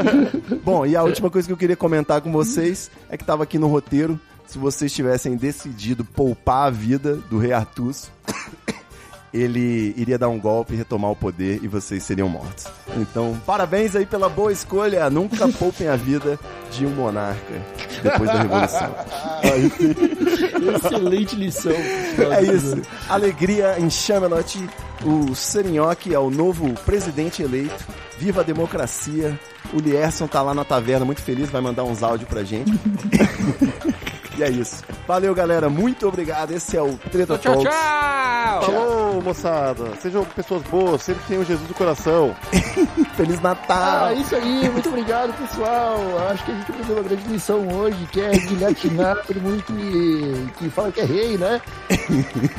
Bom, 0.64 0.86
e 0.86 0.96
a 0.96 1.02
última 1.02 1.30
coisa 1.30 1.46
que 1.46 1.52
eu 1.52 1.56
queria 1.58 1.76
comentar 1.76 2.20
com 2.22 2.32
vocês 2.32 2.90
é 3.10 3.16
que 3.16 3.24
tava 3.24 3.42
aqui 3.44 3.58
no 3.58 3.68
roteiro. 3.68 4.18
Se 4.46 4.58
vocês 4.58 4.92
tivessem 4.92 5.36
decidido 5.36 6.04
poupar 6.04 6.68
a 6.68 6.70
vida 6.70 7.16
do 7.28 7.38
rei 7.38 7.52
Artus, 7.52 8.10
ele 9.34 9.92
iria 9.96 10.16
dar 10.16 10.28
um 10.28 10.38
golpe, 10.38 10.74
retomar 10.74 11.10
o 11.10 11.16
poder 11.16 11.60
e 11.62 11.68
vocês 11.68 12.02
seriam 12.04 12.28
mortos. 12.28 12.66
Então, 12.96 13.36
parabéns 13.44 13.96
aí 13.96 14.06
pela 14.06 14.28
boa 14.28 14.52
escolha. 14.52 15.10
Nunca 15.10 15.48
poupem 15.58 15.88
a 15.88 15.96
vida 15.96 16.38
de 16.70 16.86
um 16.86 16.90
monarca 16.90 17.54
depois 18.02 18.30
da 18.30 18.42
revolução. 18.42 18.94
Excelente 20.76 21.36
lição. 21.36 21.72
É 21.72 22.42
isso. 22.42 22.80
Alegria 23.08 23.78
em 23.78 23.90
Chamelot. 23.90 24.68
O 25.04 25.34
Serinhoque 25.34 26.14
é 26.14 26.18
o 26.18 26.30
novo 26.30 26.72
presidente 26.84 27.42
eleito. 27.42 27.84
Viva 28.18 28.40
a 28.40 28.44
democracia. 28.44 29.38
O 29.74 29.78
Lierson 29.78 30.26
tá 30.26 30.40
lá 30.40 30.54
na 30.54 30.64
taverna 30.64 31.04
muito 31.04 31.20
feliz, 31.20 31.50
vai 31.50 31.60
mandar 31.60 31.84
uns 31.84 32.02
áudios 32.02 32.28
pra 32.28 32.42
gente. 32.44 32.72
e 34.36 34.42
é 34.42 34.50
isso. 34.50 34.82
Valeu, 35.06 35.34
galera. 35.34 35.68
Muito 35.68 36.06
obrigado. 36.06 36.52
Esse 36.52 36.76
é 36.76 36.82
o 36.82 36.96
Treta 36.96 37.38
tchau, 37.38 37.54
Talks. 37.54 37.70
tchau! 37.70 38.62
Falou, 38.62 39.22
moçada. 39.22 39.96
Sejam 40.00 40.24
pessoas 40.24 40.62
boas, 40.64 41.02
sempre 41.02 41.22
tenham 41.26 41.44
Jesus 41.44 41.66
do 41.66 41.74
coração. 41.74 42.34
Feliz 43.16 43.40
Natal. 43.40 44.06
Ah, 44.06 44.12
isso 44.14 44.34
aí, 44.34 44.68
muito 44.70 44.88
obrigado, 44.88 45.32
pessoal. 45.38 45.98
Acho 46.30 46.44
que 46.44 46.52
a 46.52 46.54
gente 46.54 46.70
aprendeu 46.70 46.96
uma 46.96 47.02
grande 47.02 47.28
lição 47.28 47.68
hoje, 47.68 48.06
que 48.12 48.20
é 48.20 48.30
guilhotinar 48.30 49.16
todo 49.26 49.40
mundo 49.40 49.62
que, 49.62 50.52
que 50.58 50.70
fala 50.70 50.92
que 50.92 51.00
é 51.00 51.04
rei, 51.04 51.38
né? 51.38 51.60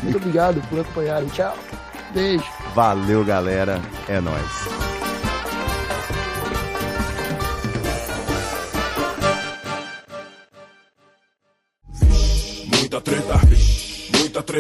Muito 0.04 0.18
obrigado 0.18 0.62
por 0.70 0.80
acompanharem. 0.80 1.30
Tchau. 1.30 1.56
Beijo. 2.14 2.46
Valeu, 2.74 3.24
galera. 3.24 3.82
É 4.08 4.20
nóis. 4.20 4.87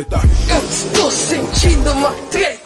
Treta. 0.03 0.19
Eu 0.49 0.69
estou 0.69 1.11
sentindo 1.11 1.91
uma 1.91 2.11
treta. 2.29 2.56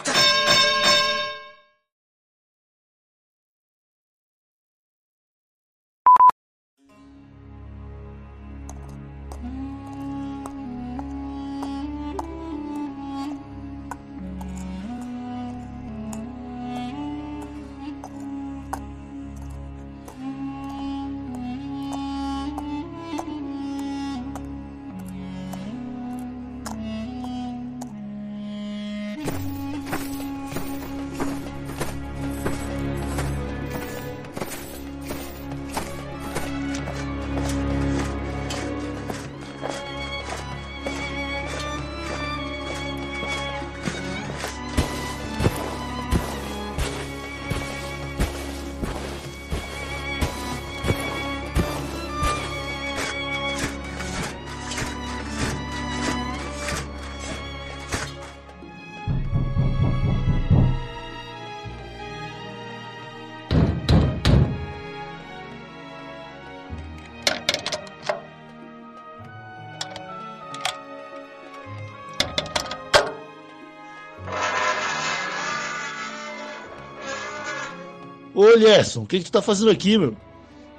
Ô, 78.52 78.54
Lierson, 78.54 79.00
o 79.00 79.06
que, 79.06 79.18
que 79.18 79.24
tu 79.24 79.32
tá 79.32 79.40
fazendo 79.40 79.70
aqui, 79.70 79.96
meu? 79.96 80.14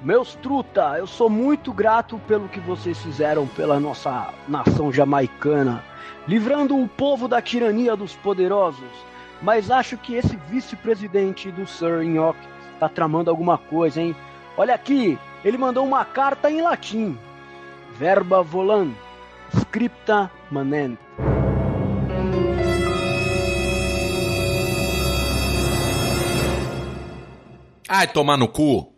Meus 0.00 0.36
truta, 0.36 0.96
eu 0.96 1.08
sou 1.08 1.28
muito 1.28 1.72
grato 1.72 2.20
pelo 2.28 2.48
que 2.48 2.60
vocês 2.60 2.96
fizeram 2.98 3.48
pela 3.48 3.80
nossa 3.80 4.32
nação 4.46 4.92
jamaicana, 4.92 5.84
livrando 6.28 6.78
o 6.78 6.86
povo 6.86 7.26
da 7.26 7.42
tirania 7.42 7.96
dos 7.96 8.14
poderosos. 8.14 8.90
Mas 9.42 9.72
acho 9.72 9.96
que 9.96 10.14
esse 10.14 10.36
vice-presidente 10.48 11.50
do 11.50 11.66
Sir 11.66 12.04
Nhoque 12.04 12.46
tá 12.78 12.88
tramando 12.88 13.28
alguma 13.28 13.58
coisa, 13.58 14.00
hein? 14.00 14.14
Olha 14.56 14.74
aqui, 14.74 15.18
ele 15.44 15.58
mandou 15.58 15.84
uma 15.84 16.04
carta 16.04 16.48
em 16.48 16.62
latim. 16.62 17.18
Verba 17.98 18.40
volant, 18.40 18.92
scripta 19.52 20.30
manent. 20.48 20.96
Ai, 27.88 28.06
tomar 28.12 28.38
no 28.38 28.48
cu. 28.48 28.93